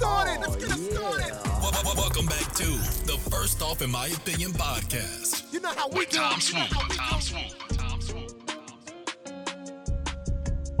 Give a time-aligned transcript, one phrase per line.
[0.00, 0.40] started.
[0.40, 1.32] Let's get it oh, started.
[1.60, 2.64] Wel- wel- Welcome back to
[3.04, 5.52] the First Off in My Opinion podcast.
[5.52, 6.16] You know how we do.
[6.16, 6.48] Tom it.
[6.52, 6.88] You know Swoop.
[6.96, 7.20] Tom.
[7.20, 7.42] Swoop.
[7.76, 8.30] Tom Swoop.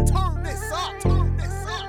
[0.08, 1.00] Turn this up.
[1.00, 1.86] Turn this up.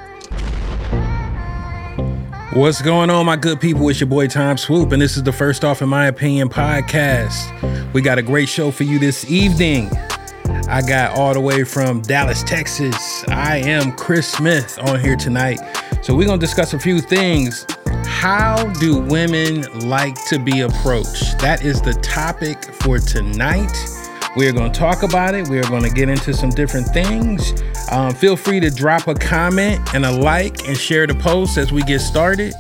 [2.54, 3.88] What's going on, my good people?
[3.88, 7.94] It's your boy Tom Swoop, and this is the First Off in My Opinion podcast.
[7.94, 9.90] We got a great show for you this evening.
[10.68, 13.24] I got all the way from Dallas, Texas.
[13.30, 15.60] I am Chris Smith on here tonight.
[16.02, 17.68] So, we're going to discuss a few things.
[18.06, 21.38] How do women like to be approached?
[21.40, 23.72] That is the topic for tonight.
[24.36, 25.48] We're going to talk about it.
[25.48, 27.54] We're going to get into some different things.
[27.92, 31.72] Um, feel free to drop a comment and a like and share the post as
[31.72, 32.54] we get started.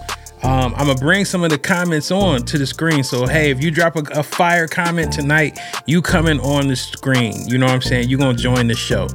[0.43, 3.03] Um, I'm gonna bring some of the comments on to the screen.
[3.03, 7.47] So hey, if you drop a, a fire comment tonight, you coming on the screen.
[7.47, 8.09] You know what I'm saying?
[8.09, 9.07] You're gonna join the show.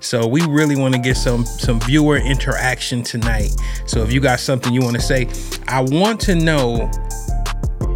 [0.00, 3.54] So we really want to get some some viewer interaction tonight.
[3.86, 5.28] So if you got something you want to say,
[5.68, 6.90] I want to know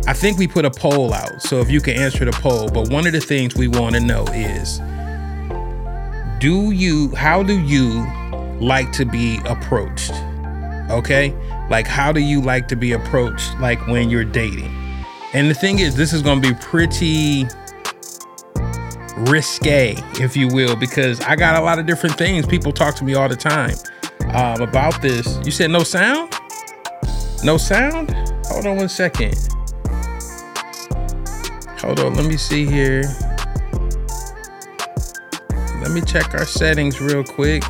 [0.06, 2.70] I think we put a poll out, so if you can answer the poll.
[2.70, 4.80] But one of the things we want to know is
[6.40, 8.06] do you, how do you
[8.60, 10.12] like to be approached?
[10.90, 11.34] Okay?
[11.70, 14.74] Like, how do you like to be approached, like when you're dating?
[15.34, 17.46] And the thing is, this is going to be pretty
[19.30, 22.46] risque, if you will, because I got a lot of different things.
[22.46, 23.74] People talk to me all the time
[24.34, 25.38] um, about this.
[25.44, 26.32] You said no sound?
[27.44, 28.10] No sound?
[28.46, 29.36] Hold on one second.
[31.80, 33.02] Hold on, let me see here.
[35.80, 37.62] Let me check our settings real quick.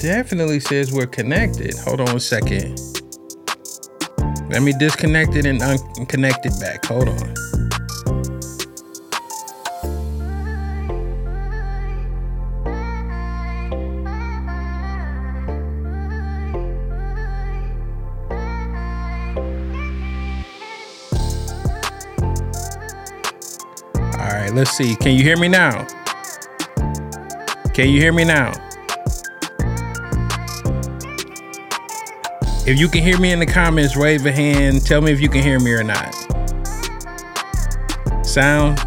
[0.00, 1.74] Definitely says we're connected.
[1.80, 2.80] Hold on a second.
[4.48, 6.84] Let me disconnect it and unconnect it back.
[6.86, 7.34] Hold on.
[24.18, 24.96] All right, let's see.
[24.96, 25.86] Can you hear me now?
[27.74, 28.69] Can you hear me now?
[32.66, 34.84] If you can hear me in the comments, wave a hand.
[34.84, 36.14] Tell me if you can hear me or not.
[38.24, 38.78] Sound?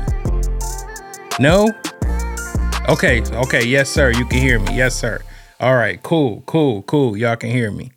[1.40, 1.70] No?
[2.88, 4.12] Okay, okay, yes, sir.
[4.12, 4.78] You can hear me.
[4.78, 5.22] Yes, sir.
[5.60, 7.18] All right, cool, cool, cool.
[7.18, 7.92] Y'all can hear me.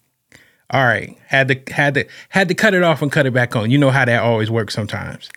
[0.71, 1.17] All right.
[1.27, 3.71] Had to had to had to cut it off and cut it back on.
[3.71, 5.29] You know how that always works sometimes.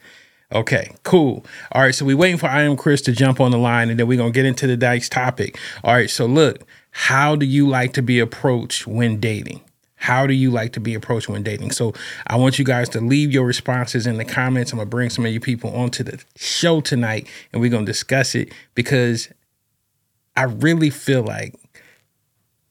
[0.51, 1.45] Okay, cool.
[1.71, 3.99] All right, so we're waiting for I am Chris to jump on the line, and
[3.99, 5.59] then we're gonna get into the dice topic.
[5.83, 9.61] All right, so look, how do you like to be approached when dating?
[9.99, 11.71] How do you like to be approached when dating?
[11.71, 11.93] So
[12.25, 14.71] I want you guys to leave your responses in the comments.
[14.71, 18.33] I'm gonna bring some of you people onto the show tonight, and we're gonna discuss
[18.33, 19.27] it because
[20.37, 21.53] I really feel like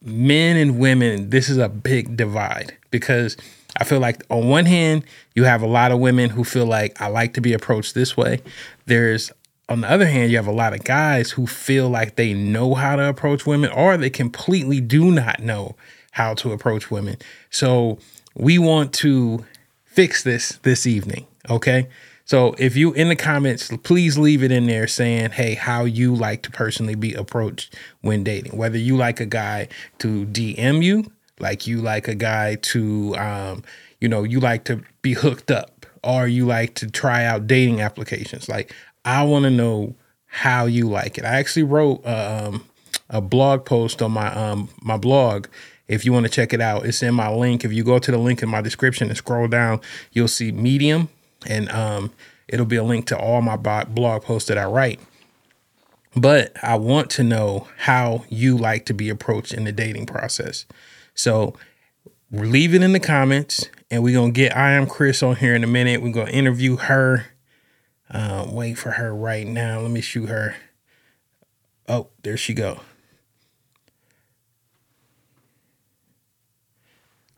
[0.03, 3.37] men and women, this is a big divide because
[3.77, 6.99] I feel like on one hand, you have a lot of women who feel like
[6.99, 8.41] I like to be approached this way.
[8.87, 9.31] There's
[9.69, 12.75] on the other hand, you have a lot of guys who feel like they know
[12.75, 15.77] how to approach women or they completely do not know
[16.13, 17.17] how to approach women.
[17.51, 17.99] So
[18.35, 19.45] we want to
[19.85, 21.89] fix this this evening, okay?
[22.25, 26.15] So if you in the comments, please leave it in there saying, "Hey, how you
[26.15, 28.57] like to personally be approached when dating?
[28.57, 29.69] Whether you like a guy
[29.99, 31.11] to DM you,
[31.41, 33.63] like you like a guy to, um,
[34.01, 37.81] you know, you like to be hooked up, or you like to try out dating
[37.81, 38.49] applications.
[38.49, 38.75] Like
[39.05, 39.95] I want to know
[40.27, 41.25] how you like it.
[41.25, 42.65] I actually wrote um,
[43.09, 45.47] a blog post on my um, my blog.
[45.88, 47.65] If you want to check it out, it's in my link.
[47.65, 49.81] If you go to the link in my description and scroll down,
[50.12, 51.09] you'll see Medium,
[51.47, 52.12] and um,
[52.47, 55.00] it'll be a link to all my blog posts that I write.
[56.15, 60.66] But I want to know how you like to be approached in the dating process.
[61.15, 61.54] So
[62.31, 65.64] leave it in the comments, and we're gonna get I am Chris on here in
[65.64, 66.02] a minute.
[66.02, 67.26] We're gonna interview her.
[68.11, 69.81] Uh, wait for her right now.
[69.81, 70.56] Let me shoot her.
[71.87, 72.81] Oh, there she go.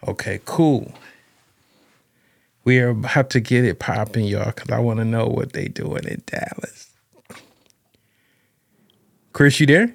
[0.06, 0.92] Okay, cool.
[2.64, 5.68] We are about to get it popping, y'all, because I want to know what they
[5.68, 6.90] doing in Dallas.
[9.32, 9.94] Chris, you there?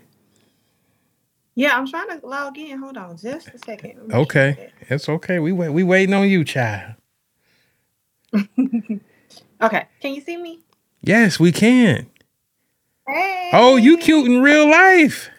[1.55, 2.77] Yeah, I'm trying to log in.
[2.79, 4.13] Hold on just a second.
[4.13, 5.39] Okay, it's okay.
[5.39, 5.69] We wait.
[5.69, 6.95] We waiting on you, child.
[9.61, 9.87] Okay.
[10.01, 10.59] Can you see me?
[11.01, 12.07] Yes, we can.
[13.07, 13.51] Hey.
[13.53, 15.29] Oh, you cute in real life.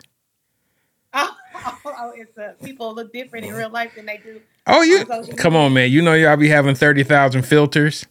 [1.12, 4.40] Oh, oh, oh, it's uh, people look different in real life than they do.
[4.66, 5.04] Oh, you
[5.36, 5.90] come on, man.
[5.90, 8.06] You know y'all be having thirty thousand filters.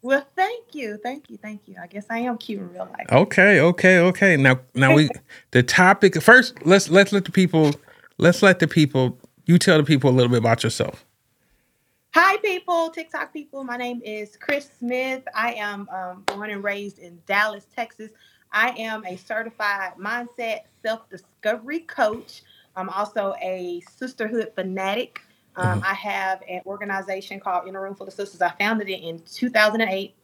[0.00, 1.76] Well, thank you, thank you, thank you.
[1.80, 3.06] I guess I am cute in real life.
[3.10, 4.36] Okay, okay, okay.
[4.36, 5.08] Now, now we
[5.52, 6.64] the topic first.
[6.64, 7.72] Let's let's let the people
[8.18, 9.18] let's let the people.
[9.46, 11.04] You tell the people a little bit about yourself.
[12.14, 13.64] Hi, people, TikTok people.
[13.64, 15.22] My name is Chris Smith.
[15.34, 18.10] I am um, born and raised in Dallas, Texas.
[18.52, 22.42] I am a certified mindset self discovery coach.
[22.76, 25.20] I'm also a sisterhood fanatic.
[25.56, 28.42] Um, I have an organization called Inner Room Full of Sisters.
[28.42, 30.14] I founded it in 2008,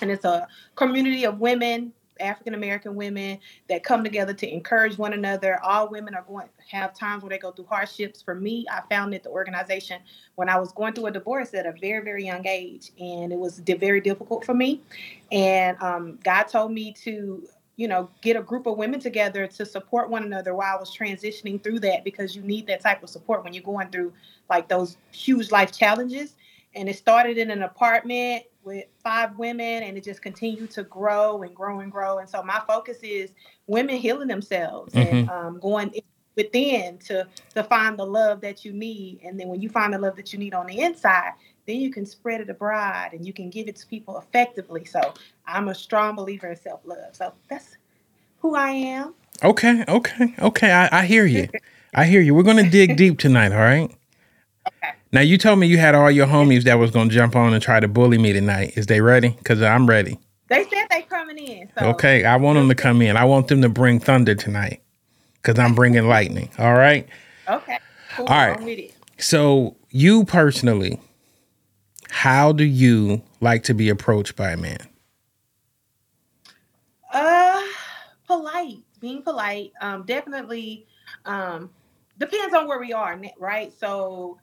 [0.00, 3.38] and it's a community of women, African American women,
[3.68, 5.60] that come together to encourage one another.
[5.62, 8.22] All women are going to have times where they go through hardships.
[8.22, 10.00] For me, I founded the organization
[10.36, 13.38] when I was going through a divorce at a very, very young age, and it
[13.38, 14.80] was very difficult for me.
[15.30, 17.46] And um, God told me to
[17.76, 20.94] you know, get a group of women together to support one another while I was
[20.94, 24.12] transitioning through that because you need that type of support when you're going through
[24.50, 26.34] like those huge life challenges.
[26.74, 31.42] And it started in an apartment with five women and it just continued to grow
[31.42, 32.18] and grow and grow.
[32.18, 33.30] And so my focus is
[33.66, 35.92] women healing themselves and um, going
[36.36, 39.20] within to to find the love that you need.
[39.24, 41.32] And then when you find the love that you need on the inside,
[41.66, 44.84] then you can spread it abroad and you can give it to people effectively.
[44.84, 45.14] So
[45.46, 47.14] I'm a strong believer in self love.
[47.14, 47.76] So that's
[48.38, 49.14] who I am.
[49.44, 50.70] Okay, okay, okay.
[50.70, 51.48] I, I hear you.
[51.94, 52.34] I hear you.
[52.34, 53.52] We're gonna dig deep tonight.
[53.52, 53.90] All right.
[54.68, 54.94] Okay.
[55.12, 57.62] Now you told me you had all your homies that was gonna jump on and
[57.62, 58.72] try to bully me tonight.
[58.76, 59.36] Is they ready?
[59.44, 60.18] Cause I'm ready.
[60.48, 61.70] They said they coming in.
[61.78, 63.16] So Okay, I want them to come in.
[63.16, 64.82] I want them to bring thunder tonight.
[65.42, 66.50] Cause I'm bringing lightning.
[66.58, 67.08] All right.
[67.48, 67.78] Okay.
[68.16, 68.26] Cool.
[68.26, 68.58] All right.
[68.58, 68.94] I'm with it.
[69.18, 71.00] So you personally,
[72.12, 74.86] how do you like to be approached by a man?
[77.10, 77.62] Uh,
[78.26, 79.72] polite, being polite.
[79.80, 80.86] Um, definitely.
[81.24, 81.70] Um,
[82.18, 83.72] depends on where we are, right?
[83.80, 84.38] So,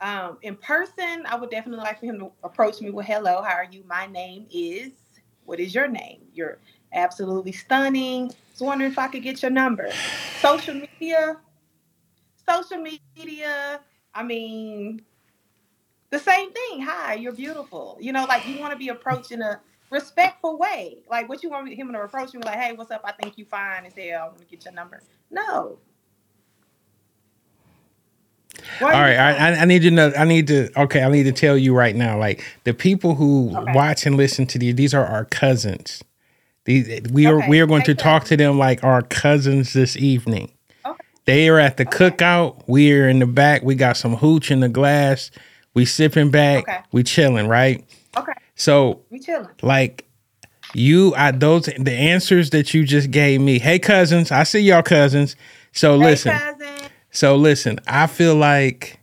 [0.00, 3.54] um, in person, I would definitely like for him to approach me with "Hello, how
[3.54, 3.84] are you?
[3.86, 4.90] My name is.
[5.44, 6.22] What is your name?
[6.32, 6.58] You're
[6.92, 8.32] absolutely stunning.
[8.50, 9.88] Just wondering if I could get your number.
[10.40, 11.36] Social media,
[12.48, 13.80] social media.
[14.12, 15.02] I mean,
[16.14, 16.82] the same thing.
[16.82, 17.98] Hi, you're beautiful.
[18.00, 21.04] You know, like you want to be approached in a respectful way.
[21.10, 23.02] Like what you want him to approach me like, hey, what's up?
[23.04, 24.22] I think you fine as hell.
[24.22, 25.02] I want to get your number.
[25.30, 25.80] No.
[28.80, 29.32] All are I.
[29.34, 30.12] I I need to know.
[30.16, 30.70] I need to.
[30.82, 32.18] Okay, I need to tell you right now.
[32.18, 33.72] Like the people who Okay.
[33.74, 36.02] watch and listen to these, these are our cousins.
[36.64, 39.72] These we are Okay, we are going hey, to talk to them like our cousins
[39.74, 40.52] this evening.
[40.86, 41.04] Okay.
[41.26, 42.62] They are at the cookout.
[42.68, 43.62] We're in the back.
[43.62, 45.30] We got some hooch in the glass.
[45.74, 46.62] We sipping back.
[46.68, 46.78] Okay.
[46.92, 47.84] We chilling, right?
[48.16, 49.48] Okay, So we chilling.
[49.62, 50.06] like
[50.72, 53.58] you I those the answers that you just gave me.
[53.58, 55.34] Hey cousins, I see y'all cousins.
[55.72, 56.32] So listen.
[56.36, 56.68] Cousin.
[57.10, 59.00] So listen, I feel like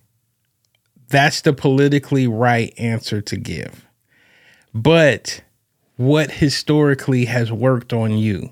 [1.09, 3.85] that's the politically right answer to give.
[4.73, 5.41] But
[5.97, 8.51] what historically has worked on you?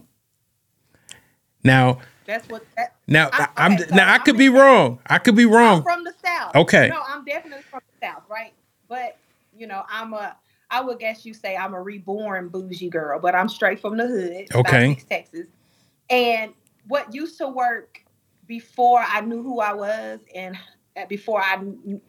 [1.63, 2.63] Now, That's what.
[2.77, 4.99] That, now I- am okay, so now I I'm could be in- wrong.
[5.07, 5.83] I could be I'm wrong.
[5.83, 6.55] from the south.
[6.55, 6.89] Okay.
[6.89, 8.53] No, I'm definitely from the south, right?
[8.87, 9.17] But
[9.55, 10.35] you know, I'm a.
[10.71, 14.05] I would guess you say I'm a reborn bougie girl, but I'm straight from the
[14.05, 14.87] hood, Okay.
[14.89, 15.47] Southeast Texas.
[16.11, 16.53] And
[16.87, 18.03] what used to work
[18.45, 20.55] before I knew who I was, and
[20.97, 21.57] uh, before I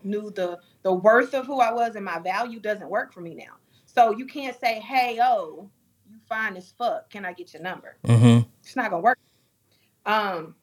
[0.03, 3.35] knew the the worth of who I was and my value, doesn't work for me
[3.35, 3.57] now.
[3.87, 5.71] So you can't say, "Hey, oh,
[6.11, 7.11] you fine as fuck.
[7.11, 9.19] Can I get your number?" hmm it's not gonna work.
[10.07, 10.55] Um,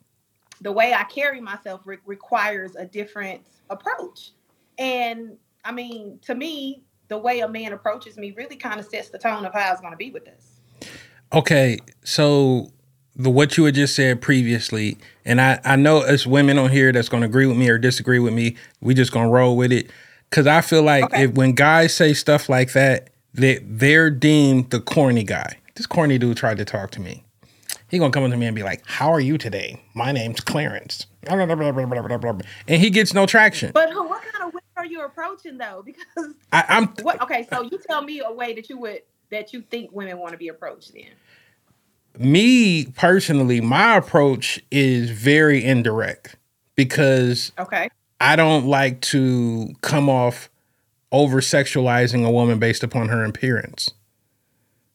[0.62, 4.31] the way I carry myself re- requires a different approach,
[4.77, 9.10] and I mean, to me, the way a man approaches me really kind of sets
[9.10, 10.60] the tone of how it's gonna be with this.
[11.34, 12.72] Okay, so
[13.15, 16.91] the what you had just said previously, and I I know it's women on here
[16.91, 18.55] that's going to agree with me or disagree with me.
[18.79, 19.89] We just gonna roll with it
[20.29, 21.24] because I feel like Okay.
[21.25, 25.57] if when guys say stuff like that, they they're deemed the corny guy.
[25.75, 27.24] This corny dude tried to talk to me.
[27.89, 29.81] He gonna come up to me and be like, "How are you today?
[29.93, 33.72] My name's Clarence," and he gets no traction.
[33.74, 35.84] But who- what kind of are you approaching though?
[35.86, 37.22] Because I, I'm what?
[37.22, 40.31] Okay, so you tell me a way that you would that you think women want
[40.31, 40.93] to be approached.
[40.93, 41.12] Then
[42.17, 46.36] me personally, my approach is very indirect
[46.75, 47.89] because okay,
[48.22, 50.50] I don't like to come off
[51.12, 53.89] over sexualizing a woman based upon her appearance.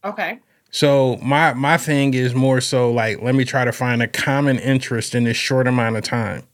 [0.05, 4.09] okay, So my my thing is more so like let me try to find a
[4.09, 6.45] common interest in this short amount of time.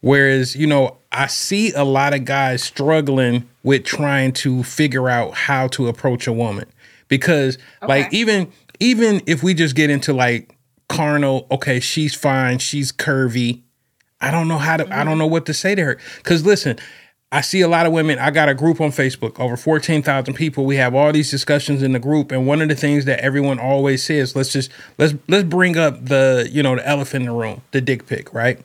[0.00, 5.34] Whereas, you know, I see a lot of guys struggling with trying to figure out
[5.34, 6.66] how to approach a woman.
[7.08, 10.54] Because like even even if we just get into like
[10.88, 13.62] carnal, okay, she's fine, she's curvy.
[14.20, 15.18] I don't know how to I don't mm-hmm.
[15.18, 15.98] know what to say to her.
[16.22, 16.78] Cuz listen,
[17.30, 18.18] I see a lot of women.
[18.18, 20.64] I got a group on Facebook, over 14,000 people.
[20.64, 22.32] We have all these discussions in the group.
[22.32, 26.04] And one of the things that everyone always says, let's just let's let's bring up
[26.04, 28.60] the, you know, the elephant in the room, the dick pic, right?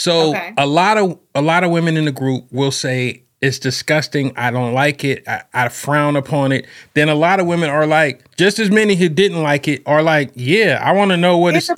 [0.00, 0.54] So Okay.
[0.58, 4.32] a lot of a lot of women in the group will say it's disgusting.
[4.36, 5.28] I don't like it.
[5.28, 6.66] I, I frown upon it.
[6.94, 10.02] Then a lot of women are like, just as many who didn't like it are
[10.02, 11.70] like, yeah, I want to know what It it's.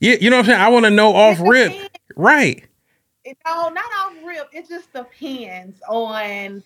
[0.00, 0.60] Yeah, you know what I'm saying.
[0.62, 1.72] I want to know off rip,
[2.16, 2.64] right?
[3.24, 4.48] It- No, not off rip.
[4.52, 6.62] It just depends on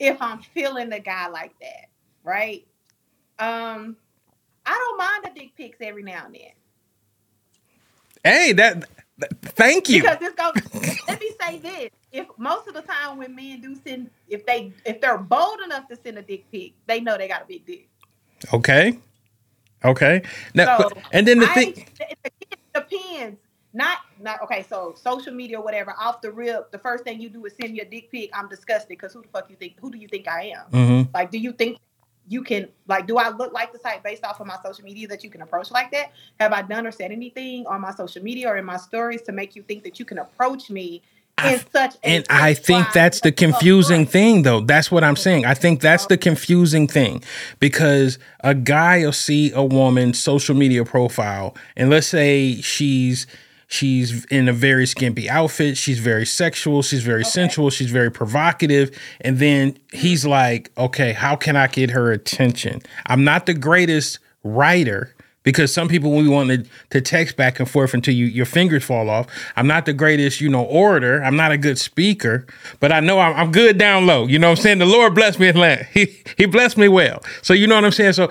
[0.00, 1.88] if I'm feeling the guy like that,
[2.24, 2.66] right?
[3.38, 3.96] Um,
[4.66, 6.52] I don't mind the dick pics every now and then
[8.24, 8.84] Hey, that.
[9.20, 10.02] Th- thank you.
[10.02, 10.96] because it's going.
[11.08, 14.72] let me say this: if most of the time when men do send, if they
[14.84, 17.64] if they're bold enough to send a dick pic, they know they got a big
[17.66, 17.88] dick.
[18.52, 18.98] Okay.
[19.84, 20.22] Okay.
[20.54, 21.86] Now, So, but- and then the I, thing.
[22.00, 23.38] it, depends.
[23.72, 24.64] Not not okay.
[24.68, 27.72] So social media or whatever, off the rip, the first thing you do is send
[27.72, 28.28] me a dick pic.
[28.34, 29.74] I'm disgusted because who the fuck you think?
[29.80, 30.70] Who do you think I am?
[30.72, 31.14] Mhm.
[31.14, 31.78] Like, do you think
[32.30, 33.08] you can like?
[33.08, 35.42] Do I look like the type based off of my social media that you can
[35.42, 36.12] approach like that?
[36.38, 39.32] Have I done or said anything on my social media or in my stories to
[39.32, 41.02] make you think that you can approach me
[41.36, 41.96] I- in such?
[41.96, 44.60] a And I think that's the confusing thing, though.
[44.60, 45.44] That's what I'm saying.
[45.44, 47.24] I think that's the confusing thing
[47.58, 53.26] because a guy will see a woman's social media profile, and let's say she's
[53.70, 58.90] she's in a very skimpy outfit, she's very sexual, she's very sensual, she's very provocative,
[59.20, 62.82] and then he's like, "Okay, how can I get her attention?
[63.06, 67.94] I'm not the greatest writer." Because some people we want to, text back and forth
[67.94, 69.26] until you your fingers fall off.
[69.56, 71.24] I'm not the greatest, you know, orator.
[71.24, 72.46] I'm not a good speaker,
[72.78, 74.26] but I know I'm, I'm good down low.
[74.26, 74.78] You know what I'm saying?
[74.80, 75.48] The Lord bless me.
[75.48, 75.86] in land.
[75.94, 77.22] He he blessed me well.
[77.40, 78.12] So you know what I'm saying?
[78.12, 78.30] So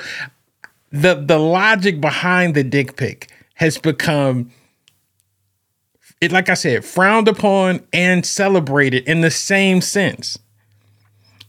[0.92, 4.52] the the logic behind the dick pic has become
[6.22, 10.38] it like I said, frowned upon and celebrated in the same sense.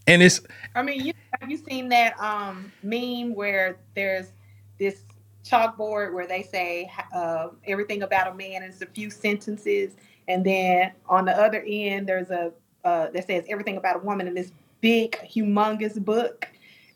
[0.07, 0.41] And it's
[0.75, 4.29] I mean, you have you seen that um meme where there's
[4.79, 5.03] this
[5.45, 9.93] chalkboard where they say uh, everything about a man in a few sentences,
[10.29, 12.53] and then on the other end there's a
[12.85, 16.49] uh, that says everything about a woman in this big, humongous book.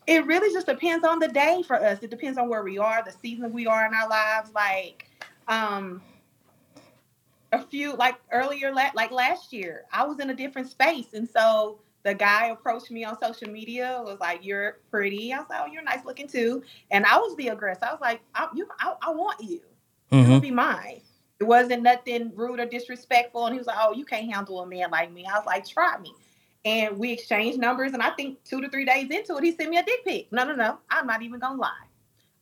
[0.07, 1.99] It really just depends on the day for us.
[2.01, 4.51] It depends on where we are, the season we are in our lives.
[4.53, 5.09] Like,
[5.47, 6.01] um,
[7.51, 11.27] a few like earlier, la- like last year, I was in a different space, and
[11.29, 15.33] so the guy approached me on social media was like you're pretty.
[15.33, 16.63] I was like oh you're nice looking too.
[16.91, 17.85] And i was the aggressor.
[17.85, 19.61] I was like i, you, I, I want you.
[20.11, 20.29] Mhm.
[20.29, 21.01] you'll be mine.
[21.39, 24.67] It wasn't nothing rude or disrespectful and he was like oh you can't handle a
[24.67, 25.25] man like me.
[25.25, 26.13] I was like try me.
[26.63, 29.69] And we exchanged numbers and i think two to three days into it he sent
[29.71, 30.31] me a dick pic.
[30.31, 31.85] No no no i'm not even gonna lie.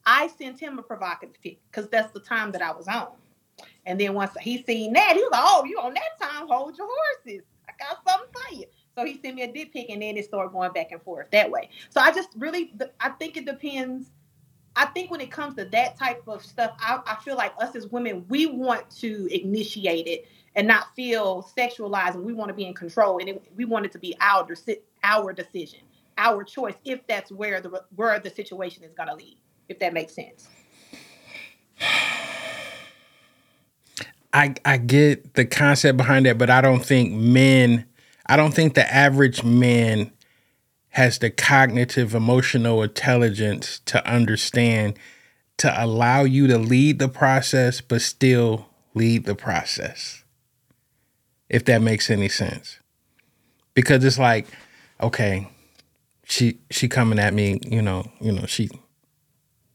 [0.05, 3.07] I sent him a provocative pic because that's the time that i was on
[3.85, 6.77] and then once he seen that he was like oh you on that time hold
[6.77, 8.65] your horses i got something for you
[8.95, 11.27] so he sent me a dick pic, and then it started going back and forth
[11.31, 11.69] that way.
[11.89, 14.11] So I just really, I think it depends.
[14.75, 17.75] I think when it comes to that type of stuff, I, I feel like us
[17.75, 22.53] as women, we want to initiate it and not feel sexualized, and we want to
[22.53, 24.47] be in control, and it, we want it to be our
[25.03, 25.79] our decision,
[26.17, 29.37] our choice, if that's where the where the situation is going to lead.
[29.69, 30.49] If that makes sense.
[34.33, 37.85] I I get the concept behind that, but I don't think men,
[38.25, 40.11] I don't think the average man
[40.89, 44.97] has the cognitive emotional intelligence to understand
[45.57, 50.23] to allow you to lead the process but still lead the process.
[51.49, 52.79] If that makes any sense.
[53.75, 54.47] Because it's like,
[54.99, 55.47] okay,
[56.25, 58.69] she she coming at me, you know, you know, she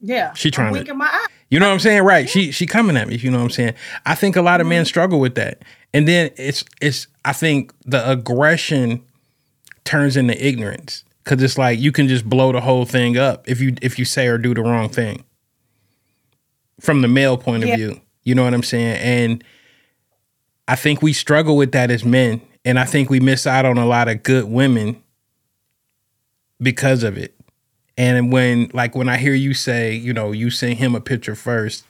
[0.00, 1.26] Yeah, She trying to- my eye.
[1.50, 2.02] You know what I'm saying?
[2.02, 2.28] Right.
[2.28, 3.74] She she coming at me, you know what I'm saying?
[4.04, 4.88] I think a lot of men mm-hmm.
[4.88, 5.62] struggle with that.
[5.94, 9.02] And then it's it's I think the aggression
[9.84, 13.60] turns into ignorance cuz it's like you can just blow the whole thing up if
[13.60, 15.24] you if you say or do the wrong thing.
[16.80, 17.76] From the male point of Yeah.
[17.76, 18.00] view.
[18.24, 18.98] You know what I'm saying?
[18.98, 19.44] And
[20.66, 23.78] I think we struggle with that as men and I think we miss out on
[23.78, 25.02] a lot of good women
[26.60, 27.34] because of it.
[27.98, 31.34] And when like when I hear you say, you know, you sent him a picture
[31.34, 31.84] first,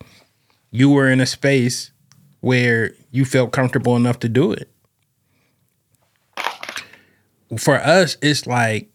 [0.70, 1.92] you were in a space
[2.40, 4.70] where you felt comfortable enough to do it.
[7.58, 8.90] For us, it's like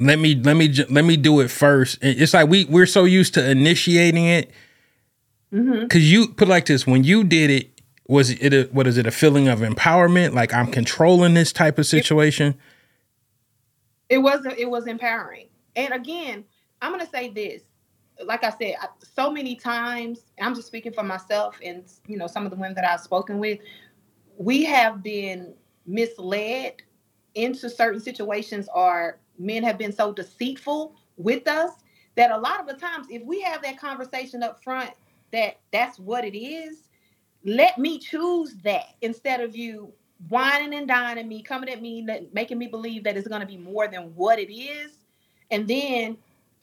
[0.00, 1.98] let me let me let me do it first.
[2.02, 4.50] It's like we we're so used to initiating it
[5.52, 8.88] hmm cuz you put it like this, when you did it was it a, what
[8.88, 12.56] is it a feeling of empowerment like I'm controlling this type of situation?
[14.08, 15.46] it was it was empowering
[15.76, 16.44] and again
[16.82, 17.62] i'm going to say this
[18.24, 22.26] like i said I, so many times i'm just speaking for myself and you know
[22.26, 23.60] some of the women that i've spoken with
[24.38, 25.54] we have been
[25.86, 26.74] misled
[27.34, 31.72] into certain situations or men have been so deceitful with us
[32.16, 34.90] that a lot of the times if we have that conversation up front
[35.32, 36.88] that that's what it is
[37.44, 39.92] let me choose that instead of you
[40.30, 43.58] wining and dining me coming at me making me believe that it's going to be
[43.58, 44.92] more than what it is
[45.50, 46.16] and then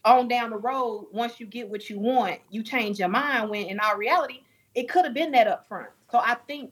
[0.06, 3.66] on down the road once you get what you want you change your mind when
[3.66, 4.42] in our reality
[4.76, 6.72] it could have been that up front so i think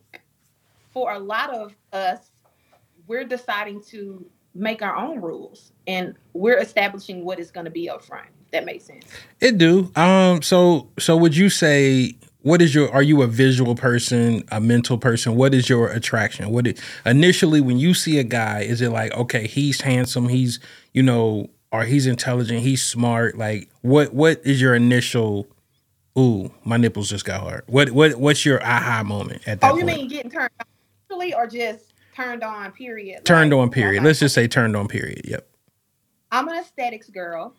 [0.91, 2.31] for a lot of us
[3.07, 7.89] we're deciding to make our own rules and we're establishing what is going to be
[7.89, 9.05] up front that makes sense
[9.39, 9.91] It do.
[9.95, 10.41] Um.
[10.41, 12.91] So so would you say what is your?
[12.91, 15.35] Are you a visual person, a mental person?
[15.35, 16.49] What is your attraction?
[16.49, 20.59] What it, initially when you see a guy, is it like okay, he's handsome, he's
[20.93, 23.37] you know, or he's intelligent, he's smart?
[23.37, 24.13] Like what?
[24.13, 25.47] What is your initial?
[26.17, 27.63] Ooh, my nipples just got hard.
[27.67, 29.97] What what what's your aha moment at that oh you point?
[29.97, 34.03] mean getting turned on or just turned on period turned Like, on period.
[34.03, 35.21] Let's just say turned on period.
[35.25, 35.47] Yep.
[36.31, 37.53] I'm an aesthetics girl,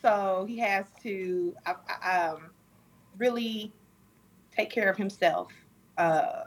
[0.00, 1.54] so he has to
[2.04, 2.50] um,
[3.18, 3.72] really
[4.56, 5.52] take care of himself.
[5.98, 6.44] Uh,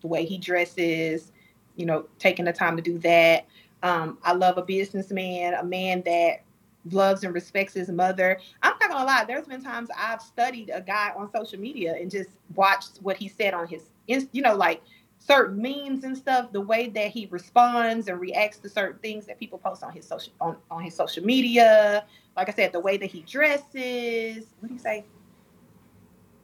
[0.00, 1.32] the way he dresses,
[1.76, 3.46] you know, taking the time to do that.
[3.82, 6.42] Um, I love a businessman, a man that
[6.90, 8.38] loves and respects his mother.
[8.62, 9.24] I'm not gonna lie.
[9.24, 13.28] There's been times I've studied a guy on social media and just watched what he
[13.28, 14.82] said on his, you know, like
[15.18, 16.52] certain memes and stuff.
[16.52, 20.06] The way that he responds and reacts to certain things that people post on his
[20.06, 22.04] social on, on his social media.
[22.36, 24.46] Like I said, the way that he dresses.
[24.60, 25.04] What do you say?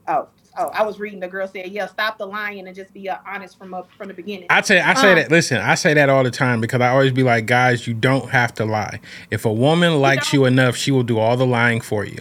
[0.09, 1.21] Oh, oh, I was reading.
[1.21, 4.09] The girl said, "Yeah, stop the lying and just be uh, honest from up from
[4.09, 5.31] the beginning." I say I say Um, that.
[5.31, 8.31] Listen, I say that all the time because I always be like, guys, you don't
[8.31, 9.01] have to lie.
[9.31, 12.19] If a woman likes you enough, she will do all the lying for you.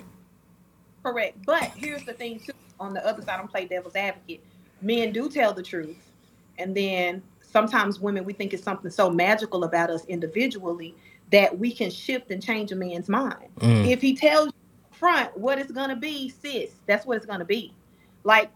[1.03, 1.37] Correct.
[1.45, 2.53] But here's the thing too.
[2.79, 4.43] On the other side, I'm play devil's advocate.
[4.81, 6.11] Men do tell the truth,
[6.59, 10.93] and then sometimes women we think it's something so magical about us individually
[11.31, 13.49] that we can shift and change a man's mind.
[13.59, 13.89] Mm.
[13.89, 14.53] If he tells you
[14.91, 17.73] front what it's gonna be, sis, that's what it's gonna be.
[18.27, 18.51] Like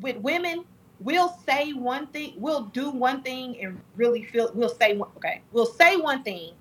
[0.00, 0.64] with women,
[1.00, 4.52] we'll say one thing, we'll do one thing, and really feel.
[4.54, 5.10] We'll say one.
[5.16, 6.52] Okay, we'll say one thing,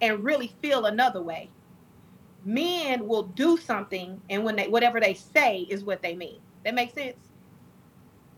[0.00, 1.50] and really feel another way
[2.44, 6.74] men will do something and when they whatever they say is what they mean that
[6.74, 7.18] makes sense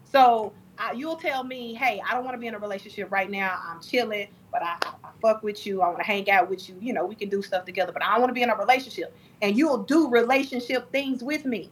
[0.04, 0.52] so
[0.96, 3.80] you'll tell me hey i don't want to be in a relationship right now i'm
[3.80, 6.76] chilling but I, I, I fuck with you i want to hang out with you
[6.80, 8.56] you know we can do stuff together but i don't want to be in a
[8.56, 11.70] relationship and you'll do relationship things with me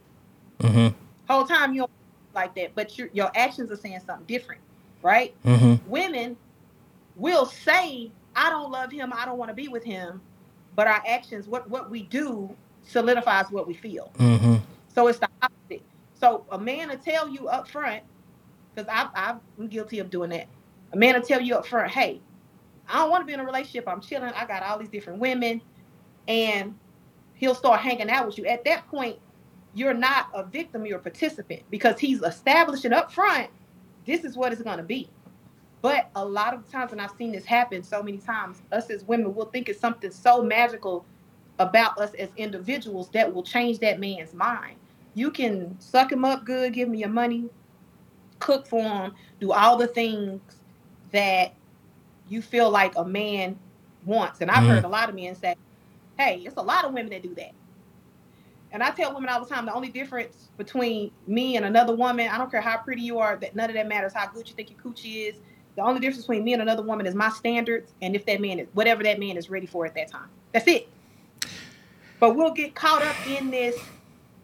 [0.61, 0.87] hmm
[1.31, 1.91] whole time you don't
[2.33, 4.61] like that but your, your actions are saying something different
[5.03, 5.35] right?
[5.43, 6.37] Hmm women
[7.15, 10.21] will say i don't love him i don't want to be with him
[10.75, 14.11] but our actions what what we do solidifies what we feel.
[14.17, 14.57] Hmm
[14.93, 15.83] so it's the opposite.
[16.13, 18.03] So a man will tell you up front
[18.75, 20.47] because i'm guilty of doing that.
[20.93, 22.21] A man will tell you up front hey
[22.87, 25.19] i don't want to be in a relationship i'm chilling i got all these different
[25.19, 25.61] women
[26.27, 26.75] and
[27.35, 28.45] he'll start hanging out with you.
[28.45, 29.17] At that point
[29.73, 33.49] you're not a victim you're a participant because he's establishing up front
[34.05, 35.09] this is what it's going to be
[35.81, 39.03] but a lot of times, and I've seen this happen so many times, us as
[39.03, 41.05] women will think it's something so magical
[41.59, 44.77] about us as individuals that will change that man's mind.
[45.15, 47.49] You can suck him up good, give him your money,
[48.39, 50.41] cook for him, do all the things
[51.11, 51.55] that
[52.27, 53.59] you feel like a man
[54.05, 54.41] wants.
[54.41, 54.67] And I've Mhm.
[54.67, 55.55] heard a lot of men say,
[56.17, 57.53] hey, it's a lot of women that do that.
[58.71, 62.29] And I tell women all the time the only difference between me and another woman,
[62.29, 64.55] I don't care how pretty you are, that none of that matters how good you
[64.55, 65.35] think your coochie is.
[65.75, 68.59] The only difference between me and another woman is my standards and if that man
[68.59, 70.29] is whatever that man is ready for at that time.
[70.53, 70.87] That's it.
[72.19, 73.77] But we'll get caught up in this.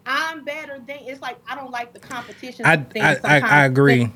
[0.06, 2.66] I'm better than it's like I don't like the competition.
[2.66, 3.40] I, thing I, I.
[3.40, 4.10] I agree.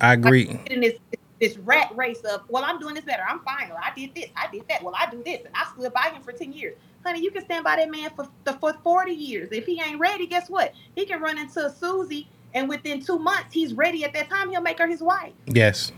[0.00, 0.44] I agree.
[0.44, 1.20] Get in this this
[1.64, 3.22] rat race of well, I'm doing this better.
[3.28, 3.70] I'm fine.
[3.70, 4.26] Or I did this.
[4.36, 4.82] I did that.
[4.82, 6.76] Well, I do this, and I stood by him for ten years.
[7.04, 9.48] Honey, you can stand by that man for for forty years.
[9.52, 10.74] If he ain't ready, guess what?
[10.94, 14.04] He can run into a Susie, and within two months, he's ready.
[14.04, 15.32] At that time, he'll make her his wife.
[15.46, 15.92] Yes.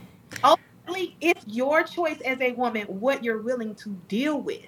[0.44, 4.60] Ultimately, it's your choice as a woman what you're willing to deal with.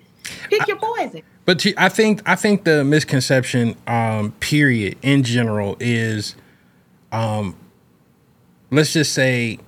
[0.48, 1.22] Pick your poison.
[1.44, 6.36] But you- I think I think the misconception, um, period, in general, is,
[7.10, 7.56] um,
[8.70, 9.58] let's just say,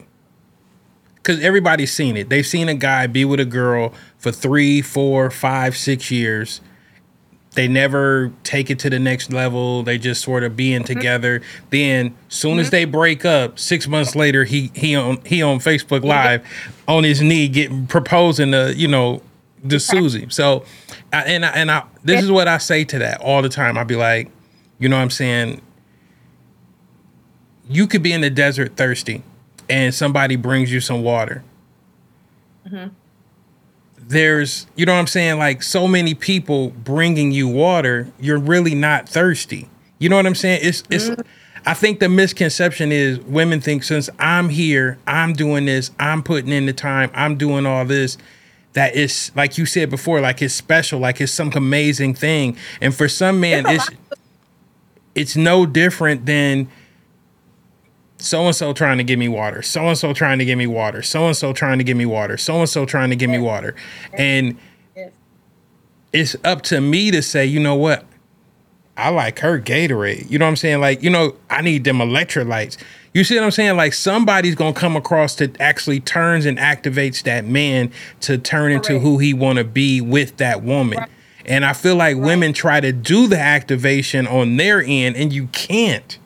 [1.24, 2.28] because everybody's seen it.
[2.28, 6.60] They've seen a guy be with a girl for three, four, five, six years.
[7.52, 9.82] They never take it to the next level.
[9.82, 10.92] They just sort of being mm-hmm.
[10.92, 11.40] together.
[11.70, 12.72] Then, soon as mm-hmm.
[12.72, 16.08] they break up, six months later, he he on he on Facebook mm-hmm.
[16.08, 19.22] Live, on his knee, getting proposing to you know
[19.66, 20.26] to Susie.
[20.28, 20.64] So,
[21.12, 23.78] I, and I, and I this is what I say to that all the time.
[23.78, 24.30] I'd be like,
[24.78, 25.62] you know, what I'm saying,
[27.68, 29.22] you could be in the desert thirsty,
[29.74, 31.42] and somebody brings you some water.
[33.98, 35.38] there's you know what I'm saying?
[35.38, 39.68] Like so many people bringing you water you're really not thirsty.
[39.98, 40.60] You know what I'm saying?
[40.62, 41.10] It's it's
[41.66, 46.52] I think the misconception is women think since I'm here I'm doing this I'm putting
[46.52, 48.16] in the time I'm doing all this
[48.74, 52.56] that is like you said before like it's special like it's some amazing thing.
[52.80, 53.98] And for some men It's it's
[55.16, 56.68] it's no different than
[58.24, 60.66] so and so trying to give me water, so and so trying to give me
[60.66, 63.30] water, so and so trying to give me water, so and so trying to give
[63.30, 63.74] me water.
[64.14, 64.56] And
[66.12, 68.04] it's up to me to say, you know what?
[68.96, 70.30] I like her Gatorade.
[70.30, 70.80] You know what I'm saying?
[70.80, 72.76] Like, you know, I need them electrolytes.
[73.12, 73.76] You see what I'm saying?
[73.76, 79.00] Like somebody's gonna come across to actually turns and activates that man to turn into
[79.00, 81.04] who he wanna be with that woman.
[81.46, 85.48] And I feel like women try to do the activation on their end and you
[85.48, 86.18] can't.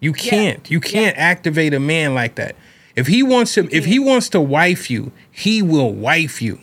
[0.00, 0.70] You can't.
[0.70, 2.56] You can't activate a man like that.
[2.96, 6.60] If he wants to if he wants to wife you, he will wife you.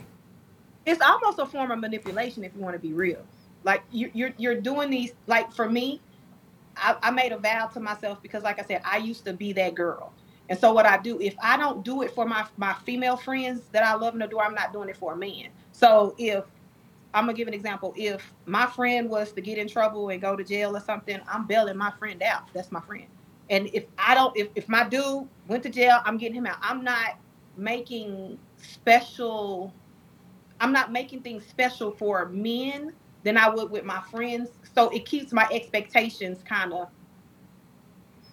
[0.86, 3.24] it's almost a form of manipulation if you want to be real.
[3.64, 5.14] Like you, you're you're doing these.
[5.28, 6.02] Like for me,
[6.78, 9.54] I, I made a vow to myself because, like I said, I used to be
[9.54, 10.14] that girl.
[10.50, 13.64] And so what I do, if I don't do it for my my female friends
[13.74, 15.50] that I love and adore, I'm not doing it for a man.
[15.74, 16.46] So if
[17.14, 20.36] I'm gonna give an example, if my friend was to get in trouble and go
[20.36, 22.54] to jail or something, I'm bailing my friend out.
[22.54, 23.08] That's my friend.
[23.50, 26.58] And if I don't, if, if my dude went to jail, I'm getting him out.
[26.62, 27.18] I'm not
[27.58, 29.74] making special
[30.60, 34.50] I'm not making things special for men than I would with my friends.
[34.74, 36.90] So it keeps my expectations kind of.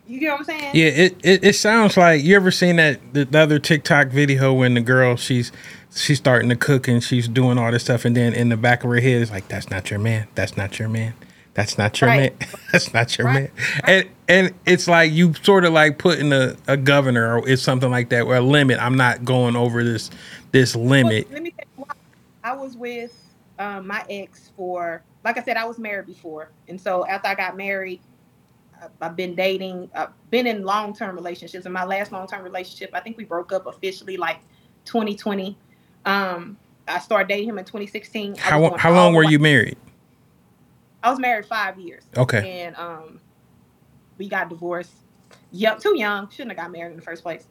[0.07, 0.71] You get what I'm saying?
[0.75, 4.53] Yeah, it, it, it sounds like you ever seen that the, the other TikTok video
[4.53, 5.51] when the girl she's
[5.95, 8.85] she's starting to cook and she's doing all this stuff and then in the back
[8.85, 11.15] of her head is like that's not your man that's not your man
[11.55, 12.39] that's not your Right.
[12.39, 13.51] man that's not your Right.
[13.57, 17.63] man and and it's like you sort of like putting a, a governor or it's
[17.63, 20.11] something like that or a limit I'm not going over this
[20.53, 21.95] this Well, limit let me tell you why.
[22.43, 23.17] I was with
[23.59, 27.37] um, my ex for, like I said, I was married before, and so after I
[27.37, 28.01] got married,
[28.83, 31.65] I- I've been dating, I've been in long term relationships.
[31.65, 34.39] In my last long term relationship, I think we broke up officially like
[34.87, 35.57] 2020.
[36.05, 36.57] Um,
[36.89, 38.35] I started dating him in 2016.
[38.37, 39.77] How was lo- going how long were you married
[41.05, 42.05] I was married five years.
[42.17, 43.21] okay And um,
[44.17, 44.95] we got divorced.
[45.53, 46.31] Yep, too young.
[46.31, 47.47] Shouldn't have got married in the first place.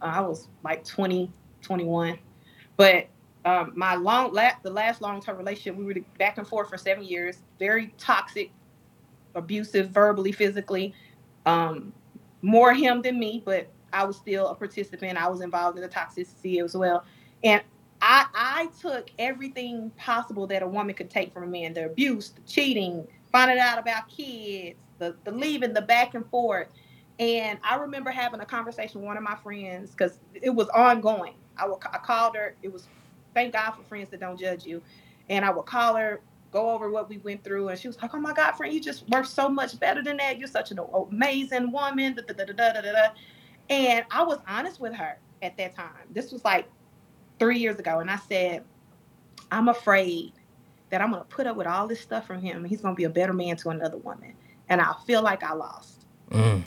[0.00, 2.18] Uh, I was like 20, 21.
[2.78, 3.08] But
[3.44, 6.78] um, my long, la- the last long term relationship, we were back and forth for
[6.78, 7.36] seven years.
[7.58, 8.50] Very toxic,
[9.34, 10.94] abusive, verbally, physically.
[11.44, 11.92] Um,
[12.40, 15.18] more him than me, but I was still a participant.
[15.18, 17.04] I was involved in the toxicity as well.
[17.42, 17.62] And
[18.00, 22.30] I, I took everything possible that a woman could take from a man the abuse,
[22.30, 26.68] the cheating, finding out about kids, the, the leaving, the back and forth.
[27.18, 31.34] And I remember having a conversation with one of my friends because it was ongoing.
[31.56, 32.56] I, would, I called her.
[32.62, 32.88] It was,
[33.34, 34.82] thank God for friends that don't judge you.
[35.28, 37.68] And I would call her, go over what we went through.
[37.68, 40.16] And she was like, oh my God, friend, you just work so much better than
[40.18, 40.38] that.
[40.38, 40.80] You're such an
[41.10, 42.16] amazing woman.
[42.16, 43.08] Da, da, da.
[43.70, 46.08] And I was honest with her at that time.
[46.10, 46.68] This was like
[47.44, 47.98] three years ago.
[47.98, 48.64] And I said,
[49.50, 50.32] I'm afraid
[50.88, 52.58] that I'm going to put up with all this stuff from him.
[52.58, 54.34] And he's going to be a better man to another woman.
[54.70, 56.06] And I feel like I lost.
[56.30, 56.62] mm.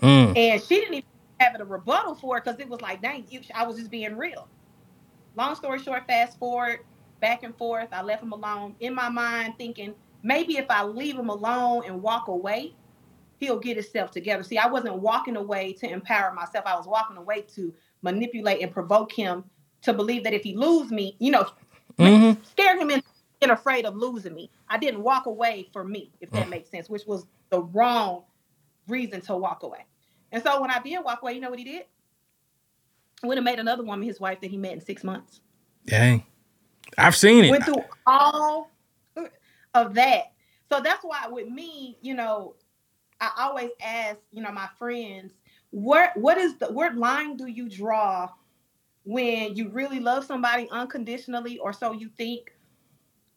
[0.00, 0.36] Mm.
[0.36, 1.04] And she didn't even
[1.40, 4.14] have a rebuttal for it because it was like, dang, you, I was just being
[4.14, 4.46] real.
[5.36, 6.80] Long story short, fast forward,
[7.20, 7.88] back and forth.
[7.92, 12.02] I left him alone in my mind, thinking maybe if I leave him alone and
[12.02, 12.74] walk away,
[13.38, 14.42] he'll get himself together.
[14.42, 16.66] See, I wasn't walking away to empower myself.
[16.66, 17.72] I was walking away to
[18.06, 19.44] manipulate and provoke him
[19.82, 21.46] to believe that if he lose me, you know,
[21.98, 22.44] Mhm.
[22.44, 23.06] scare him into
[23.40, 24.50] being afraid of losing me.
[24.68, 28.24] I didn't walk away for me, if that makes sense, which was the wrong
[28.88, 29.84] reason to walk away.
[30.32, 31.84] And so when I did walk away, you know what he did?
[33.22, 35.40] Went and made another woman his wife that he met in six months.
[35.86, 36.24] dang
[36.98, 38.70] I've seen it Went through all
[39.74, 40.32] of that.
[40.70, 42.54] So that's why with me, you know,
[43.20, 45.32] I always ask, you know, my friends,
[45.70, 48.28] where what is the what line do you draw
[49.04, 52.52] when you really love somebody unconditionally or so you think?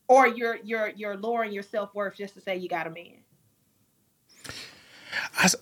[0.07, 3.23] Or you're you're you're lowering your self-worth just to say you got a man?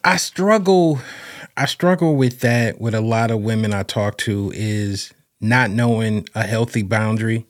[0.03, 0.99] I struggle
[1.55, 6.27] I struggle with that with a lot of women I talk to is not knowing
[6.33, 7.45] a healthy boundary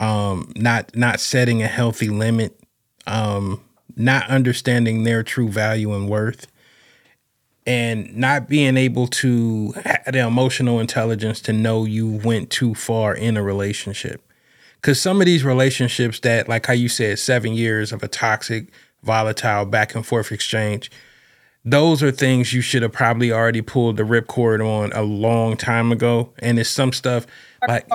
[0.00, 2.58] um not not setting a healthy limit
[3.06, 3.62] um
[3.96, 6.46] not understanding their true value and worth
[7.68, 13.14] and not being able to have the emotional intelligence to know you went too far
[13.14, 14.22] in a relationship
[14.80, 18.68] because some of these relationships that like how you said seven years of a toxic
[19.02, 20.90] volatile back and forth exchange
[21.64, 25.92] those are things you should have probably already pulled the ripcord on a long time
[25.92, 26.32] ago.
[26.38, 27.26] And it's some stuff
[27.66, 27.86] like.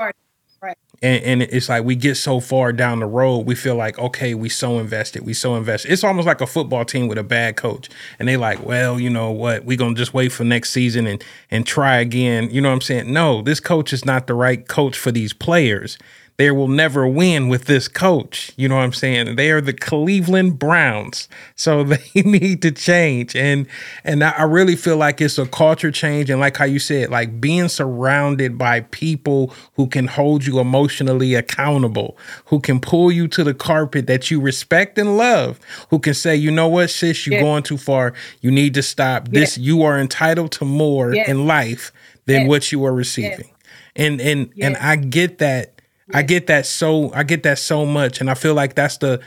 [1.04, 4.34] And, and it's like we get so far down the road, we feel like, okay,
[4.34, 5.92] we so invested, we so invested.
[5.92, 7.89] It's almost like a football team with a bad coach.
[8.18, 11.24] And they like, well, you know what, we gonna just wait for next season and
[11.52, 12.50] and try again.
[12.50, 13.12] You know what I'm saying?
[13.12, 15.98] No, this coach is not the right coach for these players.
[16.44, 18.52] They will never win with this coach.
[18.58, 19.38] You know what I'm saying?
[19.38, 21.30] They are the Cleveland Browns.
[21.56, 23.34] So they need to change.
[23.34, 23.66] And
[24.04, 26.30] and I really feel like it's a culture change.
[26.30, 31.34] And like how you said, like being surrounded by people who can hold you emotionally
[31.34, 36.14] accountable, who can pull you to the carpet that you respect and love, who can
[36.14, 37.42] say, you know what, sis, you're Yeah.
[37.44, 38.12] going too far.
[38.42, 39.30] You need to stop.
[39.30, 41.30] This you are entitled to more Yes.
[41.30, 41.94] in life
[42.26, 43.50] than what you are receiving.
[43.96, 45.70] And and and I get that.
[46.13, 48.20] I get that so I get that so much.
[48.20, 49.20] And I feel like that's the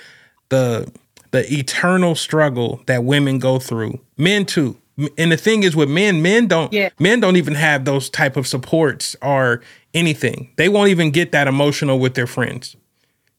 [0.48, 0.90] the
[1.30, 4.00] the eternal struggle that women go through.
[4.16, 4.76] Men too.
[5.18, 6.88] And the thing is with men, men don't Yeah.
[6.98, 9.62] men don't even have those type of supports or
[9.94, 10.50] anything.
[10.56, 12.76] They won't even get that emotional with their friends.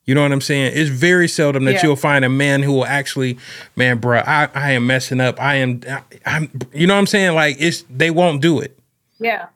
[0.05, 0.71] You know what I'm saying?
[0.75, 1.83] It's very seldom that Yeah.
[1.83, 3.37] you'll find a man who will actually,
[3.75, 5.41] man, bro, I, I am messing up.
[5.41, 7.33] I am, I, I'm, you know what I'm saying?
[7.35, 8.77] Like it's, they won't do it.
[9.19, 9.47] Yeah.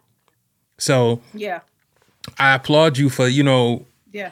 [0.78, 1.60] So Yeah.
[2.38, 4.32] I applaud you for, you know, Yeah.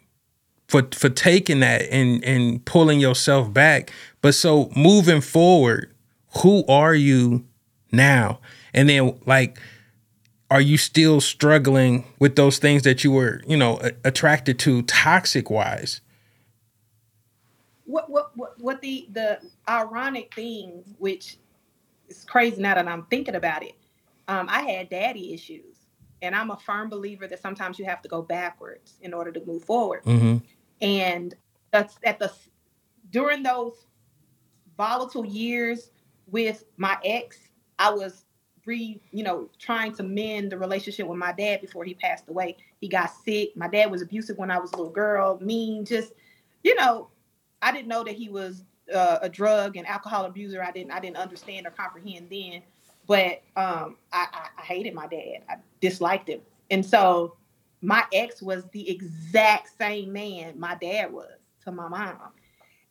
[0.68, 3.92] for for taking that and and pulling yourself back.
[4.22, 5.94] But so moving forward,
[6.42, 7.46] who are you
[7.92, 8.40] now?
[8.74, 9.60] And then like
[10.52, 15.50] are you still struggling with those things that you were, you know, attracted to toxic
[15.50, 16.02] wise?
[17.86, 21.38] what what what what the the ironic thing, which
[22.08, 23.74] is crazy now that I'm thinking about it.
[24.28, 25.69] Um, I had daddy issues,
[26.22, 29.46] and I'm a firm believer that sometimes you have to go backwards in order to
[29.46, 30.04] move forward.
[30.04, 30.38] Mm-hmm.
[30.82, 31.36] And
[31.72, 32.32] that's at the
[33.12, 33.86] during those
[34.78, 35.92] volatile years
[36.28, 37.38] with my ex,
[37.78, 38.26] I was
[38.66, 42.58] re you know trying to mend the relationship with my dad before he passed away.
[42.80, 43.56] He got sick.
[43.56, 46.14] My dad was abusive when I was a little girl, mean, just
[46.64, 47.10] you know,
[47.62, 50.64] I didn't know that he was uh, a drug and alcohol abuser.
[50.64, 52.62] I didn't I didn't understand or comprehend then.
[53.08, 55.42] But um, I, I, I hated my dad.
[55.50, 57.36] I disliked him, and so
[57.82, 61.32] my ex was the exact same man my dad was
[61.64, 62.18] to my mom.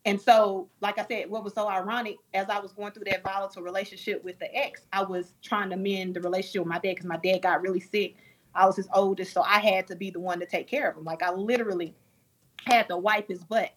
[0.05, 3.21] And so, like I said, what was so ironic as I was going through that
[3.21, 6.95] volatile relationship with the ex, I was trying to mend the relationship with my dad
[6.95, 8.15] because my dad got really sick.
[8.55, 10.97] I was his oldest, so I had to be the one to take care of
[10.97, 11.03] him.
[11.03, 11.93] Like I literally
[12.65, 13.71] had to wipe his butt.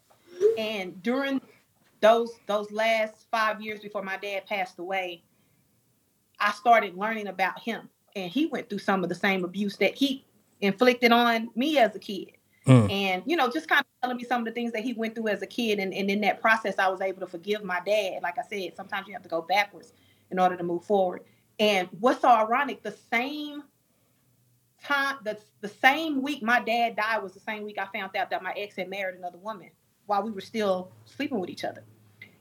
[0.57, 1.41] And during
[2.01, 5.23] those those last five years before my dad passed away,
[6.41, 7.89] I started learning about him.
[8.15, 10.25] And he went through some of the same abuse that he
[10.61, 12.33] inflicted on me as a kid.
[12.67, 12.93] Mm.
[12.93, 15.15] And, you know, just kind of telling me some of the things that he went
[15.15, 15.79] through as a kid.
[15.79, 18.23] And, and in that process, I was able to forgive my dad.
[18.23, 19.93] Like I said, sometimes you have to go backwards
[20.31, 21.23] in order to move forward.
[21.59, 23.65] And what's so ironic, the same
[24.83, 28.31] time, the, the same week my dad died was the same week I found out
[28.31, 29.71] that my ex had married another woman
[30.07, 31.85] while we were still sleeping with each other.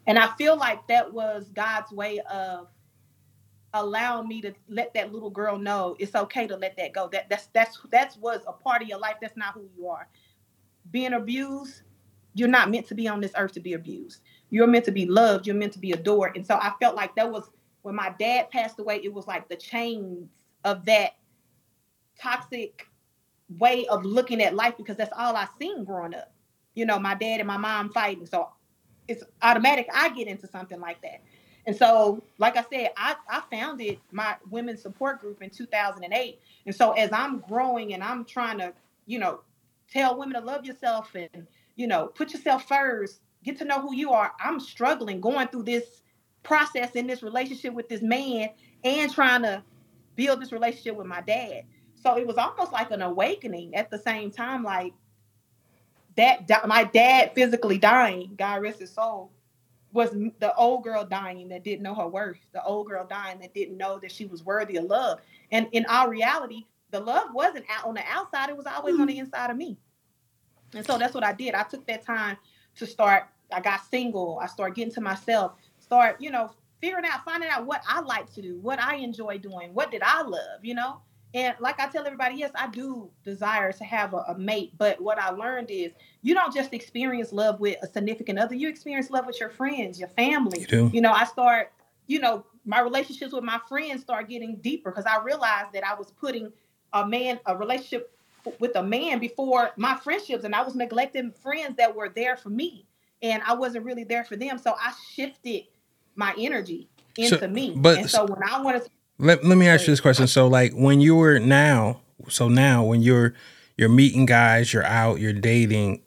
[0.08, 2.68] And I feel like that was God's way of
[3.74, 7.10] allowing me to let that little girl know it's okay to let that go.
[7.12, 9.16] That that's that's that's was a part of your life.
[9.22, 10.08] That's not who you are.
[10.92, 11.84] Being abused,
[12.34, 14.22] you're not meant to be on this earth to be abused.
[14.50, 15.48] You're meant to be loved.
[15.48, 16.36] You're meant to be adored.
[16.36, 17.50] And so I felt like that was
[17.84, 19.02] when my dad passed away.
[19.04, 20.30] It was like the chains
[20.64, 21.12] of that
[22.20, 22.88] toxic
[23.58, 26.34] way of looking at life because that's all I seen growing up.
[26.74, 28.26] You know, my dad and my mom fighting.
[28.26, 28.50] So
[29.08, 31.22] it's automatic I get into something like that.
[31.66, 36.40] And so, like I said, I, I founded my women's support group in 2008.
[36.66, 38.74] And so, as I'm growing and I'm trying to,
[39.06, 39.42] you know,
[39.92, 41.46] tell women to love yourself and,
[41.76, 45.64] you know, put yourself first, get to know who you are, I'm struggling going through
[45.64, 46.02] this
[46.44, 48.50] process in this relationship with this man
[48.84, 49.64] and trying to
[50.16, 51.64] build this relationship with my dad.
[51.94, 54.94] So, it was almost like an awakening at the same time, like
[56.18, 59.32] that, my dad physically dying, God rest his soul
[59.94, 63.54] was the old girl dying that didn't know her worth, the old girl dying that
[63.54, 65.20] didn't know that she was worthy of love.
[65.52, 69.08] And in our reality, the love wasn't out on the outside, it was always on
[69.08, 69.20] the hmm.
[69.20, 69.78] inside of me.
[70.74, 71.54] And so that's what I did.
[71.54, 72.38] I took that time
[72.76, 77.26] to start, I got single, I started getting to myself, start, you know, figuring out,
[77.26, 80.64] finding out what I like to do, what I enjoy doing, what did I love,
[80.64, 81.02] you know?
[81.34, 85.00] And like I tell everybody, yes, I do desire to have a, a, mate, but
[85.00, 89.10] what I learned is you don't just experience love with a significant other, you experience
[89.10, 90.60] love with your friends, your family.
[90.62, 90.90] You do.
[90.94, 91.72] You know, I start,
[92.08, 95.96] you know, my relationships with my friends start getting deeper because I realized that I
[95.96, 96.52] was putting
[96.94, 98.12] a man, a relationship
[98.60, 102.50] with a man before my friendships, and I was neglecting friends that were there for
[102.50, 102.86] me,
[103.22, 104.58] and I wasn't really there for them.
[104.58, 105.64] So I shifted
[106.16, 107.74] my energy So- into me.
[107.78, 108.90] but- and so when I wanted to,
[109.22, 110.26] Let, let me ask you this question.
[110.26, 113.36] So like when you were now, so now when you're
[113.78, 116.02] you're meeting guys, you're out, you're dating,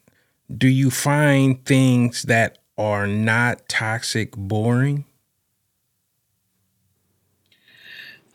[0.59, 5.05] do you find things that are not toxic boring?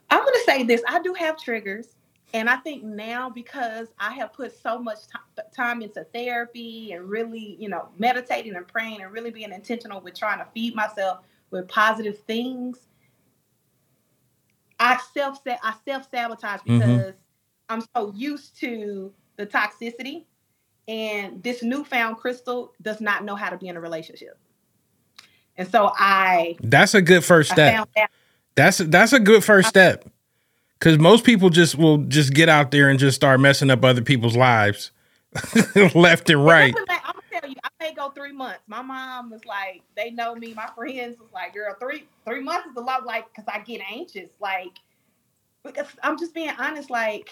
[0.10, 1.96] I'm going to say this: I do have triggers,
[2.34, 7.10] and I think now because I have put so much ti- time into therapy and
[7.10, 11.20] really, you know, meditating and praying and really being intentional with trying to feed myself
[11.52, 12.89] with positive things.
[14.80, 16.80] I self I self sabotage Mhm.
[16.80, 17.14] because
[17.70, 20.26] I'm so used to the toxicity,
[20.88, 24.38] and this newfound Crystal does not know how to be in a relationship,
[25.58, 27.90] and so I That's a good first step.
[28.56, 30.10] That's that's a good first step.
[30.80, 34.02] Cause most people just will just get out there and just start messing up other
[34.02, 34.92] people's lives
[35.94, 36.74] left and right
[37.30, 38.62] gonna tell you, I may go three months.
[38.68, 40.54] My mom was like, they know me.
[40.54, 43.82] My friends was like, girl, three three months is a lot, like, because I get
[43.92, 44.30] anxious.
[44.40, 44.80] Like,
[45.64, 46.90] because I'm just being honest.
[46.90, 47.30] Like,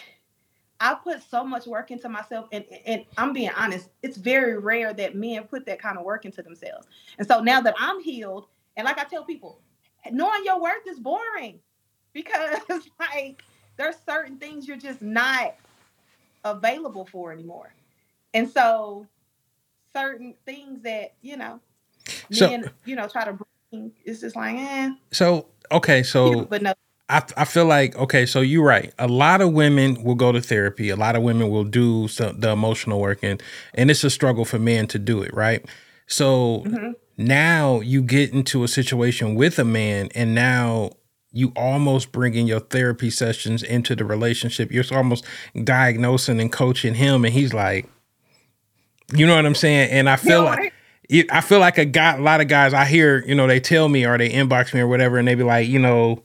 [0.79, 3.89] I put so much work into myself, and and I'm being honest.
[4.03, 6.87] It's very rare that men put that kind of work into themselves.
[7.17, 9.61] And so now that I'm healed, and like I tell people,
[10.11, 11.59] knowing your worth is boring
[12.13, 13.43] because like
[13.77, 15.55] there's certain things you're just not
[16.43, 17.73] available for anymore.
[18.33, 19.07] And so
[19.95, 21.59] certain things that, you know,
[22.31, 23.33] So- men, you know, try to
[23.71, 24.91] bring, it's just like, eh.
[25.11, 26.73] So okay, so but no,
[27.09, 28.93] I, I feel like okay so you're right.
[28.99, 30.89] A lot of women will go to therapy.
[30.89, 33.41] A lot of women will do some, the emotional work and
[33.73, 35.65] and it's a struggle for men to do it right?
[36.07, 36.93] So Mhm.
[37.17, 40.91] now you get into a situation with a man and now
[41.33, 44.71] you almost bringing your therapy sessions into the relationship.
[44.71, 45.25] You're almost
[45.63, 47.89] diagnosing and coaching him and he's like
[49.13, 49.89] you know what i'm saying?
[49.91, 50.73] And i feel know like
[51.09, 53.61] it- I feel like a guy, a lot of guys I hear, you know, they
[53.61, 56.21] tell me or they inbox me or whatever, and they be like, you know,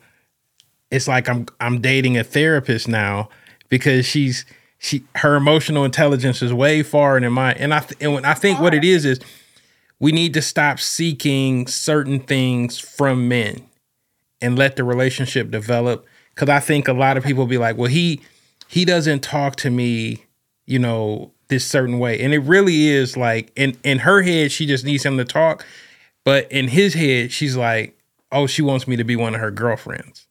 [0.90, 3.28] it's like I'm I'm dating a therapist now
[3.68, 4.44] because she's
[4.78, 8.34] she her emotional intelligence is way far than mine, and I th- and when I
[8.34, 9.20] think what it is is
[10.00, 13.62] we need to stop seeking certain things from men
[14.40, 16.04] and let the relationship develop.
[16.34, 18.20] Because I think a lot of people be like, well, he
[18.66, 20.24] he doesn't talk to me,
[20.66, 22.18] you know, this certain way.
[22.20, 25.64] And it really is like in in her head, she just needs him to talk.
[26.24, 27.96] But in his head, she's like,
[28.32, 30.26] oh, she wants me to be one of her girlfriends.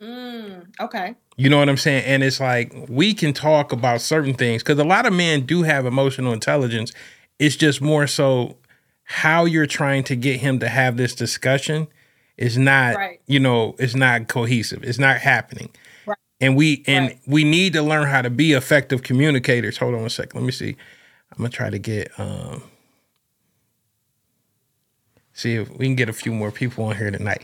[0.00, 1.14] mm, okay.
[1.36, 2.04] You know what I'm saying?
[2.04, 5.62] And it's like we can talk about certain things because a lot of men do
[5.62, 6.92] have emotional intelligence.
[7.38, 8.56] It's just more so
[9.04, 11.88] how you're trying to get him to have this discussion
[12.36, 13.20] is not, Right.
[13.26, 14.82] you know, it's not cohesive.
[14.84, 15.70] It's not happening.
[16.40, 17.20] And we and Right.
[17.26, 19.78] we need to learn how to be effective communicators.
[19.78, 20.40] Hold on a second.
[20.40, 20.76] Let me see.
[21.32, 22.62] I'm gonna try to get um
[25.32, 27.42] see if we can get a few more people on here tonight.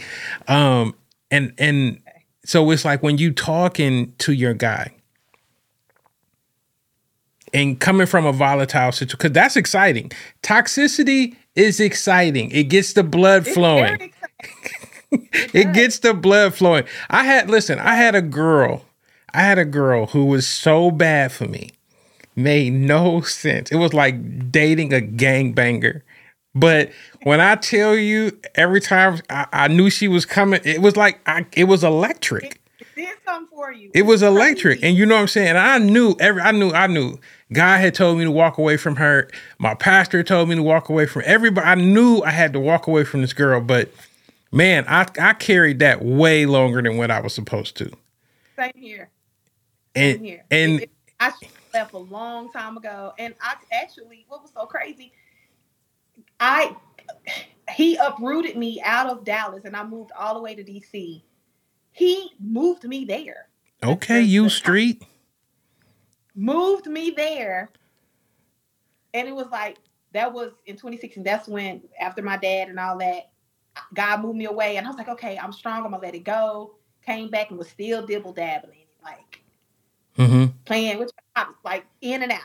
[0.48, 0.94] Um
[1.30, 2.00] and and
[2.44, 4.92] so it's like when you talking to your guy
[7.52, 10.10] and coming from a volatile situation because that's exciting
[10.42, 14.12] toxicity is exciting it gets the blood It's flowing
[15.12, 18.84] it gets the blood flowing i had listen i had a girl
[19.34, 21.70] i had a girl who was so bad for me
[22.36, 26.02] made no sense it was like dating a gangbanger
[26.54, 26.90] but
[27.24, 31.20] when i tell you every time i, I knew she was coming it was like
[31.26, 33.90] I, it was electric It did something for you.
[33.94, 34.82] it was electric.
[34.82, 35.56] And you know what I'm saying?
[35.56, 37.18] I knew every I knew I knew.
[37.52, 39.28] God had told me to walk away from her.
[39.58, 41.66] My pastor told me to walk away from everybody.
[41.66, 43.90] I knew I had to walk away from this girl, but
[44.52, 47.90] man, I I carried that way longer than what I was supposed to.
[48.56, 49.10] Same here.
[49.96, 50.44] Same And here.
[50.50, 51.32] and It- I
[51.74, 53.12] left a long time ago.
[53.18, 55.12] And I actually, what was so crazy,
[56.38, 56.74] I
[57.74, 61.22] he uprooted me out of Dallas and I moved all the way to DC.
[61.92, 63.48] He moved me there.
[63.82, 65.02] okay, you street.
[66.34, 67.70] Moved me there.
[69.12, 69.78] And it was like
[70.12, 71.22] that was in 2016.
[71.22, 73.30] That's when after my dad and all that,
[73.94, 74.76] God moved me away.
[74.76, 76.74] And I was like, okay, I'm strong, I'm gonna let it go.
[77.06, 78.86] Came back and was still dibble dabbling.
[79.02, 79.40] Like
[80.18, 80.46] Mm-hmm.
[80.66, 81.12] playing, was
[81.64, 82.40] like in and out.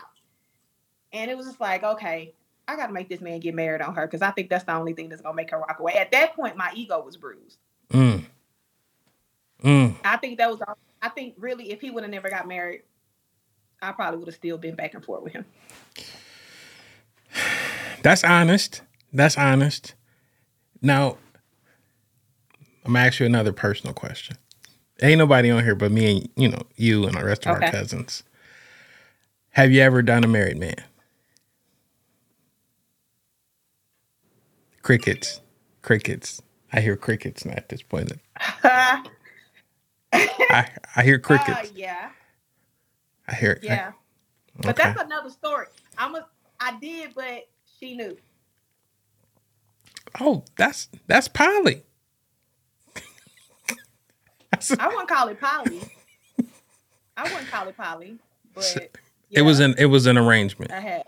[1.11, 2.33] And it was just like, okay,
[2.67, 4.73] I got to make this man get married on her because I think that's the
[4.75, 5.93] only thing that's gonna make her walk away.
[5.93, 7.57] At that point, my ego was bruised.
[7.91, 8.25] Mm.
[9.63, 9.95] Mm.
[10.03, 10.61] I think that was.
[11.01, 12.83] I think really, if he would have never got married,
[13.81, 15.45] I probably would have still been back and forth with him.
[18.03, 18.81] That's honest.
[19.11, 19.94] That's honest.
[20.85, 21.17] Now,
[22.85, 24.37] I'm gonna ask you another personal question.
[25.01, 27.59] Ain't nobody on here but me and you know you and the rest of our
[27.71, 28.21] cousins.
[29.49, 30.75] Have you ever done a married man?
[34.83, 35.41] Crickets,
[35.81, 36.39] crickets.
[36.71, 38.11] I hear crickets now at this point.
[38.11, 38.17] uh,
[40.13, 41.71] I I hear crickets.
[41.73, 42.11] yeah,
[43.27, 43.57] I hear.
[43.63, 43.91] I- yeah.
[44.57, 44.83] But okay.
[44.83, 45.65] that's another story.
[45.97, 46.27] I'm a,
[46.59, 48.15] I did, but she knew.
[50.19, 51.83] Oh, that's that's Polly.
[54.51, 55.81] That's- I wouldn't call it Polly.
[57.17, 58.17] I wouldn't call it Polly,
[58.53, 58.91] but
[59.31, 60.71] It was an it was an arrangement.
[60.71, 61.03] I had.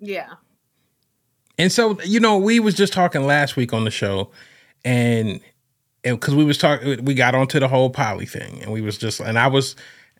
[0.00, 0.34] Yeah.
[1.60, 4.30] And so, you know, we was just talking last week on the show,
[4.84, 5.40] and
[6.04, 8.96] and because we was talking, we got onto the whole Polly thing, and we was
[8.96, 9.74] just, and I was,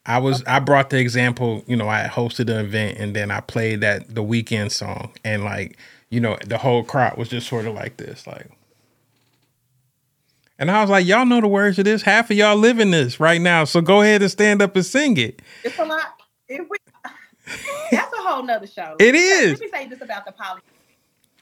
[0.05, 3.39] I was, I brought the example, you know, I hosted an event, and then I
[3.41, 5.79] played that the Weeknd song, and like,
[6.11, 8.51] you know, the whole crowd was just sort of like this, like.
[10.61, 12.03] And I was like, y'all know the words of this.
[12.03, 13.63] Half of y'all live in this right now.
[13.63, 15.41] So go ahead and stand up and sing it.
[15.63, 16.07] It's a lot.
[16.49, 16.77] If we,
[17.93, 18.97] that's a whole nother show.
[18.99, 19.51] It Let- is.
[19.53, 20.61] Let me say this about the poly.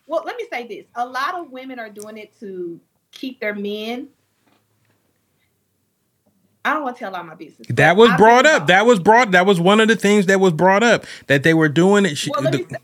[0.07, 0.85] Well, let me say this.
[0.97, 2.79] A lot of women are doing it to
[3.11, 4.09] keep their men.
[6.65, 7.69] I don't want to tell all my business.
[7.71, 8.53] That was brought up.
[8.63, 8.69] involved.
[8.69, 9.31] That was brought.
[9.31, 12.17] That was one of the things that was brought up that they were doing it.
[12.19, 12.77] She, Well, the- say-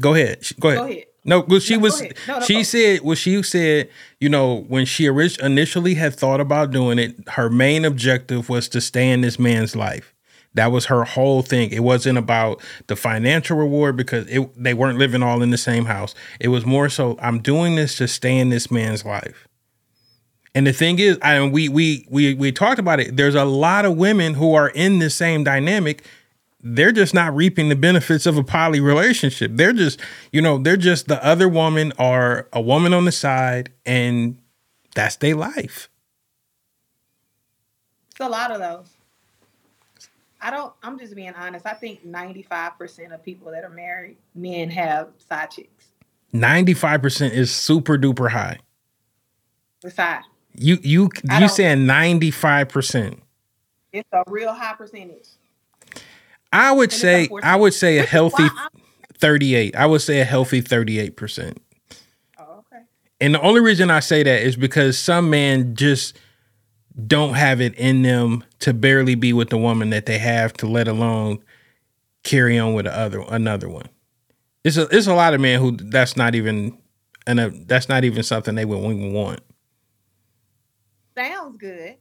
[0.00, 0.44] go ahead.
[0.60, 0.78] Go ahead.
[0.78, 1.04] Go ahead.
[1.24, 2.02] No, well, she No, was.
[2.02, 3.00] No, no, she said.
[3.02, 3.88] Well, she said.
[4.20, 8.80] You know, when she initially had thought about doing it, her main objective was to
[8.80, 10.14] stay in this man's life.
[10.54, 11.70] That was her whole thing.
[11.70, 15.86] It wasn't about the financial reward because it, they weren't living all in the same
[15.86, 16.14] house.
[16.38, 19.48] It was more so, I'm doing this to stay in this man's life.
[20.54, 23.16] And the thing is, I we we we we talked about it.
[23.16, 26.04] There's a lot of women who are in the same dynamic.
[26.66, 29.50] They're just not reaping the benefits of a poly relationship.
[29.54, 30.00] They're just,
[30.32, 34.38] you know, they're just the other woman or a woman on the side, and
[34.94, 35.90] that's their life.
[38.10, 38.88] It's a lot of those.
[40.40, 40.72] I don't.
[40.82, 41.66] I'm just being honest.
[41.66, 45.88] I think 95 percent of people that are married men have side chicks.
[46.32, 48.58] Ninety five percent is super duper high.
[49.88, 50.22] Side.
[50.54, 53.22] You you I you saying ninety five percent?
[53.92, 55.28] It's a real high percentage.
[56.54, 57.28] I would say.
[57.42, 58.48] I would say a healthy
[59.18, 59.74] thirty eight.
[59.76, 61.60] I would say a healthy thirty eight percent.
[62.38, 62.84] Oh, okay.
[63.20, 66.16] And the only reason I say that is because some men just
[67.06, 70.66] don't have it in them to barely be with the woman that they have to
[70.66, 71.42] let alone
[72.22, 73.88] carry on with the other another one.
[74.62, 76.78] It's a it's a lot of men who that's not even
[77.26, 79.40] and uh, that's not even something they would even want.
[81.16, 81.96] Sounds good.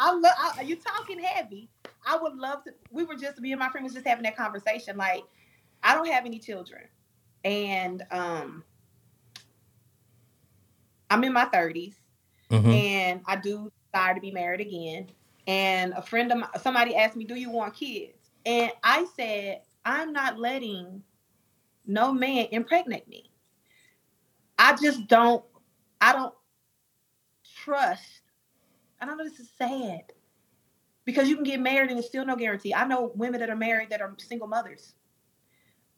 [0.00, 1.70] I love I, you talking heavy.
[2.06, 2.72] I would love to.
[2.92, 4.98] We were just me and my friend was just having that conversation.
[4.98, 5.24] Like,
[5.84, 6.82] I don't have any children,
[7.44, 8.64] and um,
[11.10, 11.96] I'm in my 30s,
[12.50, 12.74] Mhm.
[12.74, 15.10] and I do desire to be married again.
[15.46, 19.62] And a friend of mine, somebody asked me, "Do you want kids?" And I said,
[19.84, 21.04] "I'm not letting
[21.86, 23.30] no man impregnate me.
[24.58, 25.44] I just don't.
[26.00, 26.34] I don't
[27.64, 28.22] trust.
[29.00, 29.16] I know.
[29.16, 30.12] This is sad
[31.04, 32.74] because you can get married and it's still no guarantee.
[32.74, 34.94] I know women that are married that are single mothers.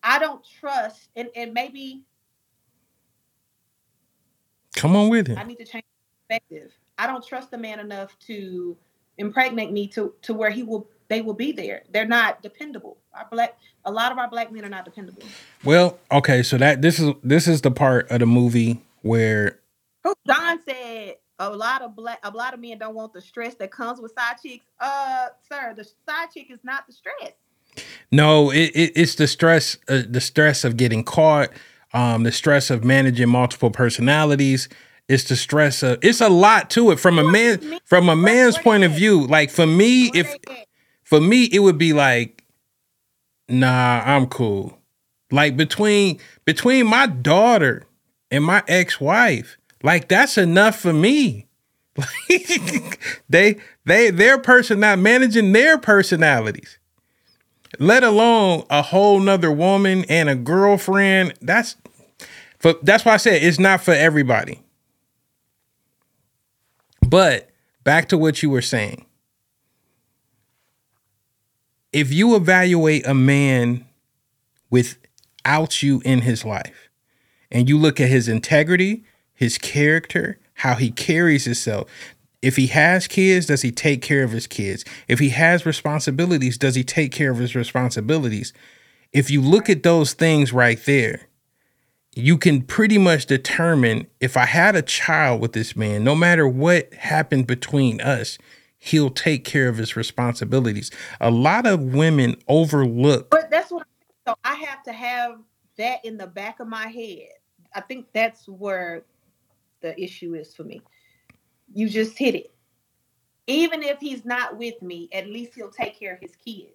[0.03, 2.05] I don't trust, and and maybe
[4.76, 5.38] Come on with it.
[5.38, 5.84] I need to change
[6.28, 6.72] perspective.
[6.98, 8.76] I don't trust the man enough to
[9.18, 11.82] impregnate me to to where he will they will be there.
[11.92, 12.96] They're not dependable.
[13.14, 15.22] Our black a lot of our black men are not dependable.
[15.64, 19.61] Well, okay, so that this is this is the part of the movie where
[20.05, 23.54] Who Don said a lot of black a lot of men don't want the stress
[23.56, 24.66] that comes with side chicks.
[24.80, 27.32] Uh, sir, the side chick is not the stress.
[28.10, 31.50] No, it, it it's the stress, uh, the stress of getting caught,
[31.94, 34.68] um, the stress of managing multiple personalities.
[35.08, 35.98] It's the stress of.
[36.02, 37.80] It's a lot to it from a man do you mean?
[37.84, 39.26] from a man's point of view.
[39.26, 40.34] Like for me, if
[41.02, 42.44] for me it would be like,
[43.48, 44.78] nah, I'm cool.
[45.30, 47.84] Like between between my daughter
[48.30, 51.46] and my ex wife, like that's enough for me.
[53.28, 56.78] They they their person not managing their personalities
[57.78, 61.34] let alone a whole nother woman and a girlfriend.
[61.40, 61.76] That's
[62.58, 64.62] for that's why I said it's not for everybody.
[67.06, 67.50] But
[67.84, 69.06] back to what you were saying.
[71.92, 73.86] If you evaluate a man
[74.70, 76.88] without you in his life
[77.50, 79.04] and you look at his integrity,
[79.43, 81.90] his character, how he carries himself,
[82.43, 84.84] if he has kids, does he take care of his kids?
[85.09, 88.53] If he has responsibilities, does he take care of his responsibilities?
[89.12, 91.28] If you look at those things right there,
[92.14, 96.47] you can pretty much determine if I had a child with this man, no matter
[96.47, 98.38] what happened between us,
[98.78, 100.90] he'll take care of his responsibilities.
[101.20, 103.86] A lot of women overlook But that's what
[104.26, 105.38] So I have to have
[105.78, 107.30] that in the back of my head.
[107.74, 109.03] I think that's where
[109.82, 110.80] the issue is for me.
[111.74, 112.54] You just hit it.
[113.46, 116.72] Even if he's not with me, at least he'll take care of his kids.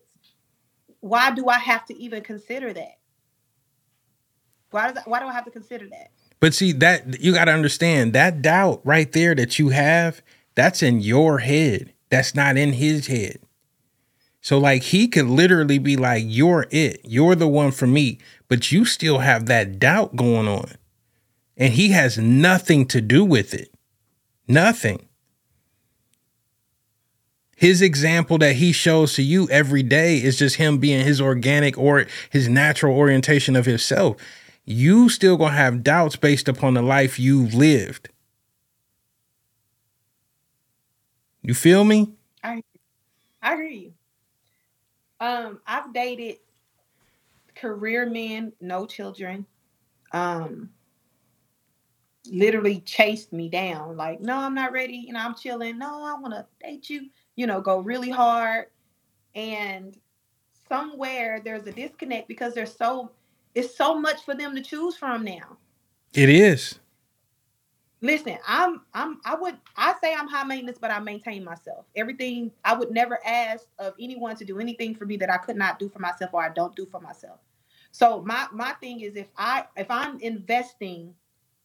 [0.99, 2.97] Why do I have to even consider that?
[4.71, 6.11] Why does why do I have to consider that?
[6.39, 10.21] But see that you got to understand that doubt right there that you have,
[10.55, 11.93] that's in your head.
[12.09, 13.39] That's not in his head.
[14.41, 17.01] So like he could literally be like you're it.
[17.03, 20.71] You're the one for me, but you still have that doubt going on.
[21.57, 23.73] And he has nothing to do with it.
[24.47, 25.07] Nothing.
[27.55, 31.77] His example that he shows to you every day is just him being his organic
[31.77, 34.17] or his natural orientation of himself
[34.69, 38.09] you still gonna have doubts based upon the life you've lived.
[41.41, 42.13] You feel me?
[42.43, 42.61] I
[43.41, 43.93] I hear you.
[45.21, 46.35] Um, I've dated
[47.55, 49.45] career men, no children.
[50.11, 50.71] Um,
[52.31, 53.97] literally chased me down.
[53.97, 54.95] Like, no, I'm not ready.
[54.95, 55.77] You know, I'm chilling.
[55.77, 57.09] No, I want to date you.
[57.35, 58.67] You know, go really hard.
[59.35, 59.97] And
[60.67, 63.11] somewhere there's a disconnect because there's so
[63.55, 65.57] it's so much for them to choose from now.
[66.13, 66.79] It is.
[68.01, 71.85] Listen, I'm I'm I would I say I'm high maintenance, but I maintain myself.
[71.95, 75.57] Everything I would never ask of anyone to do anything for me that I could
[75.57, 77.39] not do for myself or I don't do for myself.
[77.91, 81.15] So my my thing is if I if I'm investing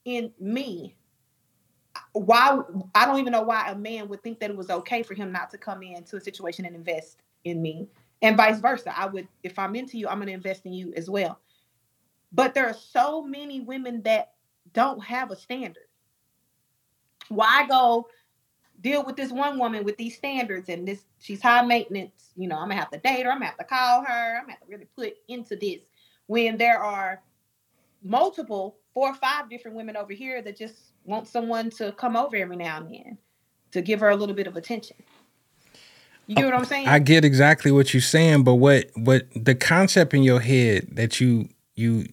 [0.05, 0.97] in me,
[2.13, 2.59] why
[2.95, 5.33] I don't even know why a man would think that it was okay for him
[5.33, 7.89] not to come into a situation and invest in me.
[8.21, 8.97] And vice versa.
[8.97, 11.41] I would if I'm into you, I'm gonna invest in you as well.
[12.33, 14.33] But there are so many women that
[14.73, 15.85] don't have a standard.
[17.29, 18.09] Why go
[18.81, 22.57] deal with this one woman with these standards and this she's high maintenance, you know,
[22.57, 24.61] I'm gonna have to date her, I'm gonna have to call her, I'm gonna have
[24.61, 25.81] to really put into this
[26.27, 27.23] when there are
[28.03, 30.74] multiple four or five different women over here that just
[31.05, 33.18] want someone to come over every now and then
[33.72, 34.97] to give her a little bit of attention.
[36.26, 36.86] You get what I'm saying?
[36.86, 41.20] I get exactly what you're saying, but what what the concept in your head that
[41.20, 42.07] you you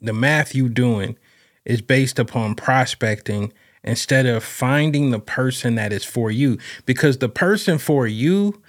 [0.00, 1.16] the math you doing
[1.64, 7.28] is based upon prospecting instead of finding the person that is for you because the
[7.28, 8.62] person for you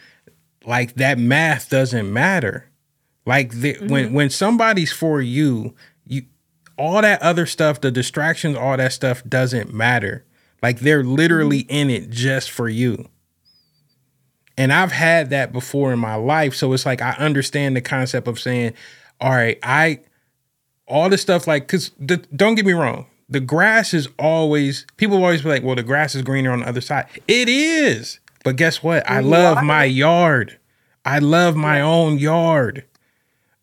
[0.66, 2.70] like that math doesn't matter
[3.26, 3.88] like the, mm-hmm.
[3.88, 5.76] when when somebody's for you you
[6.78, 10.26] all that other stuff the distractions all that stuff doesn't matter.
[10.62, 11.76] Like they're literally mm-hmm.
[11.76, 13.10] in it just for you.
[14.58, 18.28] And I've had that before in my life so it's like I understand the concept
[18.28, 18.74] of saying
[19.20, 20.02] all right I
[20.88, 25.42] all this stuff like because don't get me wrong the grass is always people always
[25.42, 27.08] be like well the grass is greener on the other side.
[27.28, 29.10] It is but guess what?
[29.10, 30.60] I love my yard.
[31.04, 32.86] I love my own yard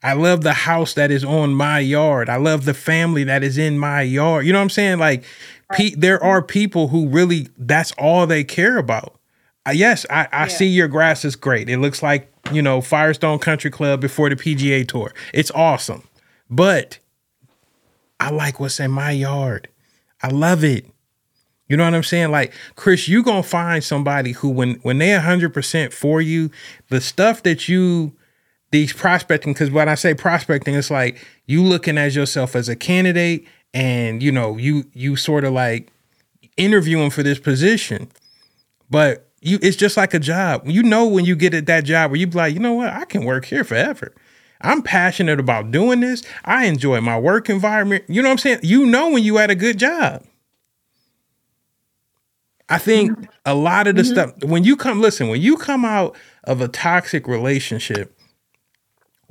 [0.02, 3.58] i love the house that is on my yard i love the family that is
[3.58, 5.24] in my yard you know what i'm saying like
[5.72, 9.18] pe- there are people who really that's all they care about
[9.66, 10.46] uh, yes i, I yeah.
[10.48, 14.36] see your grass is great it looks like you know firestone country club before the
[14.36, 16.06] pga tour it's awesome
[16.52, 16.98] but
[18.22, 19.66] I like what's in my yard.
[20.22, 20.86] I love it.
[21.66, 22.30] You know what I'm saying?
[22.30, 26.50] Like, Chris, you're gonna find somebody who when when they 100% for you,
[26.88, 28.12] the stuff that you
[28.72, 32.74] these prospecting, because when I say prospecting, it's like you looking at yourself as a
[32.74, 35.92] candidate and you know, you you sort of like
[36.56, 38.10] interviewing for this position.
[38.90, 40.62] But you it's just like a job.
[40.66, 42.88] You know when you get at that job where you be like, you know what,
[42.88, 44.12] I can work here forever.
[44.62, 46.22] I'm passionate about doing this.
[46.44, 48.04] I enjoy my work environment.
[48.08, 48.60] You know what I'm saying?
[48.62, 50.24] You know when you had a good job.
[52.68, 53.24] I think mm-hmm.
[53.44, 54.12] a lot of the mm-hmm.
[54.12, 58.16] stuff when you come listen, when you come out of a toxic relationship,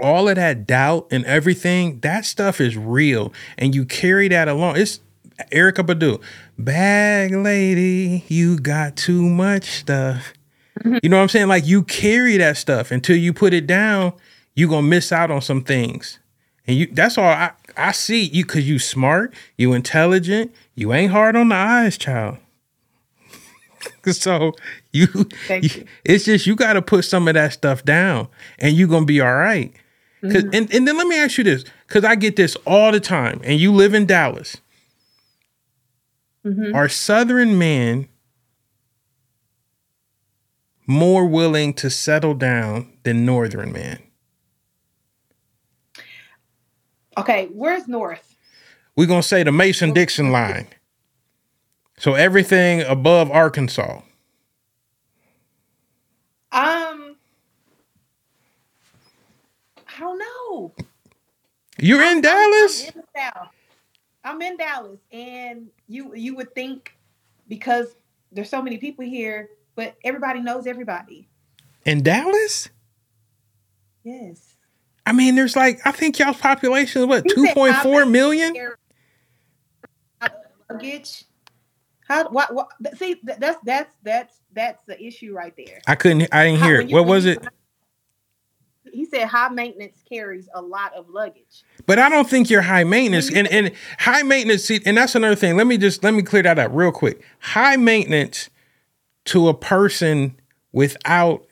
[0.02, 4.78] all of that doubt and everything, that stuff is real and you carry that along.
[4.78, 5.00] It's
[5.52, 6.22] Erykah Badu.
[6.58, 10.34] Bag lady, you got too much stuff.
[10.80, 10.98] Mm-hmm.
[11.04, 11.48] You know what I'm saying?
[11.48, 14.14] Like you carry that stuff until you put it down
[14.56, 16.20] you're gonna miss out on some things.
[16.68, 21.12] And you that's all I, I see you cause you smart, you intelligent, you ain't
[21.12, 22.38] hard on the eyes, child.
[24.12, 24.54] so
[24.92, 25.08] you,
[25.50, 28.28] you, it's just you gotta put some of that stuff down
[28.60, 29.74] and you gonna be all right.
[30.22, 30.54] Cause, mm-hmm.
[30.54, 33.42] and, and then let me ask you this, because I get this all the time,
[33.44, 34.58] and you live in Dallas.
[36.46, 36.76] Mm-hmm.
[36.76, 38.08] Are Southern men
[40.86, 44.00] more willing to settle down than Northern men?
[47.18, 48.36] Okay, where's north?
[48.96, 50.68] We're gonna say the Mason Dixon line.
[51.98, 54.02] So everything above Arkansas.
[56.52, 57.16] Um,
[59.88, 60.74] I don't know.
[61.82, 62.82] You're in I'm- Dallas?
[62.82, 63.48] I'm in the South.
[64.24, 66.96] I'm in Dallas, and you you would think
[67.48, 67.88] because
[68.32, 71.28] there's so many people here, but everybody knows everybody.
[71.86, 72.70] In Dallas?
[74.04, 74.58] Yes.
[75.08, 78.54] I mean, there's like I think y'all's population is what two point four million.
[80.70, 81.26] Luggage.
[82.08, 82.30] How?
[82.30, 82.54] What?
[82.54, 82.70] What?
[82.98, 85.82] See, that's that's that's that's the issue right there.
[85.88, 86.28] I couldn't.
[86.32, 86.92] I didn't hear it.
[86.92, 87.44] What was it?
[88.92, 91.64] He said high maintenance carries a lot of luggage.
[91.86, 93.34] But I don't think you're high maintenance.
[93.34, 94.66] And and high maintenance.
[94.66, 95.56] See, and that's another thing.
[95.58, 97.24] Let me just let me clear that up real quick.
[97.40, 98.50] High maintenance
[99.26, 100.36] to a person
[100.72, 101.46] without,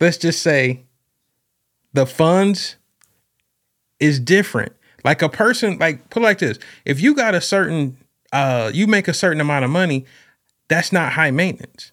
[0.00, 0.84] let's just say,
[1.92, 2.76] the funds
[3.98, 4.72] is different.
[5.04, 7.96] Like a person, like put like this: if you got a certain,
[8.32, 10.04] uh, you make a certain amount of money,
[10.68, 11.92] that's not high maintenance.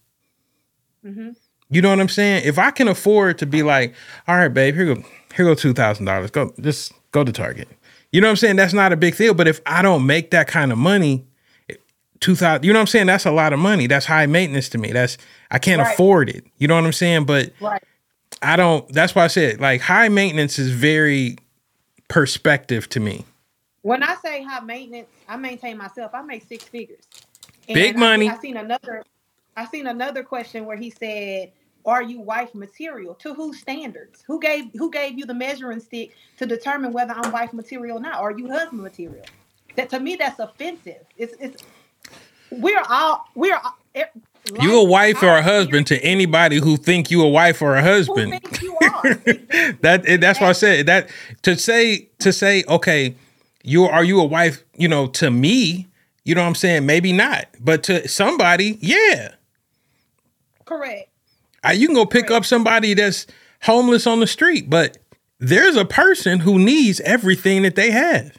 [1.05, 1.35] Mhm.
[1.73, 2.43] You know what I'm saying?
[2.45, 3.95] If I can afford to be like,
[4.27, 5.03] all right, babe, here go,
[5.35, 6.31] here go two thousand dollars.
[6.31, 7.67] Go, just go to Target.
[8.11, 8.55] You know what I'm saying?
[8.57, 9.33] That's not a big deal.
[9.33, 11.25] But if I don't make that kind of money,
[12.19, 13.07] two thousand, you know what I'm saying?
[13.07, 13.87] That's a lot of money.
[13.87, 14.91] That's high maintenance to me.
[14.91, 15.17] That's
[15.51, 15.93] I can't Right.
[15.93, 16.45] afford it.
[16.59, 17.25] You know what I'm saying?
[17.25, 17.83] But Right.
[18.41, 18.87] I don't.
[18.93, 21.37] That's why I said like high maintenance is very
[22.07, 23.25] perspective to me.
[23.81, 26.11] When I say high maintenance, I maintain myself.
[26.13, 27.03] I make six figures.
[27.67, 28.29] Big I- money.
[28.29, 29.03] I, seen another.
[29.55, 31.51] I seen another question where he said,
[31.85, 33.13] "Are you wife material?
[33.15, 34.23] To whose standards?
[34.27, 38.01] Who gave Who gave you the measuring stick to determine whether I'm wife material or
[38.01, 38.15] not?
[38.15, 39.25] Are you husband material?"
[39.75, 41.03] That to me, that's offensive.
[41.17, 41.63] It's it's.
[42.51, 43.55] We're all we're.
[43.57, 44.11] all- it-
[44.61, 47.81] You a wife or a husband to anybody who think you a wife or a
[47.81, 48.31] husband.
[48.31, 49.03] thinks you are?
[49.81, 51.09] That eh, that's why I said that
[51.43, 53.15] to say to say okay,
[53.63, 54.63] you are you a wife?
[54.75, 55.87] You know, to me,
[56.25, 56.85] you know what I'm saying.
[56.85, 59.35] Maybe not, but to somebody, yeah.
[60.65, 61.09] Correct.
[61.71, 63.25] You can go pick up somebody that's
[63.61, 64.97] homeless on the street, but
[65.39, 68.37] there's a person who needs everything that they have.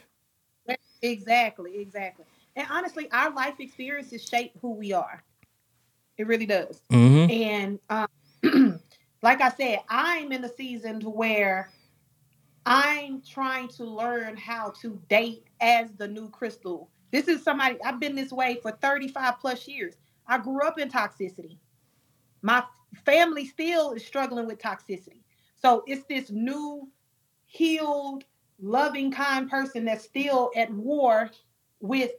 [1.01, 2.25] Exactly, exactly.
[2.55, 5.23] And honestly, our life experiences shape who we are.
[6.17, 6.81] It really does.
[6.91, 7.31] Mm-hmm.
[7.31, 8.79] And um,
[9.21, 11.69] like I said, I'm in a season to where
[12.65, 16.89] I'm trying to learn how to date as the new Crystal.
[17.11, 19.95] This is somebody I've been this way for 35 plus years.
[20.27, 21.57] I grew up in toxicity.
[22.41, 22.63] My
[23.05, 25.21] family still is struggling with toxicity.
[25.55, 26.89] So it's this new,
[27.45, 28.25] healed,
[28.61, 31.29] loving, kind person that's still at war
[31.79, 32.11] with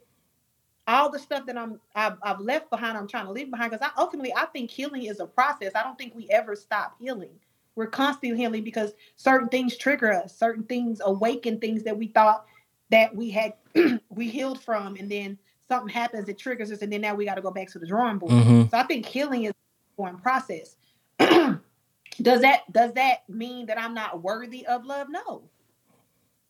[0.86, 2.96] all the stuff that I'm I've, I've left behind.
[2.96, 5.72] I'm trying to leave behind because I ultimately I think healing is a process.
[5.74, 7.38] I don't think we ever stop healing.
[7.74, 12.46] We're constantly healing because certain things trigger us, certain things awaken things that we thought
[12.90, 13.54] that we had
[14.10, 17.34] we healed from, and then something happens that triggers us, and then now we got
[17.34, 18.32] to go back to the drawing board.
[18.32, 18.70] Mhm.
[18.70, 19.52] So I think healing is
[19.96, 20.76] one process.
[21.18, 25.08] does that does that mean that I'm not worthy of love?
[25.10, 25.42] No.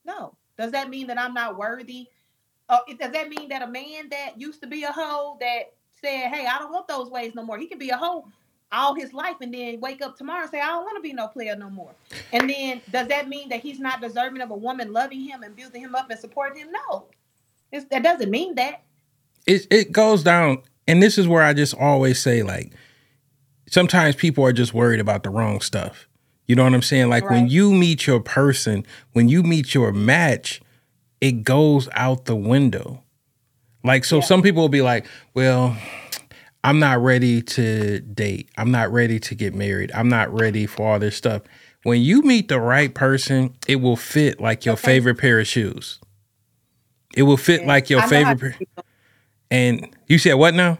[0.05, 0.35] No.
[0.57, 2.07] Does that mean that I'm not worthy?
[2.69, 6.29] Uh, does that mean that a man that used to be a hoe that said,
[6.29, 8.27] "Hey, I don't want those ways no more," he can be a hoe
[8.69, 11.13] all his life and then wake up tomorrow and say, "I don't want to be
[11.13, 11.91] no player no more."
[12.33, 15.55] And then does that mean that he's not deserving of a woman loving him and
[15.55, 16.71] building him up and supporting him?
[16.71, 17.05] No.
[17.71, 18.81] It's, that doesn't mean that.
[19.45, 22.71] it it goes down and this is where I just always say like
[23.69, 26.07] sometimes people are just worried about the wrong stuff.
[26.47, 27.09] You know what I'm saying?
[27.09, 30.61] Like when you meet your person, when you meet your match,
[31.19, 33.03] it goes out the window.
[33.83, 34.21] Like so Yeah.
[34.23, 35.75] some people will be like, "Well,
[36.63, 38.49] I'm not ready to date.
[38.57, 39.91] I'm not ready to get married.
[39.93, 41.41] I'm not ready for all this stuff."
[41.83, 44.93] When you meet the right person, it will fit like your Okay.
[44.93, 45.99] favorite pair of shoes.
[47.15, 48.55] It will fit like your I know how favorite.
[49.49, 50.79] And you said what now?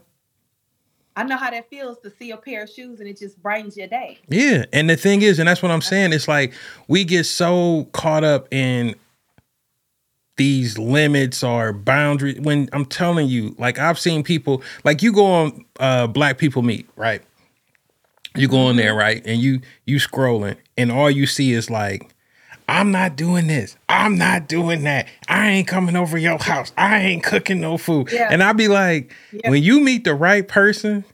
[1.18, 3.76] I know how that feels to see a pair of shoes and it just brightens
[3.76, 4.20] your day.
[4.30, 4.65] Yeah.
[4.72, 6.53] And the thing is, and that's what I'm saying, it's like
[6.88, 8.93] we get so caught up in
[10.36, 15.26] these limits or boundaries when I'm telling you, like I've seen people like you go
[15.26, 17.24] on uh BlackPeopleMeet, right?
[18.36, 19.26] You go in there, right?
[19.26, 22.13] And you you scrolling and all you see is like
[22.68, 23.78] I'm not doing this.
[23.88, 25.07] I'm not doing that.
[25.30, 26.74] I ain't coming over your house.
[26.78, 28.11] I ain't cooking no food.
[28.11, 28.28] Yeah.
[28.32, 29.49] And I'd be like, Yeah.
[29.49, 31.05] when you meet the right person,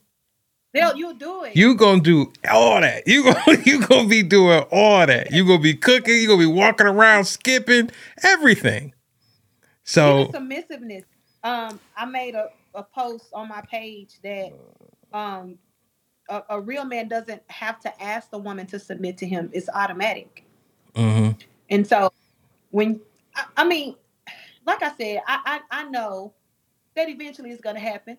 [0.74, 1.56] They'll you'll do it.
[1.56, 3.08] you gonna do all that.
[3.08, 5.32] You gonna you gonna be doing all that.
[5.32, 6.16] You gonna be cooking.
[6.16, 7.92] You gonna be walking around, skipping
[8.24, 8.94] everything.
[9.84, 11.04] So Even submissiveness.
[11.44, 14.52] Um, I made a, a post on my page that
[15.14, 15.60] um
[16.30, 19.52] a, a real man doesn't have to ask the woman to submit to him.
[19.54, 20.43] It's automatic.
[20.96, 21.38] Mhm.
[21.70, 22.12] And so
[22.72, 23.02] when
[23.36, 23.96] I, I mean,
[24.66, 26.34] like I said, I, I I know
[26.96, 28.18] that eventually it's gonna happen.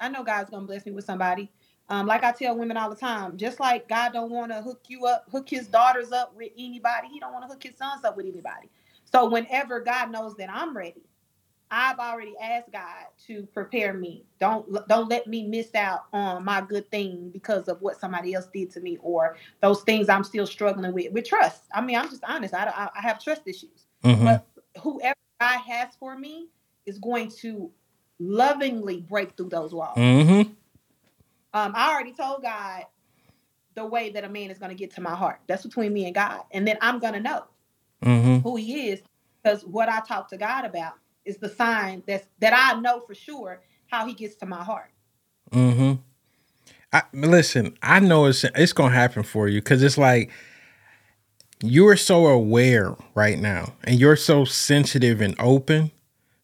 [0.00, 1.50] I know God's gonna bless me with somebody.
[1.88, 4.82] Um, like I tell women all the time, just like God don't want to hook
[4.88, 8.04] you up, hook his daughters up with anybody, he don't want to hook his sons
[8.04, 8.70] up with anybody.
[9.12, 11.02] So whenever God knows that I'm ready,
[11.74, 14.26] I've already asked God to prepare me.
[14.38, 18.46] Don't don't let me miss out on my good thing because of what somebody else
[18.52, 21.12] did to me or those things I'm still struggling with.
[21.12, 22.54] With trust, I mean, I'm just honest.
[22.54, 23.86] I I, I have trust issues.
[24.04, 24.22] Mhm.
[24.22, 24.46] But
[24.82, 26.48] whoever God has for me
[26.86, 27.70] is going to
[28.20, 29.96] lovingly break through those walls.
[29.96, 30.54] Mhm.
[31.54, 32.84] Um, I already told God
[33.74, 35.40] the way that a man is going to get to my heart.
[35.46, 37.44] That's between me and God, and then I'm going to know
[38.04, 38.42] Mhm.
[38.42, 39.02] who He is
[39.42, 40.94] because what I talk to God about
[41.24, 44.90] is the sign that's that I know for sure how He gets to my heart.
[45.50, 46.00] Mm-hmm.
[46.92, 50.30] I listen, I know it's it's gonna happen for you because it's like
[51.62, 55.90] you're so aware right now and you're so sensitive and open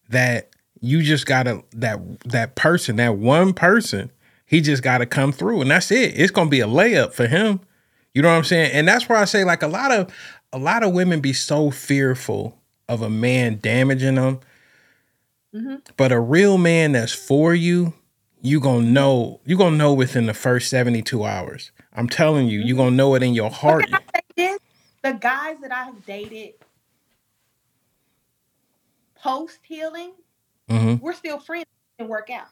[0.09, 0.49] that
[0.79, 4.11] you just gotta that that person, that one person,
[4.45, 6.17] he just gotta come through and that's it.
[6.17, 7.59] It's gonna be a layup for him.
[8.13, 8.71] You know what I'm saying?
[8.71, 10.11] And that's why I say like a lot of
[10.51, 12.57] a lot of women be so fearful
[12.87, 14.39] of a man damaging them.
[15.53, 15.81] Mhm.
[15.97, 17.93] But a real man that's for you,
[18.41, 21.71] you gonna know you gonna know within the first 72 hours.
[21.93, 23.85] I'm telling you, you gonna know it in your heart.
[23.87, 24.59] Can I say this?
[25.01, 26.53] The guys that I have dated
[29.15, 30.13] post healing,
[30.69, 31.01] Mhm.
[31.01, 31.65] we're still friends
[31.97, 32.47] and work out.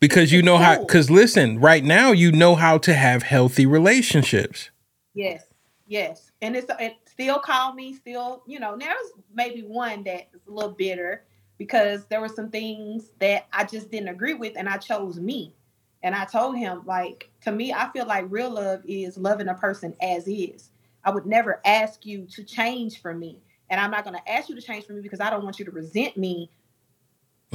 [0.00, 4.70] Because you know how because listen, right now you know how to have healthy relationships.
[5.14, 5.42] Yes,
[5.88, 8.76] yes, and it's it still call me, still you know.
[8.76, 11.24] Now there's maybe one that is a little bitter
[11.58, 15.54] because there were some things that I just didn't agree with, and I chose me.
[16.02, 19.54] And I told him like to me, I feel like real love is loving a
[19.54, 20.70] person as is.
[21.04, 23.38] I would never ask you to change for me,
[23.70, 25.58] and I'm not going to ask you to change for me because I don't want
[25.58, 26.50] you to resent me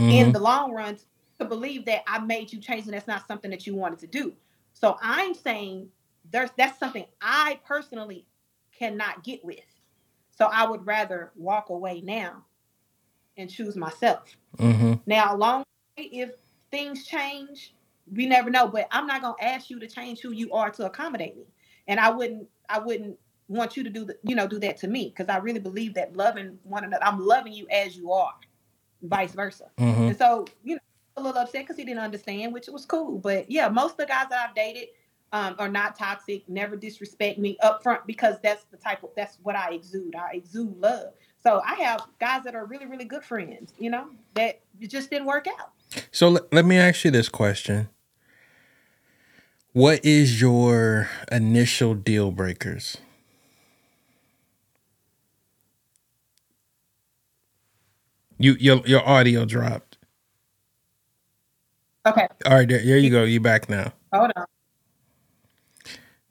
[0.10, 0.34] in Mhm.
[0.34, 0.98] the long run
[1.38, 4.08] to believe that I made you change and that's not something that you wanted to
[4.08, 4.34] do.
[4.74, 5.90] So I'm saying
[6.32, 8.26] there's that's something I personally
[8.78, 9.60] cannot get with.
[10.32, 12.44] So I would rather walk away now
[13.38, 14.38] and choose myself.
[14.58, 15.02] Mhm.
[15.06, 15.66] Now, along
[15.98, 16.32] the way, if
[16.72, 17.76] things change,
[18.12, 18.68] we never know.
[18.68, 21.46] But I'm not gonna ask you to change who you are to accommodate me.
[21.88, 23.18] And I wouldn't I wouldn't
[23.48, 25.94] want you to do the you know do that to me because I really believe
[25.96, 28.34] that loving one another, I'm loving you as you are,
[29.02, 29.70] vice versa.
[29.78, 30.08] Mhm.
[30.10, 30.82] And so, you know,
[31.18, 33.20] a little upset because he didn't understand, which was cool.
[33.20, 34.90] But yeah, most of the guys that I've dated
[35.32, 39.38] um, are not toxic, never disrespect me up front because that's the type of that's
[39.44, 40.16] what I exude.
[40.16, 41.14] I exude love.
[41.46, 45.10] So I have guys that are really, really good friends, you know, that it just
[45.10, 45.72] didn't work out.
[46.12, 47.90] So let, let me ask you this question.
[49.74, 52.98] What is your initial deal breakers?
[58.38, 59.98] You your your audio dropped.
[62.06, 63.24] Okay, All right, there, there you go.
[63.24, 63.94] You back now.
[64.14, 64.46] hold on.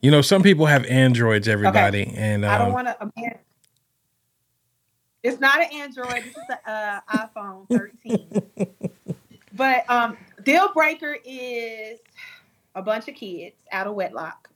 [0.02, 3.38] You know, some people have androids, everybody, and I don't um, want to.
[5.22, 6.24] It's not an Android.
[6.24, 8.42] This is an uh, iPhone 13.
[9.54, 12.00] but um, deal breaker is
[12.74, 14.48] a bunch of kids out of wedlock.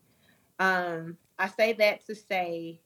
[0.59, 2.81] Um, I say that to say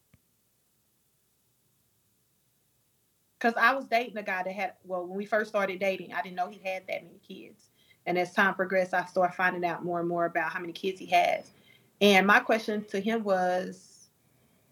[3.38, 6.20] because I was dating a guy that had well, when we first started dating, I
[6.20, 7.70] didn't know he had that many kids.
[8.06, 10.98] And as time progressed, I started finding out more and more about how many kids
[10.98, 11.52] he has.
[12.00, 14.08] And my question to him was,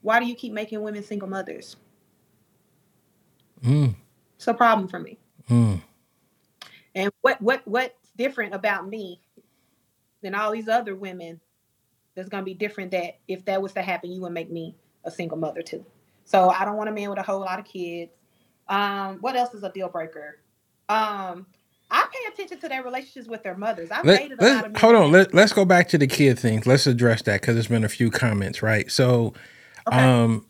[0.03, 1.77] why do you keep making women single mothers?
[3.65, 3.95] Mm,
[4.37, 5.19] It's a problem for me.
[5.51, 5.83] mm,
[6.95, 9.21] And what what what's different about me
[10.23, 11.41] than all these other women
[12.17, 15.11] that's gonna be different that if that was to happen, you would make me a
[15.13, 15.85] single mother too.
[16.25, 18.13] So I don't want a man with a whole lot of kids.
[18.69, 20.41] Um, what else is a deal breaker?
[20.89, 21.47] Um,
[21.91, 23.91] I pay attention to their relationships with their mothers.
[23.93, 24.83] I've let, dated a lot of men.
[24.83, 25.13] hold on.
[25.13, 26.67] Let, let's go back to the kid things.
[26.67, 28.91] Let's address that because there's been a few comments, right?
[28.91, 29.35] So,
[29.89, 29.99] Okay.
[29.99, 30.47] um,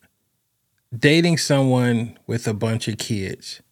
[0.96, 3.62] dating someone with a bunch of kids.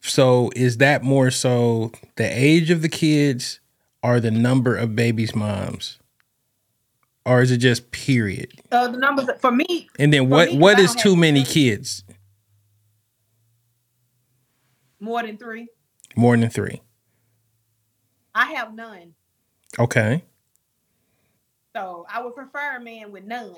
[0.00, 3.60] So, is that more so the age of the kids
[4.02, 5.98] or the number of babies' moms?
[7.24, 8.52] Or is it just period?
[8.70, 12.04] so the numbers for me, And then what me, what is too many kids?
[15.00, 15.68] more than three.
[16.16, 16.80] More than 3.
[18.34, 19.14] I have none.
[19.78, 20.24] Okay.
[21.76, 23.54] So I would prefer a man with none.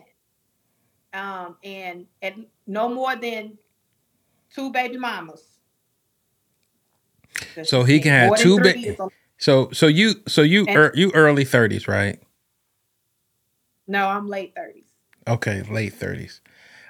[1.15, 3.59] Um, and and no more than
[4.55, 5.43] two baby mamas.
[7.65, 11.45] So he can have two three ba- So so you so you er, you early
[11.45, 12.21] 30s, right?
[13.87, 14.85] no, I'm late thirties.
[15.27, 16.41] Okay, late 30s.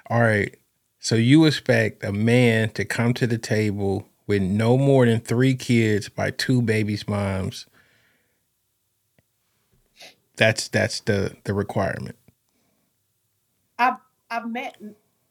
[0.09, 0.55] All right.
[0.99, 5.55] So you expect a man to come to the table with no more than 3
[5.55, 7.67] kids by two babies' moms.
[10.37, 12.17] That's that's the the requirement.
[14.29, 14.77] I've met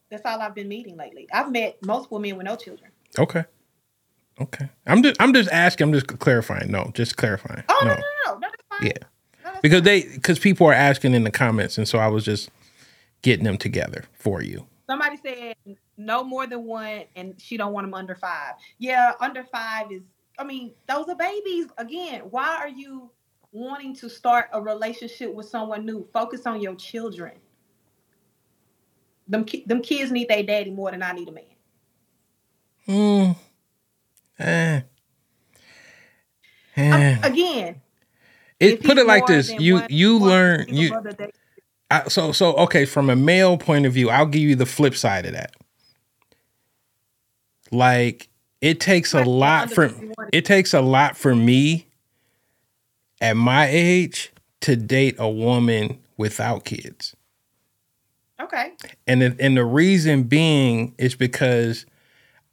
[0.09, 1.27] That's all I've been meeting lately.
[1.33, 2.91] I've met multiple men with no children.
[3.17, 3.43] Okay.
[4.41, 4.69] Okay.
[4.87, 5.87] I'm just I'm just asking.
[5.87, 6.71] I'm just clarifying.
[6.71, 7.63] No, just clarifying.
[7.69, 7.95] Oh no, no.
[7.95, 8.87] no, no, no, that's fine.
[8.87, 8.93] Yeah.
[9.43, 9.83] No, that's Because fine.
[9.83, 12.49] they because people are asking in the comments, and so I was just
[13.21, 14.65] getting them together for you.
[14.89, 15.55] somebody said
[15.97, 18.53] no more than one, and she don't want them under five.
[18.77, 20.03] Yeah, under five is.
[20.37, 21.65] I mean, those are babies.
[21.77, 23.11] Again, why are you
[23.51, 26.07] wanting to start a relationship with someone new?
[26.13, 27.33] Focus on your children.
[29.29, 31.43] Them ki- them kids need their daddy more than I need a man.
[32.85, 33.31] Hmm.
[34.43, 34.81] Eh.
[36.77, 37.17] Um, Eh.
[37.23, 37.81] again,
[38.59, 40.93] It put it like this: you one- you one learn you
[41.91, 44.95] I, so so okay from a male point of view i'll give you the flip
[44.95, 45.55] side of that
[47.71, 48.29] like
[48.61, 49.91] it takes a lot for
[50.31, 51.87] it takes a lot for me
[53.21, 57.15] at my age to date a woman without kids
[58.41, 58.73] Okay.
[59.07, 61.85] and the, and the reason being is because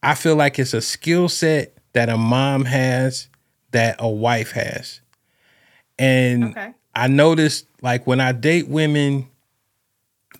[0.02, 3.28] i feel like it's a skill set that a mom has
[3.70, 5.00] that a wife has
[5.98, 6.72] and Okay.
[6.94, 9.28] I noticed like when I date women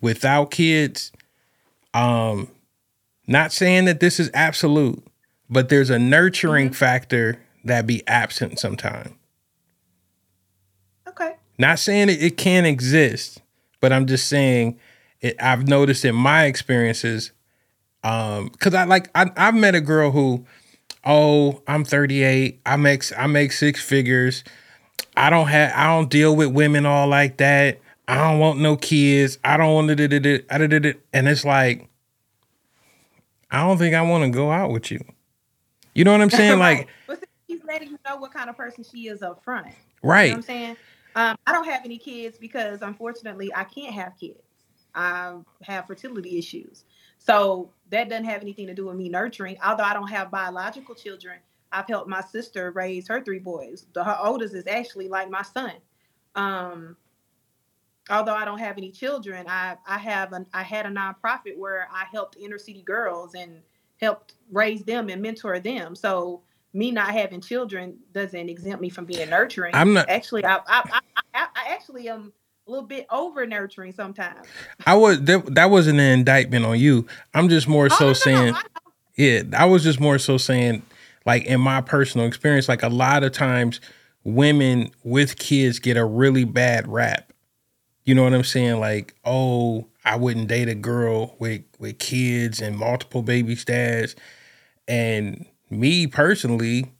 [0.01, 1.11] without kids,
[1.93, 2.49] um,
[3.27, 5.05] not saying that this is absolute,
[5.49, 9.15] but there's a nurturing factor that be absent sometime.
[11.07, 11.35] Okay.
[11.59, 13.41] Not saying it, it can't exist,
[13.79, 14.79] but I'm just saying
[15.21, 17.31] it, I've noticed in my experiences,
[18.03, 20.45] um, cause I like I, I've met a girl who,
[21.05, 24.43] oh, I'm 38, I make I make six figures.
[25.15, 27.79] I don't have I don't deal with women all like that.
[28.07, 29.37] I don't want no kids.
[29.43, 31.01] I don't want to do it.
[31.11, 31.89] and it's like
[33.49, 34.99] I don't think I want to go out with you.
[35.93, 36.59] You know what I'm saying?
[36.59, 39.67] Like but see, he's letting you know what kind of person she is up front.
[39.67, 40.29] You know right.
[40.29, 40.77] what I'm saying?
[41.15, 44.39] Um, I don't have any kids because unfortunately I can't have kids.
[44.97, 46.85] I have fertility issues.
[47.19, 49.57] So that doesn't have anything to do with me nurturing.
[49.65, 51.39] Although I don't have biological children,
[51.71, 53.87] I've helped my sister raise her three boys.
[53.93, 55.73] The, her oldest is actually like my son.
[56.35, 56.97] Um,
[58.09, 61.89] although I don't have any children, I I have an I had a nonprofit where
[61.93, 63.61] I helped inner city girls and
[64.01, 65.95] helped raise them and mentor them.
[65.95, 66.43] So
[66.73, 69.75] me not having children doesn't exempt me from being nurturing.
[69.75, 70.45] I'm not- actually.
[70.45, 71.01] I I, I,
[71.33, 72.33] I, I actually am
[72.67, 74.47] a little bit over nurturing sometimes.
[74.85, 77.07] I was that, that wasn't an indictment on you.
[77.33, 78.61] I'm just more Oh, so no, no, no, saying I.
[79.15, 80.83] Yeah, I was just more so saying,
[81.25, 83.81] like in my personal experience, like a lot of times
[84.23, 87.33] women with kids get a really bad rap.
[88.03, 88.79] You know what I'm saying?
[88.79, 94.15] Like, oh, I wouldn't date a girl with with kids and multiple baby dads.
[94.87, 96.91] And me personally,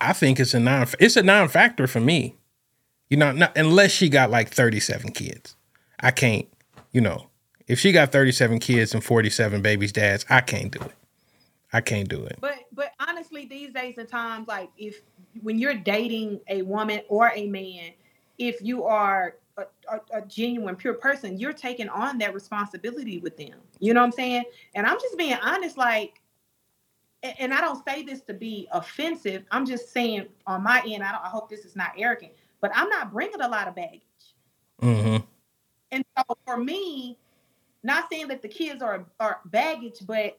[0.00, 2.36] I think it's a non it's a non factor for me.
[3.10, 5.56] You know, not, unless she got like 37 kids.
[6.00, 6.46] I can't,
[6.92, 7.28] you know,
[7.66, 10.92] if she got 37 kids and 47 babies dads, I can't do it.
[11.72, 12.38] I can't do it.
[12.40, 15.02] But but honestly, these days and times, like if
[15.42, 17.90] when you're dating a woman or a man,
[18.38, 23.36] if you are a, a, a genuine, pure person, you're taking on that responsibility with
[23.36, 23.58] them.
[23.80, 24.44] You know what I'm saying?
[24.74, 26.20] And I'm just being honest, like,
[27.22, 29.44] and I don't say this to be offensive.
[29.50, 32.70] I'm just saying on my end, I, don't, I hope this is not arrogant, but
[32.74, 34.02] I'm not bringing a lot of baggage.
[34.82, 35.24] Mm-hmm.
[35.90, 37.16] And so for me,
[37.82, 40.38] not saying that the kids are are baggage, but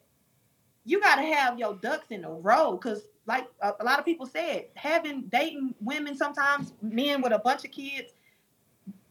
[0.86, 4.06] you got to have your ducks in a row because, like a, a lot of
[4.06, 8.14] people said, having dating women sometimes men with a bunch of kids,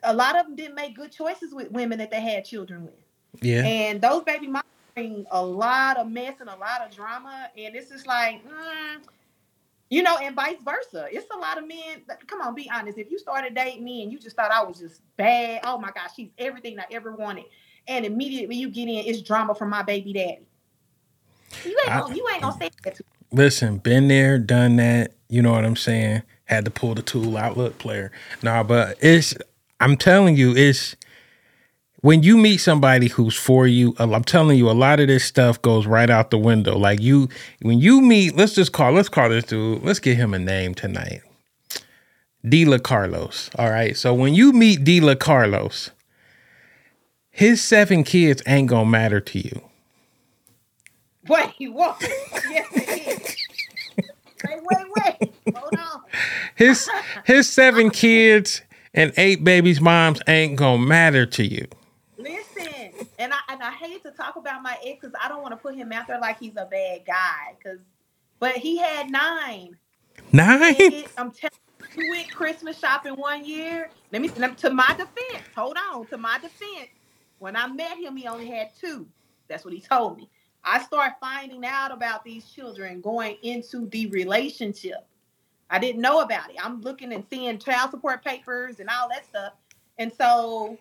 [0.03, 3.43] a lot of them didn't make good choices with women that they had children with,
[3.43, 3.65] Yeah.
[3.65, 7.75] and those baby mamas bring a lot of mess and a lot of drama, and
[7.77, 8.43] it's just like.
[8.47, 9.01] mm,
[9.91, 11.07] you know, and vice versa.
[11.11, 12.03] It's a lot of men.
[12.09, 12.99] that- Come on, be honest.
[12.99, 15.91] If you started dating me and you just thought I was just bad, oh my
[15.91, 17.45] gosh, she's everything I ever wanted,
[17.87, 20.47] and immediately you get in, it's drama from my baby daddy.
[21.65, 25.13] You ain't I- gonna, you ain't gonna say that to Listen, been there, done that.
[25.29, 26.23] You know what I'm saying?
[26.47, 27.59] Had to pull the tool out.
[27.59, 28.11] Look, player.
[28.43, 29.35] Nah, but it's.
[29.81, 30.97] I'm telling you, it's
[32.01, 33.95] when you meet somebody who's for you.
[33.99, 36.77] I'm telling you, a lot of this stuff goes right out the window.
[36.77, 37.29] Like you,
[37.63, 38.93] when you meet, let's just call.
[38.93, 39.83] Let's call this dude.
[39.83, 41.23] Let's give him a name tonight.
[42.45, 43.51] Dila Carlos.
[43.59, 43.97] All right.
[43.97, 45.91] So when you meet Dila Carlos,
[47.31, 49.63] his seven kids ain't gonna matter to you.
[51.29, 51.97] Wait, what?
[52.51, 53.37] yes, it is.
[54.45, 55.55] Wait, wait, wait.
[55.57, 56.03] Hold on.
[56.55, 56.89] His
[57.25, 58.63] his seven kids
[58.95, 61.67] and eight babies' moms ain't gonna matter to you.
[63.19, 65.57] And I and I hate to talk about my ex because I don't want to
[65.57, 67.55] put him out there like he's a bad guy.
[67.63, 67.79] Cause,
[68.41, 69.77] but he had nine.
[70.33, 70.75] Nine?
[70.79, 73.91] It- I'm telling you, we went Christmas shopping one year.
[74.13, 75.45] Let me- to my defense.
[75.57, 76.91] Hold on, to my defense.
[77.39, 79.07] When I met him, he only had two.
[79.49, 80.29] That's what he told me.
[80.65, 85.07] I start finding out about these children going into the relationship.
[85.71, 86.57] I didn't know about it.
[86.63, 89.53] I'm looking and seeing child support papers and all that stuff.
[89.99, 90.77] And so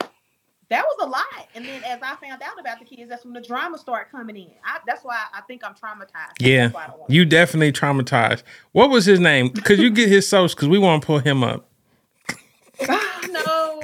[0.70, 1.47] that was a lot.
[1.55, 4.36] And then as I found out about the kids, that's when the drama started coming
[4.36, 4.51] in.
[4.65, 6.34] I, that's why I think I'm traumatized.
[6.39, 8.43] Yeah, That's why I don't want you definitely traumatized.
[8.74, 9.49] What was his name?
[9.49, 10.55] Could you get his social?
[10.55, 11.70] Because we want to pull him up.
[12.88, 13.82] no.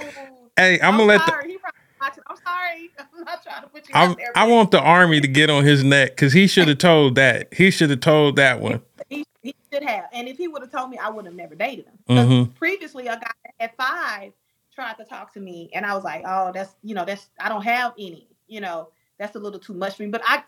[0.57, 1.51] Hey, I'm, I'm, gonna let the sorry.
[1.51, 1.57] He.
[2.01, 2.91] I'm sorry.
[2.99, 4.31] I'm not trying to put you there.
[4.35, 7.53] I want the army to get on his neck because he should have told that.
[7.53, 8.81] He should have told that one.
[9.09, 10.05] He, he should have.
[10.11, 11.97] And if he would have told me, I would have never dated him.
[12.09, 12.55] Mhm.
[12.55, 14.33] Previously, a guy at five
[14.73, 17.49] tried to talk to me, and I was like, "Oh, that's you know, that's I
[17.49, 18.29] don't have any.
[18.47, 20.43] You know, that's a little too much for me." But I,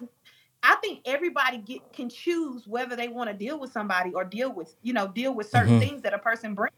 [0.63, 4.53] I think everybody get can choose whether they want to deal with somebody or deal
[4.53, 5.79] with you know deal with certain Mhm.
[5.79, 6.73] things that a person brings.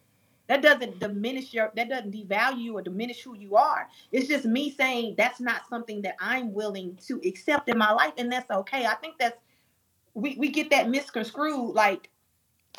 [0.47, 3.89] That doesn't diminish your that doesn't devalue you or diminish who you are.
[4.11, 8.13] It's just me saying that's not something that I'm willing to accept in my life,
[8.17, 8.85] and that's okay.
[8.85, 9.37] I think that's
[10.15, 12.09] we, we get that misconstrued like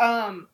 [0.00, 0.48] um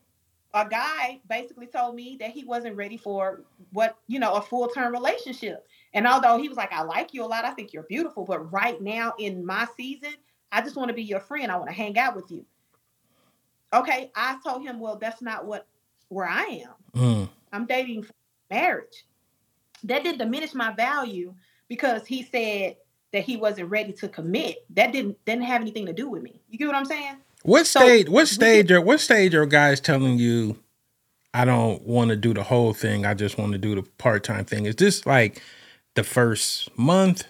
[0.54, 3.42] a guy basically told me that he wasn't ready for
[3.72, 5.66] what you know a full-term relationship.
[5.92, 8.52] And although he was like i like you a lot i think you're beautiful but
[8.52, 10.14] right now in my season
[10.50, 12.46] i just want to be your friend i want to hang out with you.
[13.72, 15.66] Okay i told him well that's not what
[16.08, 16.74] where i am.
[16.94, 17.28] Mm.
[17.52, 18.12] i'm dating for
[18.50, 19.04] marriage.
[19.82, 21.34] That didn't diminish my value
[21.68, 22.76] because he said
[23.12, 24.64] that he wasn't ready to commit.
[24.70, 26.40] That didn't didn't have anything to do with me.
[26.48, 28.08] You get what i'm saying What So, stage?
[28.08, 30.58] What stage are what stage are guys telling you?
[31.34, 33.04] I don't want to do the whole thing.
[33.04, 34.64] I just want to do the part time thing.
[34.64, 35.42] Is this like
[35.94, 37.24] the first month,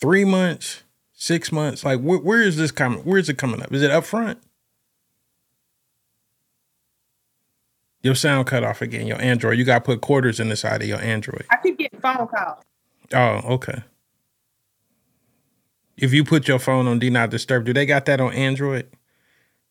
[0.00, 1.84] three months, six months?
[1.84, 3.00] Like where, where is this coming?
[3.00, 3.72] Where is it coming up?
[3.72, 4.38] Is it up front?
[8.00, 9.08] Your sound cut off again.
[9.08, 9.58] Your Android.
[9.58, 11.46] You got to put quarters in the side of your Android.
[11.50, 12.62] i keep getting phone calls
[13.12, 13.82] Oh, okay.
[15.96, 18.88] If you put your phone on Do Not Disturb, do they got that on Android?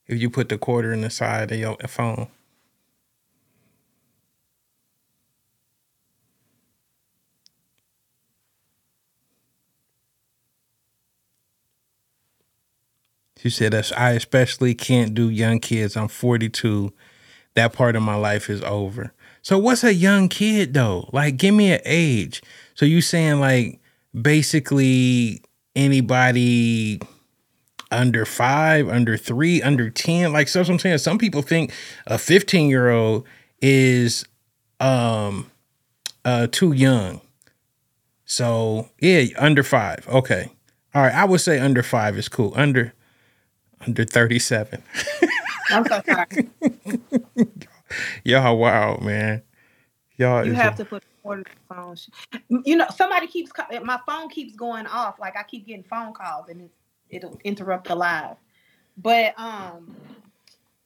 [0.08, 2.28] If you put the quarter in the side of your phone.
[13.38, 15.95] She said, "As I especially can't do young kids.
[15.95, 16.93] I'm 42.
[17.53, 19.14] That part of my life is over.
[19.41, 21.10] So what's a young kid though?
[21.14, 22.41] Like, give me an age.
[22.76, 23.80] So you saying like
[24.20, 25.41] basically
[25.76, 26.99] anybody
[27.92, 30.34] under five, under three, under 10?
[30.34, 30.98] Like, so I'm saying.
[31.00, 31.72] Some people think
[32.08, 33.26] a 15 year old
[33.62, 34.26] is
[34.80, 35.50] um
[36.26, 37.22] uh too young.
[38.26, 40.08] So yeah, under five.
[40.10, 40.52] Okay.
[40.94, 41.14] All right.
[41.16, 42.54] I would say under five is cool.
[42.56, 42.94] Under
[43.86, 44.84] under 37.
[45.72, 46.50] i'm so sorry
[48.24, 49.44] Y'all wow, man.
[50.18, 51.96] Y'all you have a- to put order the phone.
[52.66, 53.52] You know, somebody keeps
[53.84, 55.20] my phone keeps going off.
[55.20, 56.72] Like I keep getting phone calls, and it,
[57.10, 58.38] it'll interrupt the live.
[58.97, 59.95] But um,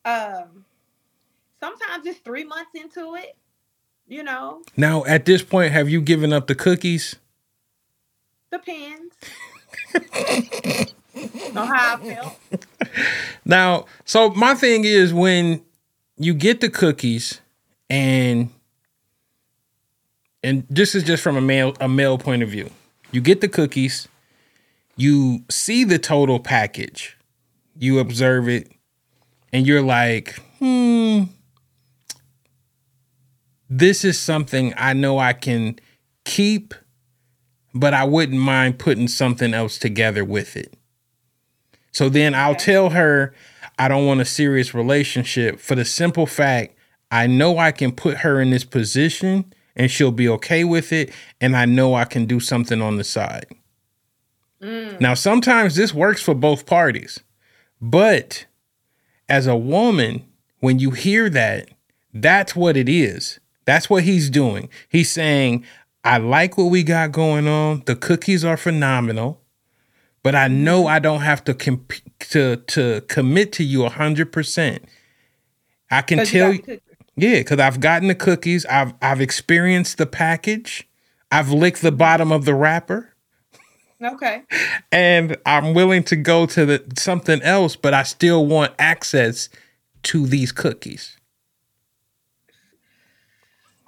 [0.04, 0.64] um,
[1.60, 3.36] sometimes it's three months into it.
[4.08, 7.16] You know, Now, at this point, have you given up the cookies?
[8.50, 9.14] depends.
[11.54, 12.38] know how I felt.
[13.46, 15.62] Now, so my thing is when
[16.18, 17.40] you get the cookies
[17.88, 18.50] and
[20.42, 22.70] and this is just from a male a male point of view.
[23.10, 24.08] You get the cookies,
[24.96, 27.16] you see the total package,
[27.78, 28.70] you observe it,
[29.52, 31.24] and you're like, hmm,
[33.68, 35.78] this is something I know I can
[36.24, 36.74] keep,
[37.74, 40.74] but I wouldn't mind putting something else together with it.
[41.90, 43.34] So then I'll tell her
[43.78, 46.76] I don't want a serious relationship for the simple fact
[47.10, 51.12] I know I can put her in this position and she'll be okay with it.
[51.40, 53.46] And I know I can do something on the side.
[54.62, 57.20] Now, sometimes this works for both parties,
[57.80, 58.46] but
[59.28, 60.24] as a woman,
[60.60, 61.68] when you hear that,
[62.14, 63.40] that's what it is.
[63.64, 64.68] That's what he's doing.
[64.88, 65.64] He's saying,
[66.04, 67.82] I like what we got going on.
[67.86, 69.42] The cookies are phenomenal
[70.22, 74.84] but I know I don't have to comp- to to commit to you hundred percent.
[75.90, 76.80] I can tell got you,
[77.16, 78.64] yeah, because I've gotten the cookies.
[78.66, 80.88] I've I've experienced the package.
[81.30, 83.11] I've licked the bottom of the wrapper,
[84.04, 84.42] Okay.
[84.90, 89.48] and I'm willing to go to the something else, but I still want access
[90.04, 91.16] to these cookies.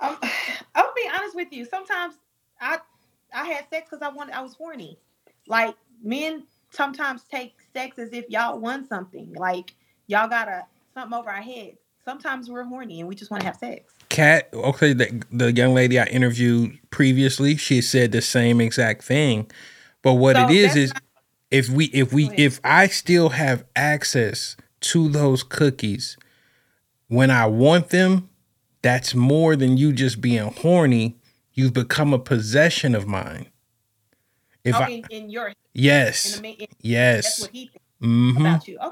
[0.00, 0.16] Um,
[0.74, 1.64] I'll be honest with you.
[1.64, 2.14] Sometimes
[2.60, 2.78] I
[3.34, 4.98] I had sex because I wanted I was horny.
[5.46, 9.32] Like men sometimes take sex as if y'all won something.
[9.34, 9.74] Like
[10.06, 11.78] y'all got a something over our heads.
[12.04, 13.94] Sometimes we're horny and we just want to have sex.
[14.10, 19.50] Cat, okay, the, the young lady I interviewed previously, she said the same exact thing.
[20.04, 20.92] But what So it is is
[21.50, 26.16] if we if we if I still have access to those cookies
[27.08, 28.28] when I want them,
[28.82, 31.16] that's more than you just being horny.
[31.54, 33.46] You've become a possession of mine.
[34.62, 38.40] If oh, I in, in your in yes in, that's yes what he thinks hmm
[38.40, 38.78] about you.
[38.78, 38.90] Okay.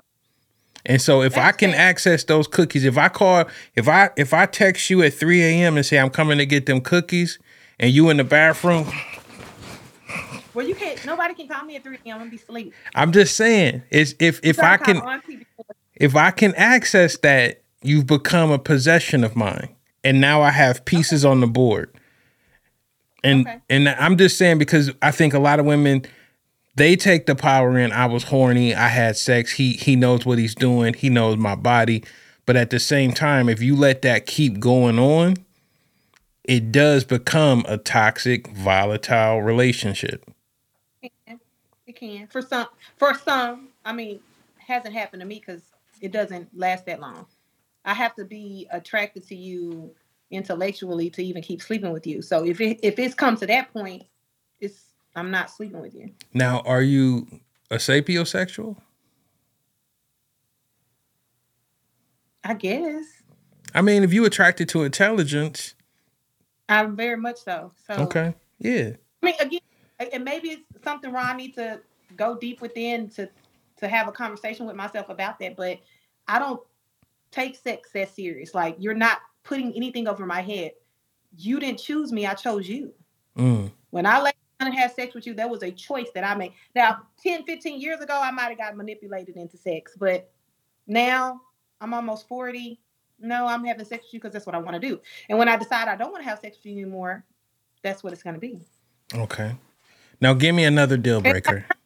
[0.86, 3.44] and so if I can access those cookies, if I call,
[3.74, 5.76] if I if I text you at 3 a.m.
[5.76, 7.38] and say I'm coming to get them cookies,
[7.78, 8.86] and you in the bathroom,
[10.54, 11.04] Well, you can't.
[11.04, 12.14] Nobody can call me at three a.m.
[12.14, 12.74] I'm gonna be asleep.
[12.94, 15.64] I'm just saying, is if if I can call auntie before-
[15.96, 19.68] if I can access that, you've become a possession of mine,
[20.04, 21.90] and now I have pieces on the board.
[23.24, 23.58] And Okay.
[23.70, 26.04] and I'm just saying because I think a lot of women
[26.74, 27.92] they take the power in.
[27.92, 28.74] I was horny.
[28.74, 29.52] I had sex.
[29.52, 30.94] He he knows what he's doing.
[30.94, 32.02] He knows my body.
[32.46, 35.36] But at the same time, if you let that keep going on,
[36.44, 40.28] it does become a toxic, volatile relationship.
[42.02, 42.66] Can for some.
[42.96, 44.18] For some, I mean,
[44.58, 45.62] hasn't happened to me because
[46.00, 47.26] it doesn't last that long.
[47.84, 49.94] I have to be attracted to you
[50.32, 52.20] intellectually to even keep sleeping with you.
[52.20, 54.02] So if it if it's come to that point,
[54.60, 54.82] it's
[55.14, 56.10] I'm not sleeping with you.
[56.34, 57.28] Now, are you
[57.70, 58.76] a sapiosexual?
[62.42, 63.04] I guess
[63.76, 65.76] I mean, if you attracted to intelligence,
[66.68, 67.70] I'm very much so.
[67.86, 68.90] So okay, yeah.
[69.22, 69.60] I mean, again,
[70.12, 71.80] and maybe it's something where I need to
[72.16, 73.28] go deep within to
[73.78, 75.56] to have a conversation with myself about that.
[75.56, 75.78] But
[76.28, 76.60] I don't
[77.30, 78.54] take sex that serious.
[78.54, 80.72] Like you're not putting anything over my head.
[81.36, 82.26] You didn't choose me.
[82.26, 82.92] I chose you.
[83.36, 83.70] Mm.
[83.90, 84.34] When I let
[84.66, 86.52] and have sex with you, that was a choice that I made.
[86.74, 90.30] Now, 10, 15 years ago, I might have got manipulated into sex, but
[90.86, 91.40] now
[91.80, 92.78] I'm almost 40.
[93.18, 95.00] No, I'm having sex with you because that's what I want to do.
[95.28, 97.24] And when I decide I don't want to have sex with you anymore,
[97.82, 98.60] that's what it's going to be.
[99.14, 99.54] Okay.
[100.20, 101.66] Now, give me another deal breaker.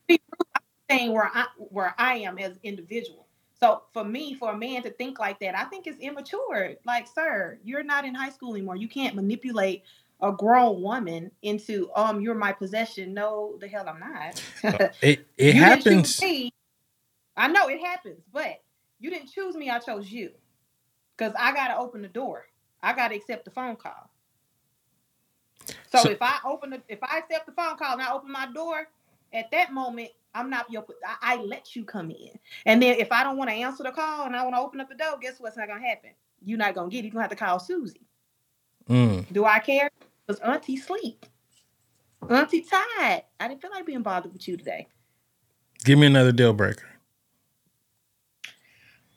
[0.90, 3.26] saying where I where I am as individual.
[3.58, 6.74] So for me, for a man to think like that, I think it's immature.
[6.84, 8.76] Like, sir, you're not in high school anymore.
[8.76, 9.82] You can't manipulate
[10.20, 13.14] a grown woman into um you're my possession.
[13.14, 14.42] No, the hell I'm not.
[15.02, 16.20] It it You didn't choose happens.
[17.36, 18.62] I know it happens, but
[19.00, 19.70] you didn't choose me.
[19.70, 20.30] I chose you
[21.16, 22.46] because I got to open the door.
[22.82, 24.10] I got to accept the phone call.
[25.92, 28.30] So, So- if I open the, if I accept the phone call and I open
[28.32, 28.88] my door,
[29.32, 30.84] at that moment I'm not your.
[31.04, 33.90] I, I let you come in, and then if I don't want to answer the
[33.90, 36.10] call and I want to open up the door, guess what's not gonna happen?
[36.44, 37.04] You're not gonna get it.
[37.04, 38.06] You're gonna have to call Susie.
[38.88, 39.32] Mm.
[39.32, 39.90] Do I care?
[40.26, 41.24] Because Auntie sleep.
[42.28, 43.22] Auntie tired.
[43.40, 44.86] I didn't feel like being bothered with you today.
[45.84, 46.88] Give me another deal breaker.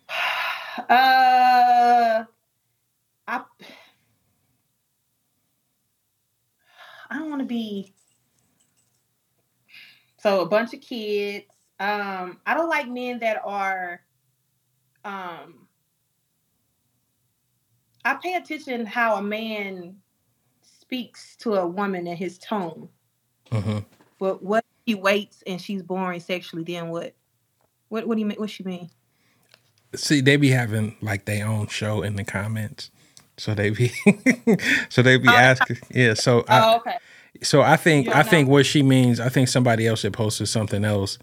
[0.87, 2.23] Uh,
[3.27, 3.41] I
[7.09, 7.93] I don't want to be.
[10.19, 11.45] So a bunch of kids.
[11.79, 14.01] Um, I don't like men that are.
[15.05, 15.67] Um,
[18.03, 19.95] I pay attention how a man
[20.61, 22.89] speaks to a woman and his tone.
[23.51, 23.79] hmm
[24.19, 26.63] But what if he waits and she's boring sexually?
[26.63, 27.15] Then what?
[27.87, 28.07] What?
[28.07, 28.37] What do you mean?
[28.39, 28.89] What she mean?
[29.95, 32.91] See, they be having like their own show in the comments,
[33.37, 33.87] so they be
[34.89, 35.77] so they be Oh, asking.
[35.91, 36.97] Yeah, so I, oh, okay.
[37.41, 39.19] So I think I think what she means.
[39.19, 41.17] I think somebody else had posted something else.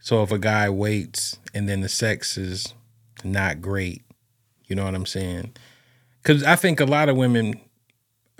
[0.00, 2.74] So if a guy waits and then the sex is
[3.24, 4.02] not great,
[4.66, 5.54] you know what I'm saying?
[6.22, 7.60] Because I think a lot of women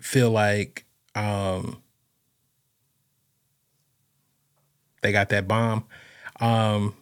[0.01, 0.85] feel like
[1.15, 1.83] um,
[5.03, 5.85] they got that bomb,
[6.41, 6.95] um,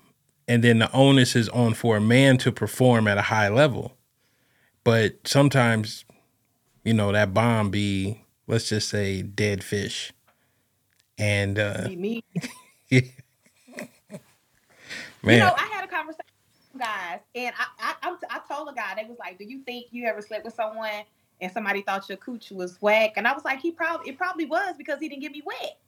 [0.47, 3.97] and then the onus is on for a man to perform at a high level.
[4.85, 6.05] But sometimes,
[6.85, 8.20] you know, that bomb be
[8.51, 10.13] let's just say dead fish,
[11.19, 12.25] and uh, me.
[12.91, 13.03] man,
[15.23, 16.25] You know, I had a conversation
[16.73, 19.87] with guys, and I, I, I told a guy, they was like, "Do you think
[19.93, 20.91] you ever slept with someone
[21.41, 24.47] and somebody thought your cooch was whack?" And I was like, "He probably, it probably
[24.47, 25.79] was because he didn't get me wet."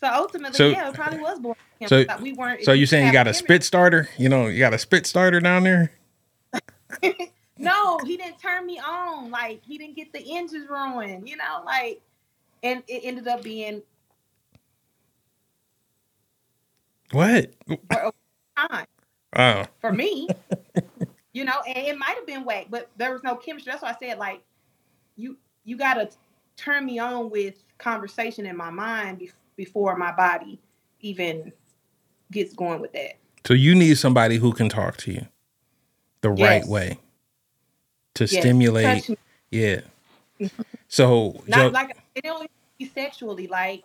[0.00, 1.38] So ultimately, So- yeah, it probably was
[1.78, 2.64] him, so- we weren't.
[2.64, 4.08] so you saying you got a spit starter?
[4.18, 5.92] You know, you got a spit starter down there?
[7.58, 9.30] no, he didn't turn me on.
[9.30, 11.28] Like he didn't get the engines ruined.
[11.28, 12.00] You know, like,
[12.62, 13.82] and it ended up being
[17.12, 17.50] What?
[18.56, 18.86] fine.
[19.36, 20.28] Oh, for me.
[21.32, 23.70] you know, and it might have been whack, but there was no chemistry.
[23.70, 24.42] That's why I said like
[25.16, 26.10] you you gotta
[26.56, 30.58] turn me on with conversation in my mind bef- before my body
[31.00, 31.52] even
[32.32, 33.12] gets going with that.
[33.46, 35.26] so you need somebody who can talk to you
[36.22, 36.98] the right way
[38.16, 39.08] to Yes, stimulate.
[39.50, 39.80] Yeah.
[40.88, 42.48] So Not Jo- like it only
[42.78, 43.84] be sexually, like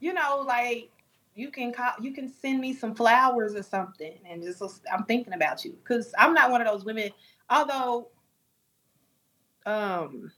[0.00, 0.90] you know, like
[1.34, 4.62] you can call, you can send me some flowers or something, and just
[4.92, 7.10] I'm thinking about you because I'm not one of those women.
[7.50, 8.08] Although,
[9.66, 10.30] um,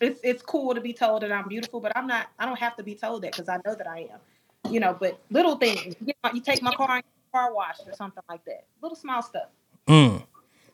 [0.00, 2.28] it's it's cool to be told that I'm beautiful, but I'm not.
[2.38, 4.72] I don't have to be told that because I know that I am.
[4.72, 5.96] You know, but little things.
[6.00, 8.66] You, know, you take my car and car wash or something like that.
[8.82, 9.48] Little small stuff.
[9.88, 10.22] Mm.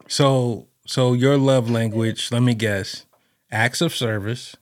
[0.08, 3.06] So so your love language, let me guess.
[3.52, 4.56] Acts of service,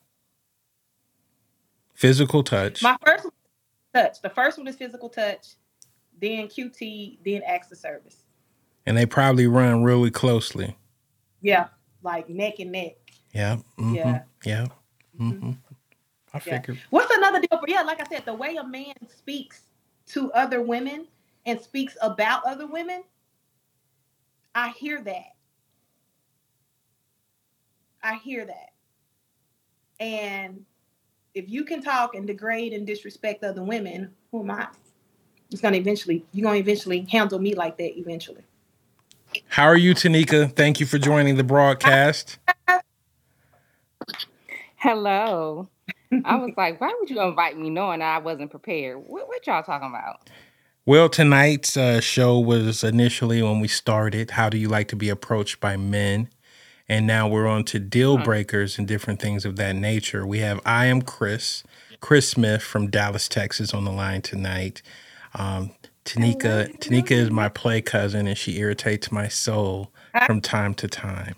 [1.94, 2.82] physical touch.
[2.82, 3.28] My first
[3.94, 4.22] touch.
[4.22, 5.56] The first one is physical touch,
[6.20, 8.18] then QT, then acts of service.
[8.86, 10.76] and they probably run really closely.
[11.42, 11.68] Yeah,
[12.02, 12.96] like neck and neck.
[13.34, 13.58] Yeah.
[13.78, 14.22] mhm, Yeah.
[14.44, 14.66] Yeah.
[15.18, 15.52] hmm
[16.32, 16.40] I Yeah.
[16.58, 16.80] figured.
[16.90, 17.58] What's another deal?
[17.60, 19.62] For, yeah, like I said, the way a man speaks
[20.08, 21.08] to other women
[21.46, 23.04] and speaks about other women,
[24.54, 25.33] I hear that.
[28.04, 28.72] I hear that.
[29.98, 30.66] And
[31.34, 34.68] if you can talk and degrade and disrespect other women, who am I?
[35.50, 38.42] It's gonna eventually, you're gonna eventually handle me like that eventually.
[39.48, 40.54] How are you, Tanika?
[40.54, 42.38] Thank you for joining the broadcast.
[44.76, 45.68] Hello.
[46.24, 48.98] I was like, why would you invite me knowing I wasn't prepared?
[48.98, 50.28] What, what y'all talking about?
[50.86, 54.32] Well, tonight's uh, show was initially when we started.
[54.32, 56.28] How do you like to be approached by men?
[56.88, 60.26] And now we're on to deal breakers and different things of that nature.
[60.26, 61.62] We have I am Chris,
[62.00, 64.82] Chris Smith from Dallas, Texas, on the line tonight.
[65.34, 65.72] Um,
[66.04, 69.90] Tanika, Tanika is my play cousin, and she irritates my soul
[70.26, 71.34] from time to time.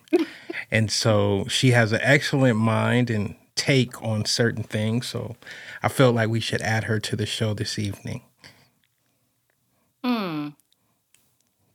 [0.70, 5.06] And so she has an excellent mind and take on certain things.
[5.06, 5.36] So
[5.82, 8.22] I felt like we should add her to the show this evening.
[10.02, 10.48] Hmm.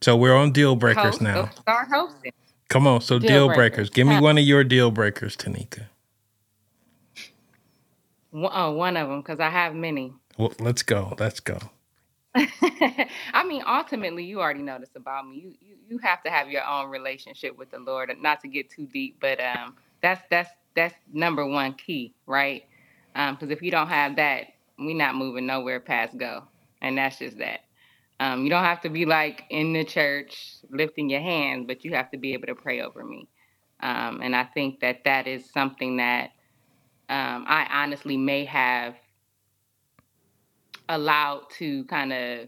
[0.01, 1.49] So we're on deal breakers Host, now.
[1.49, 2.33] oh, start hosting.
[2.71, 3.57] Come on, so deal, Deal breakers.
[3.57, 3.89] breakers.
[3.89, 5.87] Give me one of your deal breakers, Tanika.
[8.29, 10.13] One, oh, one of them, because I have many.
[10.37, 11.13] Well, let's go.
[11.19, 11.59] Let's go.
[12.33, 15.35] I mean, ultimately, you already know this about me.
[15.35, 18.09] You, you you have to have your own relationship with the Lord.
[18.21, 22.63] Not to get too deep, but um, that's that's that's number one key, right?
[23.15, 24.47] Um, because if you don't have that,
[24.79, 26.43] we're not moving nowhere past go,
[26.81, 27.65] and that's just that.
[28.21, 31.93] Um, you don't have to be like in the church lifting your hands, but you
[31.93, 33.27] have to be able to pray over me.
[33.79, 36.29] Um, and I think that that is something that
[37.09, 38.93] um, I honestly may have
[40.87, 42.47] allowed to kind of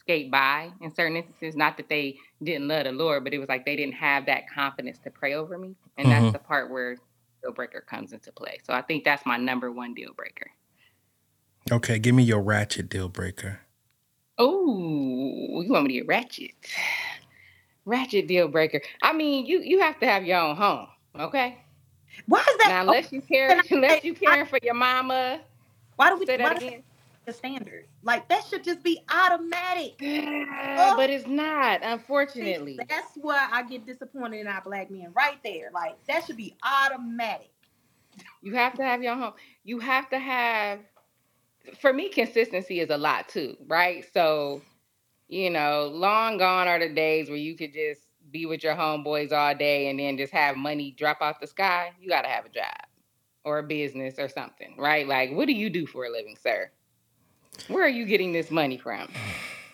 [0.00, 1.54] skate by in certain instances.
[1.54, 4.50] Not that they didn't love the Lord, but it was like they didn't have that
[4.52, 5.76] confidence to pray over me.
[5.98, 6.10] And Mhm.
[6.10, 6.96] that's the part where
[7.42, 8.58] deal breaker comes into play.
[8.64, 10.50] So I think that's my number one deal breaker.
[11.70, 13.60] Okay, give me your ratchet deal breaker.
[14.44, 16.52] Oh, you want me to get ratchet?
[17.84, 18.80] Ratchet deal breaker.
[19.02, 20.86] I mean, you you have to have your own home,
[21.18, 21.58] okay?
[22.26, 22.68] Why is that?
[22.68, 25.40] Now, unless you care, unless you caring for your mama,
[25.96, 26.26] why do we?
[26.26, 26.82] say that again.
[27.24, 27.86] the standard?
[28.04, 29.94] Like that should just be automatic.
[30.00, 32.78] but it's not, unfortunately.
[32.88, 35.70] That's why I get disappointed in our black men right there.
[35.74, 37.50] Like that should be automatic.
[38.42, 39.32] You have to have your home.
[39.64, 40.80] You have to have.
[41.80, 44.04] For me, consistency is a lot too, right?
[44.12, 44.62] So,
[45.28, 49.32] you know, long gone are the days where you could just be with your homeboys
[49.32, 51.92] all day and then just have money drop out the sky.
[52.00, 52.86] You got to have a job
[53.44, 55.06] or a business or something, right?
[55.06, 56.70] Like, what do you do for a living, sir?
[57.68, 59.08] Where are you getting this money from?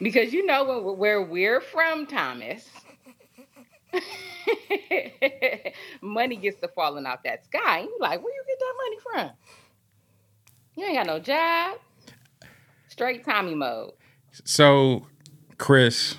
[0.01, 2.69] Because you know where, we're from, Thomas.
[6.01, 7.81] money gets to falling out that sky.
[7.81, 9.31] And you like, where you get that money from?
[10.79, 11.79] You ain't got no job.
[12.87, 13.95] Straight Tommy mode.
[14.45, 15.09] So,
[15.59, 16.15] Chris,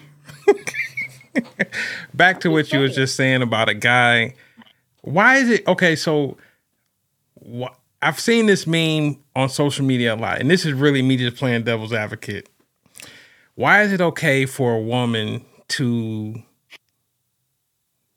[2.13, 4.33] back to what you was just saying about a guy.
[4.99, 5.95] Why is it okay?
[5.95, 6.35] So,
[8.01, 11.37] I've seen this meme on social media a lot, and this is really me just
[11.37, 12.49] playing devil's advocate.
[13.55, 16.35] Why is it okay for a woman to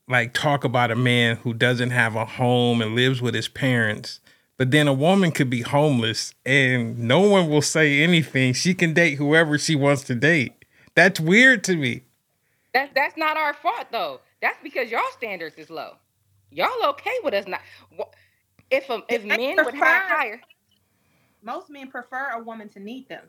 [0.09, 4.19] like talk about a man who doesn't have a home and lives with his parents?
[4.63, 8.53] But then a woman could be homeless and no one will say anything.
[8.53, 10.53] She can date whoever she wants to date.
[10.95, 12.03] That's weird to me.
[12.73, 14.21] That's that's not our fault though.
[14.41, 15.97] That's because y'all standards is low.
[16.53, 17.61] Y'all okay with us not?
[18.71, 20.41] If um, if They men would have higher,
[21.43, 23.25] Most men prefer a woman to need them.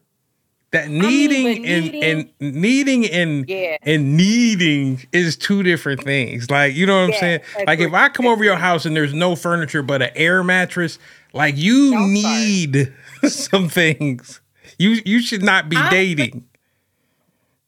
[0.73, 2.03] That mean, needing but and needing-
[2.41, 6.49] and needing and yeah, and needing is two different things.
[6.49, 7.41] Like you know what I'm Yeah, saying?
[7.68, 10.97] Like if I come over your house and there's no furniture but an air mattress,
[11.34, 12.39] like you Don't start.
[12.39, 12.93] need
[13.27, 14.39] some things.
[14.80, 16.47] You you should not be I- dating.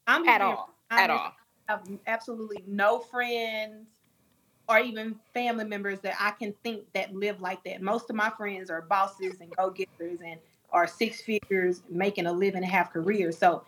[0.07, 1.33] I'm at being all, at all.
[1.67, 3.87] I have absolutely no friends
[4.69, 7.81] or even family members that I can think that live like that.
[7.81, 10.39] Most of my friends are bosses and go getters and
[10.71, 13.37] are six figures making a living and have careers.
[13.37, 13.63] So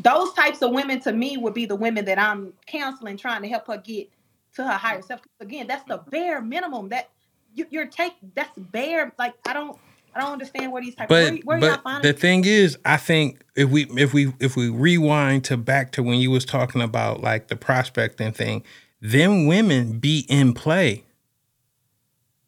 [0.00, 3.48] those types of women to me would be the women that I'm counseling, trying to
[3.48, 4.10] help her get
[4.56, 5.20] to her higher self.
[5.40, 7.10] Again, that's the bare minimum that
[7.56, 8.12] you, you're take.
[8.34, 9.12] That's bare.
[9.18, 9.76] Like I don't,
[10.14, 11.08] I don't understand where these types.
[11.08, 14.56] But where, where but finding the thing is, I think if we if we if
[14.56, 18.62] we rewind to back to when you was talking about like the prospecting thing,
[19.00, 21.04] them women be in play.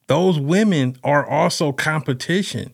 [0.07, 2.73] Those women are also competition.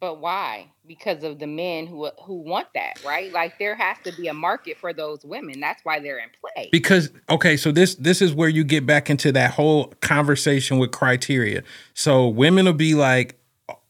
[0.00, 0.72] But why?
[0.90, 3.32] Because of the men who uh, who want that, right?
[3.32, 5.60] Like there has to be a market for those women.
[5.60, 6.68] That's why they're in play.
[6.72, 10.90] because okay so this this is where you get back into that whole conversation with
[10.90, 11.62] criteria
[11.94, 13.38] so women will be like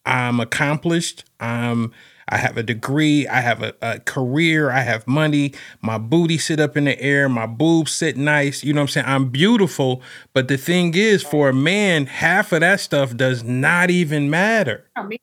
[0.05, 1.93] i'm accomplished i'm
[2.28, 6.60] i have a degree i have a, a career i have money my booty sit
[6.60, 10.02] up in the air my boobs sit nice you know what i'm saying i'm beautiful
[10.32, 14.86] but the thing is for a man half of that stuff does not even matter
[14.97, 15.18] I mean,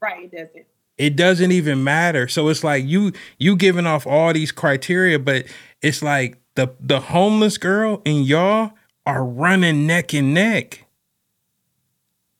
[0.00, 0.24] right?
[0.24, 0.66] It doesn't.
[0.98, 2.28] It doesn't even matter.
[2.28, 5.46] So it's like you you giving off all these criteria, but
[5.82, 8.72] it's like the the homeless girl and y'all
[9.06, 10.84] are running neck and neck.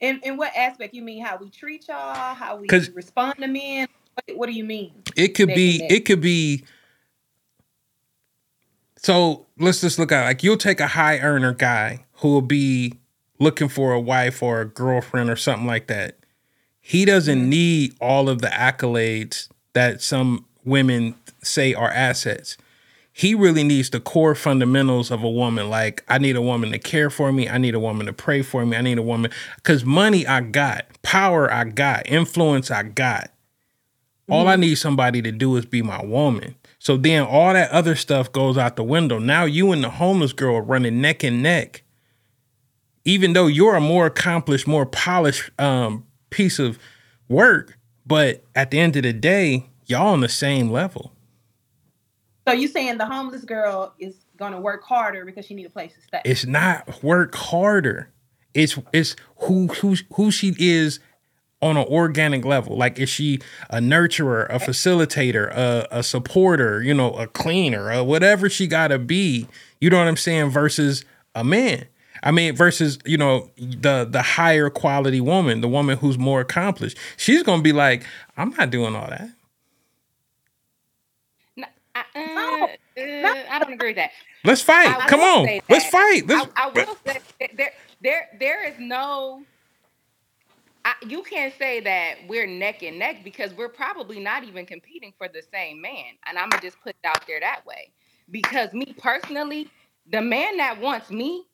[0.01, 0.95] In in what aspect?
[0.95, 2.15] You mean how we treat y'all?
[2.35, 3.89] How we respond to men?
[4.15, 4.93] What, what do you mean?
[5.17, 6.65] It could Neck be it could be
[8.97, 12.95] so let's just look at like you'll take a high earner guy who will be
[13.39, 16.19] looking for a wife or a girlfriend or something like that.
[16.87, 22.59] He doesn't need all of the accolades that some women say are assets.
[23.11, 25.71] He really needs the core fundamentals of a woman.
[25.71, 27.49] Like, I need a woman to care for me.
[27.49, 28.77] I need a woman to pray for me.
[28.77, 33.31] I need a woman because money I got, power I got, influence I got.
[34.29, 36.55] All I need somebody to do is be my woman.
[36.79, 39.19] So then all that other stuff goes out the window.
[39.19, 41.83] Now you and the homeless girl are running neck and neck.
[43.07, 46.79] Even though you're a more accomplished, more polished um, piece of
[47.29, 51.13] work, but at the end of the day, y'all on the same level.
[52.47, 55.93] So you saying the homeless girl is gonna work harder because she need a place
[55.95, 56.21] to stay?
[56.25, 58.11] It's not work harder.
[58.53, 61.01] It's it's who who who she is
[61.63, 62.77] on an organic level.
[62.77, 63.41] Like is she
[63.71, 68.99] a nurturer, a facilitator, a, a supporter, you know, a cleaner, or whatever she gotta
[68.99, 69.47] be.
[69.81, 70.51] You know what I'm saying?
[70.51, 71.05] Versus
[71.35, 71.87] a man.
[72.25, 76.97] I mean, versus you know the the higher quality woman, the woman who's more accomplished.
[77.19, 78.05] She's gonna be like,
[78.39, 79.29] I'm not doing all that.
[81.57, 84.11] No, I, uh, uh, I don't agree with that.
[84.43, 84.89] Let's fight.
[84.89, 86.27] I Come on, let's fight.
[86.27, 87.21] Let's, I, I will say
[87.57, 89.43] there, there, there is no.
[90.87, 95.13] I, you can't say that we're neck and neck because we're probably not even competing
[95.19, 97.93] for the same man, and I'm gonna just put it out there that way.
[98.31, 99.69] Because me personally,
[100.11, 101.45] the man that wants me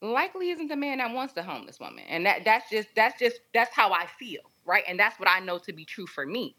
[0.00, 3.40] likely isn't the man that wants the homeless woman, and that that's just that's just
[3.52, 4.84] that's how I feel, right?
[4.88, 6.54] And that's what I know to be true for me.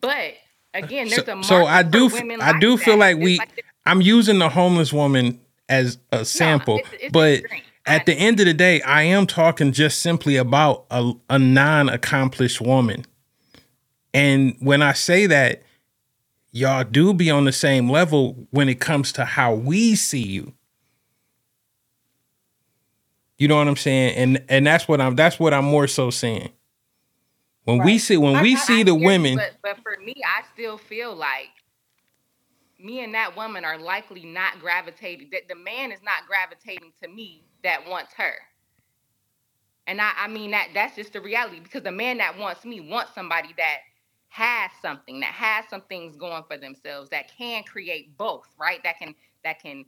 [0.00, 0.34] But
[0.74, 2.84] again, there's so, a so I do for f- women I do that.
[2.84, 3.46] feel like we there-
[3.84, 7.62] I'm using the homeless woman as a sample, it's- it's but extreme.
[7.86, 12.60] at the end of the day, I am talking just simply about a, a non-accomplished
[12.60, 13.04] woman.
[14.14, 15.62] And when I say that,
[16.52, 20.52] y'all do be on the same level when it comes to how we see you.
[23.42, 24.14] You know what I'm saying?
[24.14, 26.50] And and that's what I'm that's what I'm more so saying.
[27.64, 29.82] When we see when I- we I- see I the hear you, women, but, but
[29.82, 31.48] for me, I still feel like
[32.78, 35.30] me and that woman are likely not gravitating.
[35.32, 38.34] That the man is not gravitating to me that wants her.
[39.88, 42.78] And I, I mean that that's just the reality because the man that wants me
[42.78, 43.78] wants somebody that
[44.28, 48.80] has something, that has some things going for themselves, that can create both, right?
[48.84, 49.84] That can that can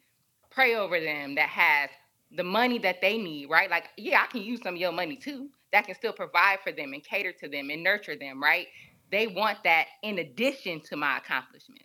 [0.51, 1.91] pray over them, that has
[2.33, 3.71] the money that they need, right?
[3.71, 5.49] Like, yeah, I can use some of your money too.
[5.73, 8.69] That can still provide for them and cater to them and nurture them, right?
[9.11, 11.85] They want that in addition to my accomplishments,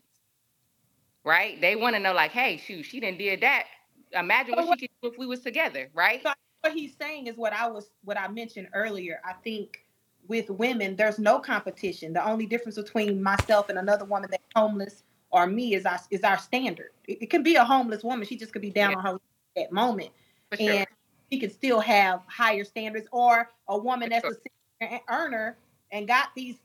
[1.23, 1.59] right?
[1.61, 3.65] They want to know, like, hey, shoot, she didn't did that.
[4.13, 6.21] Imagine So what she could do if we was together, right?
[6.23, 9.21] So what he's saying is what I was what I mentioned earlier.
[9.25, 9.85] I think
[10.27, 12.13] with women, there's no competition.
[12.13, 16.23] The only difference between myself and another woman that's homeless or me is our is
[16.23, 16.91] our standard.
[17.07, 18.27] It, it can be a homeless woman.
[18.27, 18.97] She just could be down Yeah.
[18.97, 19.19] on her at
[19.55, 20.11] that moment,
[20.57, 20.71] sure.
[20.71, 20.87] and
[21.31, 23.07] she could still have higher standards.
[23.11, 24.37] Or a woman For that's sure.
[24.81, 25.57] a earner
[25.91, 26.55] and got these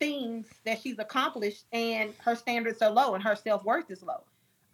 [0.00, 4.22] things that she's accomplished, and her standards are low and her self worth is low.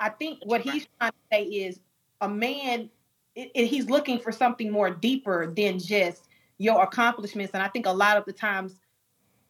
[0.01, 1.81] I think what he's trying to say is
[2.21, 2.91] a man
[3.35, 7.85] it, it- he's looking for something more deeper than just your accomplishments and i think
[7.87, 8.81] a lot of the times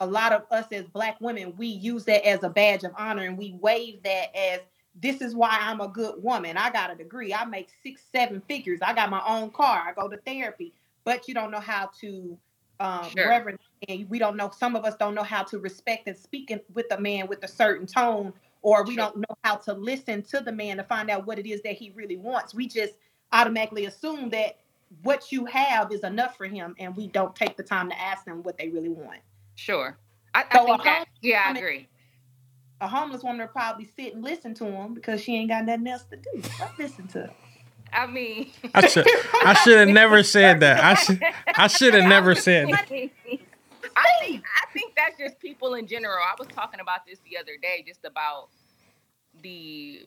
[0.00, 3.22] a lot of us as black women we use that as a badge of honor
[3.24, 4.60] and we wave that as
[5.00, 6.56] this is why I'm a good woman.
[6.56, 7.34] I got a degree.
[7.34, 8.80] I make six, seven figures.
[8.82, 9.84] I got my own car.
[9.88, 10.72] I go to therapy.
[11.04, 12.38] But you don't know how to
[12.80, 13.28] um, Sure.
[13.28, 14.50] reverence, and we don't know.
[14.56, 17.42] Some of us don't know how to respect and speak in- with a man with
[17.44, 19.04] a certain tone, or we Sure.
[19.04, 21.74] don't know how to listen to the man to find out what it is that
[21.74, 22.54] he really wants.
[22.54, 22.94] We just
[23.32, 24.58] automatically assume that
[25.02, 28.24] what you have is enough for him, and we don't take the time to ask
[28.24, 29.20] them what they really want.
[29.56, 29.96] Sure.
[30.34, 31.88] I, I think that, yeah, I agree.
[32.80, 35.86] A homeless woman will probably sit and listen to him because she ain't got nothing
[35.86, 36.42] else to do.
[36.58, 37.30] But listen to him.
[37.92, 39.06] I mean, I should
[39.44, 40.82] I should have never said that.
[40.82, 41.22] I should
[41.56, 42.88] I should have never said that.
[43.96, 46.18] I think I think that's just people in general.
[46.18, 48.48] I was talking about this the other day, just about
[49.42, 50.06] the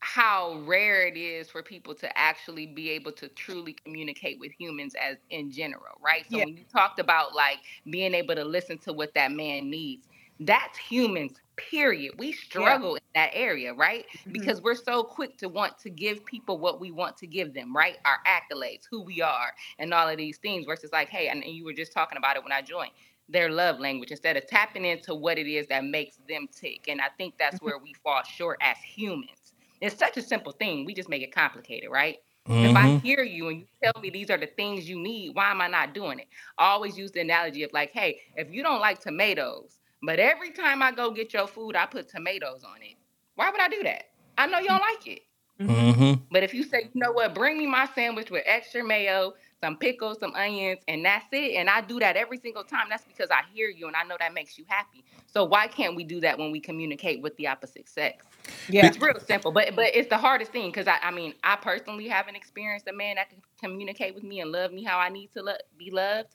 [0.00, 4.94] how rare it is for people to actually be able to truly communicate with humans
[5.00, 6.24] as in general, right?
[6.30, 6.44] So Yeah.
[6.44, 7.58] when you talked about like
[7.90, 10.06] being able to listen to what that man needs,
[10.38, 12.14] that's humans, period.
[12.18, 14.04] We struggle in that area, right?
[14.28, 14.32] Mm-hmm.
[14.32, 17.74] because we're so quick to want to give people what we want to give them,
[17.76, 17.96] right?
[18.04, 20.66] Our accolades, who we are, and all of these things.
[20.66, 22.92] Versus like, hey, and you were just talking about it when I joined
[23.28, 26.86] their love language instead of tapping into what it is that makes them tick.
[26.88, 29.54] And I think that's where we fall short as humans.
[29.80, 30.84] It's such a simple thing.
[30.84, 32.18] We just make it complicated, right?
[32.62, 33.02] If I Mhm.
[33.02, 35.68] hear you and you tell me these are the things you need, why am I
[35.68, 36.28] not doing it?
[36.58, 40.50] I always use the analogy of like, hey, if you don't like tomatoes, but every
[40.50, 42.96] time I go get your food, I put tomatoes on it.
[43.34, 44.04] Why would I do that?
[44.38, 45.22] I know you don't like it.
[45.60, 46.22] Mhm.
[46.30, 49.76] But if you say, you know what, bring me my sandwich with extra mayo, some
[49.78, 53.30] pickles, some onions, and that's it, and I do that every single time, that's because
[53.30, 55.04] I hear you and I know that makes you happy.
[55.26, 58.26] So why can't we do that when we communicate with the opposite sex?
[58.68, 58.86] Yeah.
[58.86, 62.08] It's real simple, but but it's the hardest thing because I, I mean I personally
[62.08, 65.32] haven't experienced a man that can communicate with me and love me how I need
[65.34, 66.34] to lo- be loved.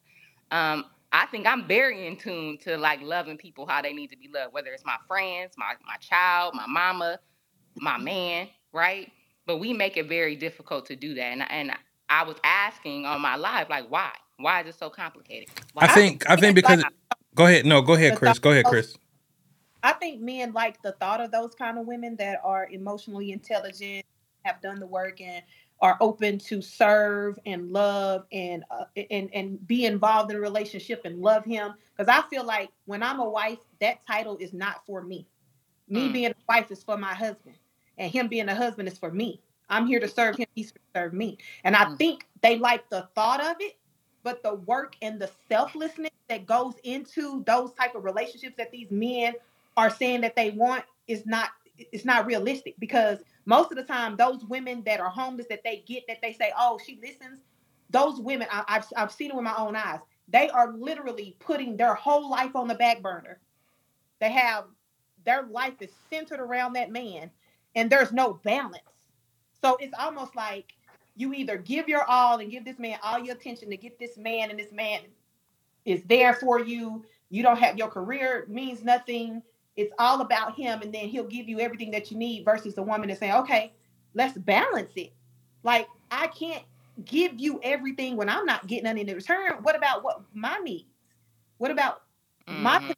[0.50, 4.18] Um, I think I'm very in tune to like loving people how they need to
[4.18, 7.20] be loved, whether it's my friends, my my child, my mama,
[7.76, 9.12] my man, right?
[9.46, 11.72] But we make it very difficult to do that, and and
[12.10, 15.50] I was asking on my live like why why is it so complicated?
[15.74, 15.84] Why?
[15.84, 16.84] I think I think because
[17.36, 17.66] go ahead.
[17.66, 18.40] No, go ahead, Chris.
[18.40, 18.96] Go ahead, Chris.
[19.84, 24.06] I think men like the thought of those kind of women that are emotionally intelligent,
[24.44, 25.44] have done the work, and
[25.82, 31.02] are open to serve and love and uh, and and be involved in a relationship
[31.06, 31.74] and love him.
[31.98, 35.28] Because I feel like when I'm a wife, that title is not for me.
[35.90, 36.14] Me Mm.
[36.14, 37.56] being a wife is for my husband,
[37.98, 39.42] and him being a husband is for me.
[39.70, 40.48] I'm here to serve him.
[40.56, 41.38] He's to serve me.
[41.64, 41.98] And I Mm.
[41.98, 43.78] think they like the thought of it,
[44.24, 48.92] but the work and the selflessness that goes into those type of relationships that these
[48.92, 49.36] men
[49.78, 54.16] are saying that they want is not it's not realistic because most of the time
[54.16, 57.40] those women that are homeless that they get that they say oh she listens.
[57.90, 60.00] Those women I, I've, I've seen it with my own eyes.
[60.28, 63.40] They are literally putting their whole life on the back burner.
[64.20, 64.66] They have
[65.26, 67.32] their life is centered around that man
[67.76, 68.84] and there's no balance.
[69.62, 70.74] So it's almost like
[71.16, 74.18] you either give your all and give this man all your attention to get this
[74.18, 75.02] man and this man
[75.86, 77.04] is there for you.
[77.30, 79.42] You don't have your career means nothing
[79.76, 82.84] it's all about him and then he'll give you everything that you need versus the
[82.84, 83.74] woman that's saying okay
[84.14, 85.14] let's balance it.
[85.64, 86.64] Like i can't
[87.06, 89.54] give you everything when i'm not getting nothing in return.
[89.62, 90.86] What about what my needs?
[91.58, 92.04] What about
[92.48, 92.80] my Mhm.
[92.80, 92.96] concern?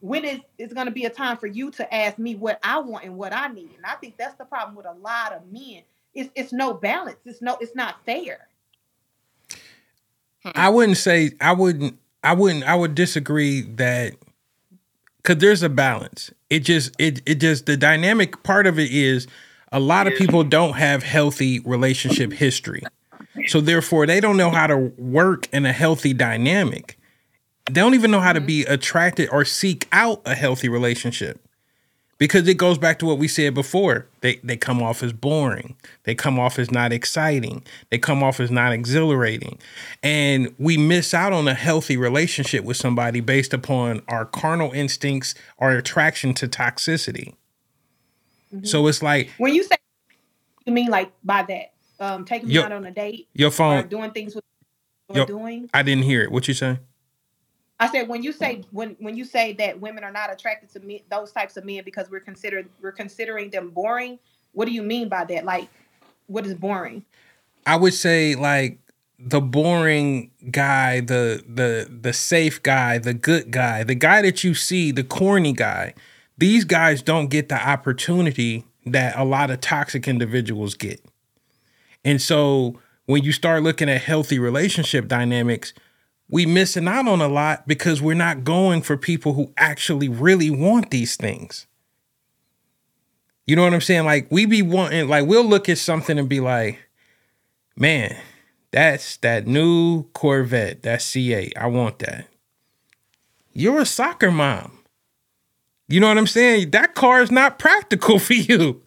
[0.00, 2.78] when is is going to be a time for you to ask me what i
[2.78, 3.70] want and what i need?
[3.76, 5.82] And i think that's the problem with a lot of men.
[6.14, 7.18] It's, it's no balance.
[7.24, 8.48] It's no it's not fair.
[10.54, 14.14] I wouldn't say I wouldn't I wouldn't I would disagree that
[15.24, 16.30] cuz there's a balance.
[16.48, 19.26] It just it it just the dynamic part of it is
[19.72, 22.82] a lot of people don't have healthy relationship history.
[23.48, 26.96] So therefore they don't know how to work in a healthy dynamic.
[27.66, 28.46] They don't even know how to mm-hmm.
[28.46, 31.40] be attracted or seek out a healthy relationship.
[32.18, 34.06] Because it goes back to what we said before.
[34.20, 35.76] They they come off as boring.
[36.04, 37.64] They come off as not exciting.
[37.90, 39.58] They come off as not exhilarating.
[40.02, 45.34] And we miss out on a healthy relationship with somebody based upon our carnal instincts,
[45.58, 47.34] our attraction to toxicity.
[48.62, 49.76] So it's like when you say
[50.64, 53.88] you mean like by that um taking me out on a date your or phone.
[53.88, 54.44] doing things with
[55.08, 56.30] or Yo- doing I didn't hear it.
[56.30, 56.78] What you say?
[57.80, 58.76] I said when you say mm-hmm.
[58.76, 61.82] when when you say that women are not attracted to me those types of men
[61.84, 64.18] because we're considered we're considering them boring.
[64.52, 65.44] What do you mean by that?
[65.44, 65.68] Like,
[66.26, 67.04] what is boring?
[67.66, 68.78] I would say like
[69.18, 74.54] the boring guy, the the the safe guy, the good guy, the guy that you
[74.54, 75.94] see, the corny guy.
[76.36, 81.00] These guys don't get the opportunity that a lot of toxic individuals get.
[82.04, 85.72] And so when you start looking at healthy relationship dynamics,
[86.34, 90.50] we missing out on a lot because we're not going for people who actually really
[90.50, 91.68] want these things.
[93.46, 94.04] You know what I'm saying?
[94.04, 96.80] Like we be wanting, like we'll look at something and be like,
[97.76, 98.16] man,
[98.72, 101.52] that's that new Corvette, that C8.
[101.56, 102.26] I want that.
[103.52, 104.80] You're a soccer mom.
[105.86, 106.72] You know what I'm saying?
[106.72, 108.82] That car is not practical for you.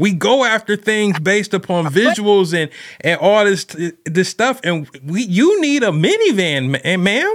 [0.00, 2.70] We go after things based upon visuals and
[3.02, 3.66] and all this
[4.04, 7.34] this stuff, and we you need a minivan, ma- eh, ma'am.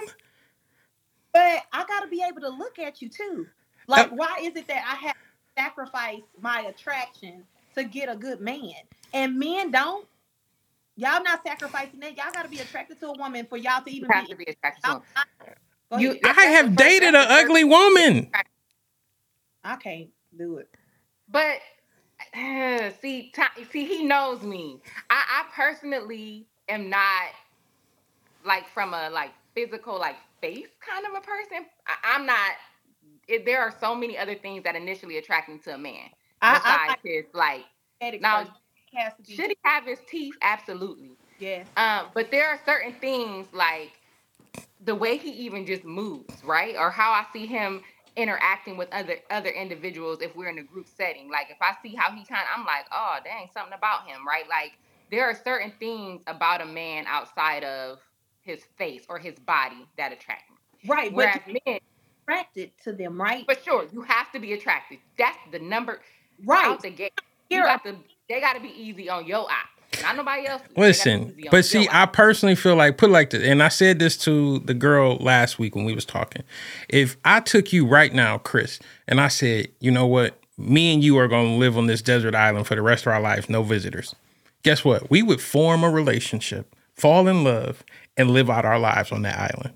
[1.32, 3.48] But I gotta be able to look at you too.
[3.88, 7.44] Like, uh, why is it that I have to sacrifice my attraction
[7.76, 8.74] to get a good man?
[9.14, 10.08] And men don't.
[10.98, 12.18] Y'all not sacrificing that.
[12.18, 14.32] Y'all gotta be attracted to a woman for y'all to You even have be.
[14.32, 15.04] to be attracted to Y'all-
[15.92, 18.32] I- You- I have dated an that's the first- ugly woman.
[19.64, 20.70] I can't do it.
[21.30, 21.60] But
[22.38, 24.82] uh, see, Ti- see, he knows me.
[25.10, 27.30] I, I personally am not
[28.46, 31.66] like from a like physical like face kind of a person.
[31.88, 32.52] I, I'm not.
[33.28, 36.10] It, there are so many other things that initially attract me to a man
[36.42, 37.66] I, I besides like his like.
[38.22, 38.46] now,
[38.94, 39.36] has to be.
[39.36, 40.36] Should he have his teeth?
[40.42, 41.12] Absolutely.
[41.40, 41.68] Yes.
[41.78, 43.94] Um, but there are certain things like
[44.84, 46.76] the way he even just moves, right?
[46.78, 47.82] Or how I see him
[48.16, 51.30] interacting with other other individuals if we're in a group setting.
[51.30, 54.28] Like if I see how he kind of, I'm like, oh dang, something about him,
[54.28, 54.48] right?
[54.50, 54.74] Like
[55.12, 58.00] there are certain things about a man outside of
[58.42, 60.58] his face or his body that attract me.
[60.88, 61.12] Right.
[61.14, 61.80] Whereas men,
[62.28, 63.46] attracted to them, right?
[63.46, 65.00] for sure, you have to be attracted.
[65.18, 66.02] That's the number
[66.46, 66.66] right.
[66.66, 67.14] out the gate.
[67.50, 67.96] You Here, got to,
[68.30, 70.62] they got to be easy on your eye, not nobody else.
[70.76, 74.60] Listen, but see, I personally feel like put like this, and I said this to
[74.60, 76.44] the girl last week when we was talking.
[76.90, 81.04] If I took you right now, Chris, and I said, you know what, me and
[81.04, 83.50] you are going to live on this desert island for the rest of our lives,
[83.50, 84.16] no visitors.
[84.64, 85.10] Guess what?
[85.10, 87.84] We would form a relationship, fall in love,
[88.18, 89.76] and live out our lives on that island.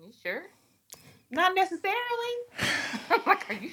[0.00, 0.42] you sure?
[1.30, 1.94] not necessarily.
[3.10, 3.70] I'm like, are you?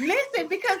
[0.00, 0.78] Listen, because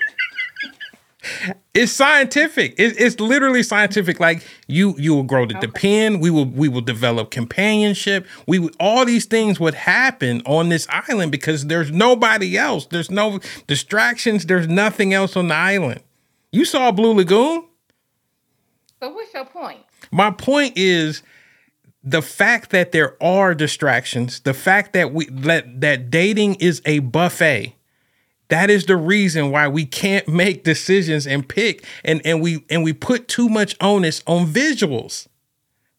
[1.74, 2.74] It's scientific.
[2.78, 4.18] It's, it's literally scientific.
[4.18, 6.20] Like you, you will grow to depend.
[6.20, 8.26] We will, we will develop companionship.
[8.46, 12.86] We would- all these things would happen on this island because there's nobody else.
[12.86, 14.46] There's no distractions.
[14.46, 16.00] There's nothing else on the island.
[16.50, 17.64] You saw Blue Lagoon.
[19.00, 19.80] So what's your point?
[20.10, 21.22] My point is
[22.02, 24.40] the fact that there are distractions.
[24.40, 27.74] The fact that we that that dating is a buffet.
[28.48, 32.82] That is the reason why we can't make decisions and pick and and we and
[32.82, 35.26] we put too much onus on visuals.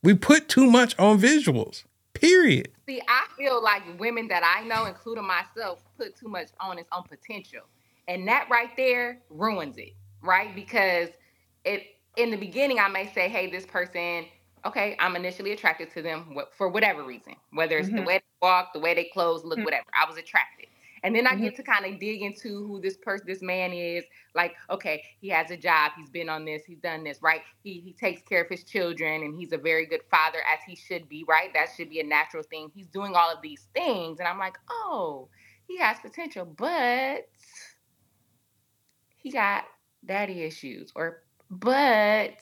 [0.01, 1.83] We put too much on visuals.
[2.13, 2.69] Period.
[2.87, 7.03] See, I feel like women that I know, including myself, put too much onus on
[7.03, 7.61] potential.
[8.07, 9.93] And that right there ruins it,
[10.23, 10.55] right?
[10.55, 11.09] Because
[11.65, 11.83] it
[12.17, 14.25] in the beginning I may say, hey, this person,
[14.65, 18.07] okay, I'm initially attracted to them for whatever reason, whether it's the Mhm.
[18.07, 19.65] way they walk, the way they clothes, look, Mhm.
[19.65, 19.85] whatever.
[19.93, 20.68] I was attracted.
[21.03, 21.41] And then I Mhm.
[21.41, 24.05] get to kind of dig into who this person, this man is.
[24.35, 27.41] Like, okay, he has a job, he's been on this, he's done this, right?
[27.63, 30.75] He he takes care of his children, and he's a very good father, as he
[30.75, 31.53] should be, right?
[31.53, 32.71] That should be a natural thing.
[32.73, 35.29] He's doing all of these things, and I'm like, oh,
[35.67, 37.27] he has potential, but
[39.17, 39.65] he got
[40.05, 42.35] daddy issues, or but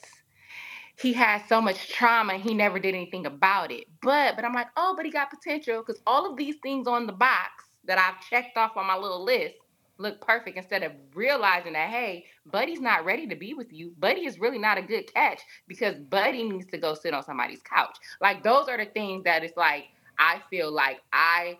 [0.98, 3.86] he has so much trauma, he never did anything about it.
[4.02, 7.06] But but I'm like, oh, but he got potential because all of these things on
[7.06, 9.56] the box that I've checked off on my little list
[10.00, 13.92] look perfect instead of realizing that hey buddy's not ready to be with you.
[13.98, 17.62] Buddy is really not a good catch because buddy needs to go sit on somebody's
[17.62, 17.96] couch.
[18.20, 19.86] Like those are the things that it's like
[20.18, 21.56] i feel like i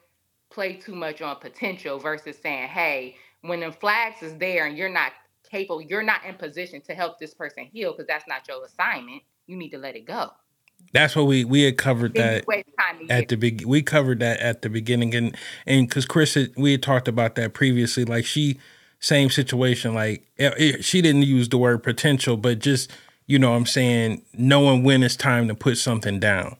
[0.50, 4.88] play too much on potential versus saying hey when the flags is there and you're
[4.88, 5.12] not
[5.48, 9.22] capable you're not in position to help this person heal because that's not your assignment
[9.46, 10.30] you need to let it go
[10.92, 12.44] That's what we we had covered that
[13.10, 15.14] at the big we covered that at the beginning.
[15.14, 15.36] And
[15.66, 18.58] and because chris had, we had talked about that previously like she
[19.00, 22.90] same situation like it- it- she didn't use the word potential but just
[23.26, 26.56] you know what i'm saying knowing when it's time to put something down.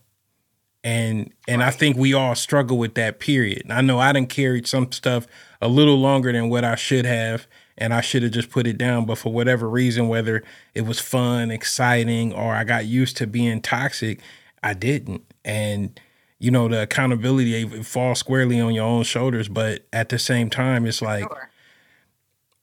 [0.85, 3.63] And and i think we all struggle with that period.
[3.71, 5.27] I know i didn't carry some stuff
[5.61, 7.47] a little longer than what i should have
[7.79, 10.43] and i should have just put it down but for whatever reason whether
[10.75, 14.21] it was fun exciting or i got used to being toxic
[14.63, 15.99] i didn't and
[16.39, 20.51] you know the accountability it falls squarely on your own shoulders but at the same
[20.51, 21.51] time it's like Sure.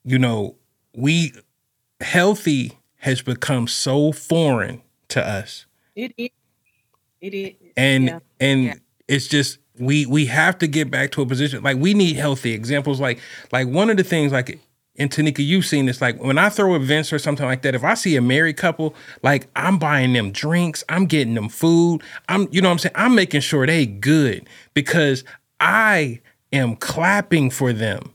[0.03, 0.55] you know
[0.95, 1.33] we
[2.01, 5.65] healthy has become so foreign to us
[5.95, 6.29] it is.
[7.21, 7.53] It is.
[7.77, 8.19] and Yeah.
[8.39, 8.73] and Yeah.
[9.07, 12.53] it's just we we have to get back to a position like we need healthy
[12.53, 13.19] examples like
[13.51, 14.59] like one of the things like
[14.97, 16.01] and Tanika, you've seen this.
[16.01, 18.95] Like when I throw events or something like that, if I see a married couple,
[19.23, 22.01] like I'm buying them drinks, I'm getting them food.
[22.30, 22.95] I'm, you know what I'm saying?
[22.95, 25.23] I'm making sure they good because
[25.59, 26.22] I
[26.53, 28.11] am clapping for them.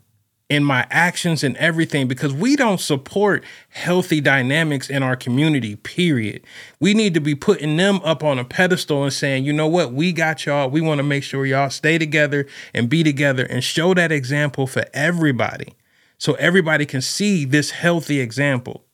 [0.49, 6.43] in my actions and everything because we don't support healthy dynamics in our community, period.
[6.81, 9.93] We need to be putting them up on a pedestal and saying, you know what,
[9.93, 10.69] we got y'all.
[10.69, 14.67] We want to make sure y'all stay together and be together and show that example
[14.67, 15.75] for everybody
[16.21, 18.85] so everybody can see this healthy example.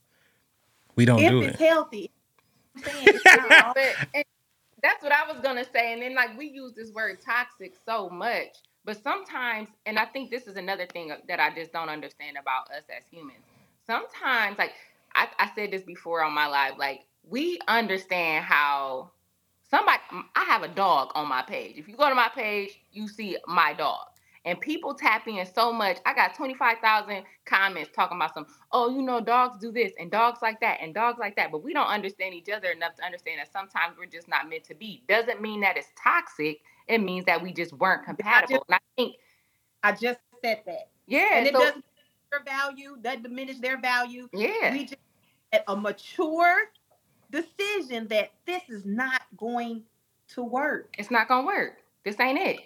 [0.94, 1.56] We don't if do it's it.
[1.58, 2.12] healthy.
[2.84, 4.24] It's not all- but and
[4.82, 5.92] that's what I was gonna say.
[5.92, 10.30] And then like we use this word toxic so much, but sometimes, and I think
[10.30, 13.42] this is another thing that I just don't understand about us as humans.
[13.88, 14.74] Sometimes, like
[15.16, 19.10] I, I said this before on my live, like we understand how
[19.68, 19.98] somebody
[20.36, 21.76] I have a dog on my page.
[21.76, 24.06] If you go to my page, you see my dog.
[24.46, 25.98] And people tap in so much.
[26.06, 30.38] I got 25,000 comments talking about some, oh, you know, dogs do this and dogs
[30.40, 31.50] like that and dogs like that.
[31.50, 34.62] But we don't understand each other enough to understand that sometimes we're just not meant
[34.64, 35.02] to be.
[35.08, 36.60] Doesn't mean that it's toxic.
[36.86, 38.64] It means that we just weren't compatible.
[38.68, 39.16] And I think,
[39.82, 40.90] I just said that.
[41.08, 41.84] yeah, and it so- doesn't
[42.30, 44.28] their value, doesn't diminish their value.
[44.32, 44.72] yeah.
[44.72, 44.96] We just
[45.52, 46.70] had a mature
[47.30, 49.82] decision that this is not going
[50.28, 50.94] to work.
[50.98, 51.78] it's not gonna work.
[52.04, 52.60] This ain't it.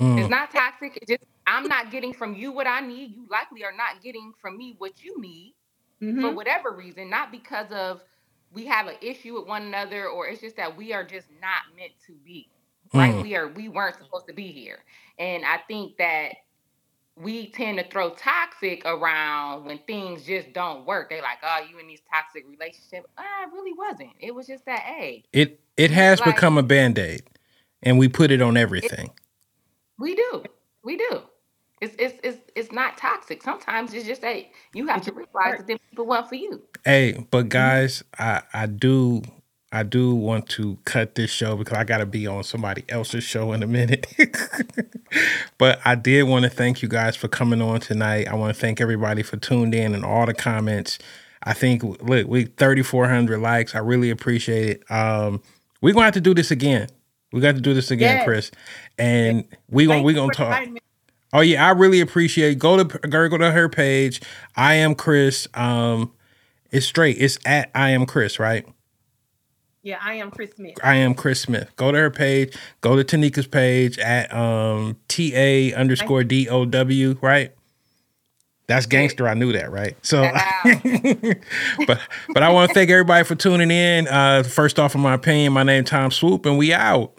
[0.00, 0.18] Mm.
[0.20, 0.96] It's not toxic.
[0.96, 3.14] It's just I'm not getting from you what I need.
[3.14, 5.54] You likely are not getting from me what you need.
[6.00, 6.20] Mhm.
[6.20, 8.02] for whatever reason, not because of
[8.52, 11.62] we have an issue with one another or it's just that we are just not
[11.76, 12.48] meant to be.
[12.94, 13.12] Right?
[13.12, 13.22] Mm.
[13.22, 14.84] We are we weren't supposed to be here.
[15.18, 16.34] And I think that
[17.16, 21.10] we tend to throw toxic around when things just don't work.
[21.10, 23.08] They like, oh, you in these toxic relationships.
[23.18, 24.12] I really wasn't.
[24.20, 27.22] It was just that, hey, It it has Like- become a band-aid
[27.82, 29.10] and we put it on everything.
[29.98, 30.44] We do.
[30.82, 31.22] We do.
[31.80, 33.42] It's it's it's it's not toxic.
[33.42, 34.44] Sometimes it's just that
[34.74, 36.62] you have to realize that them people want for you.
[36.84, 39.22] Hey, but guys, I I do
[39.70, 43.22] I do want to cut this show because I got to be on somebody else's
[43.22, 44.06] show in a minute.
[45.58, 48.26] but I did want to thank you guys for coming on tonight.
[48.28, 50.98] I want to thank everybody for tuned in and all the comments.
[51.44, 53.74] I think look, we 3400 likes.
[53.76, 54.90] I really appreciate it.
[54.90, 55.42] Um
[55.80, 56.88] we're going to have to do this again.
[57.32, 58.24] We got to do this again, Yes.
[58.24, 58.50] Chris.
[58.98, 60.66] And we going Thank we gonna talk.
[61.32, 62.58] Oh yeah, I really appreciate.
[62.58, 64.22] Go to go to her page.
[64.56, 65.46] I am Chris.
[65.54, 66.12] Um,
[66.70, 67.16] it's straight.
[67.20, 68.66] It's at I am Chris, right?
[69.82, 70.74] Yeah, I am Chris Smith.
[70.82, 71.70] I am Chris Smith.
[71.76, 72.56] Go to her page.
[72.80, 77.52] Go to Tanika's page at um T A underscore D O W, right?
[78.68, 79.26] That's gangster.
[79.26, 79.96] I knew that, right?
[80.02, 80.20] So,
[81.86, 82.00] but
[82.34, 84.06] but I want to thank everybody for tuning in.
[84.06, 87.18] Uh, first off, in my opinion, my name Tom Swoop, and we out.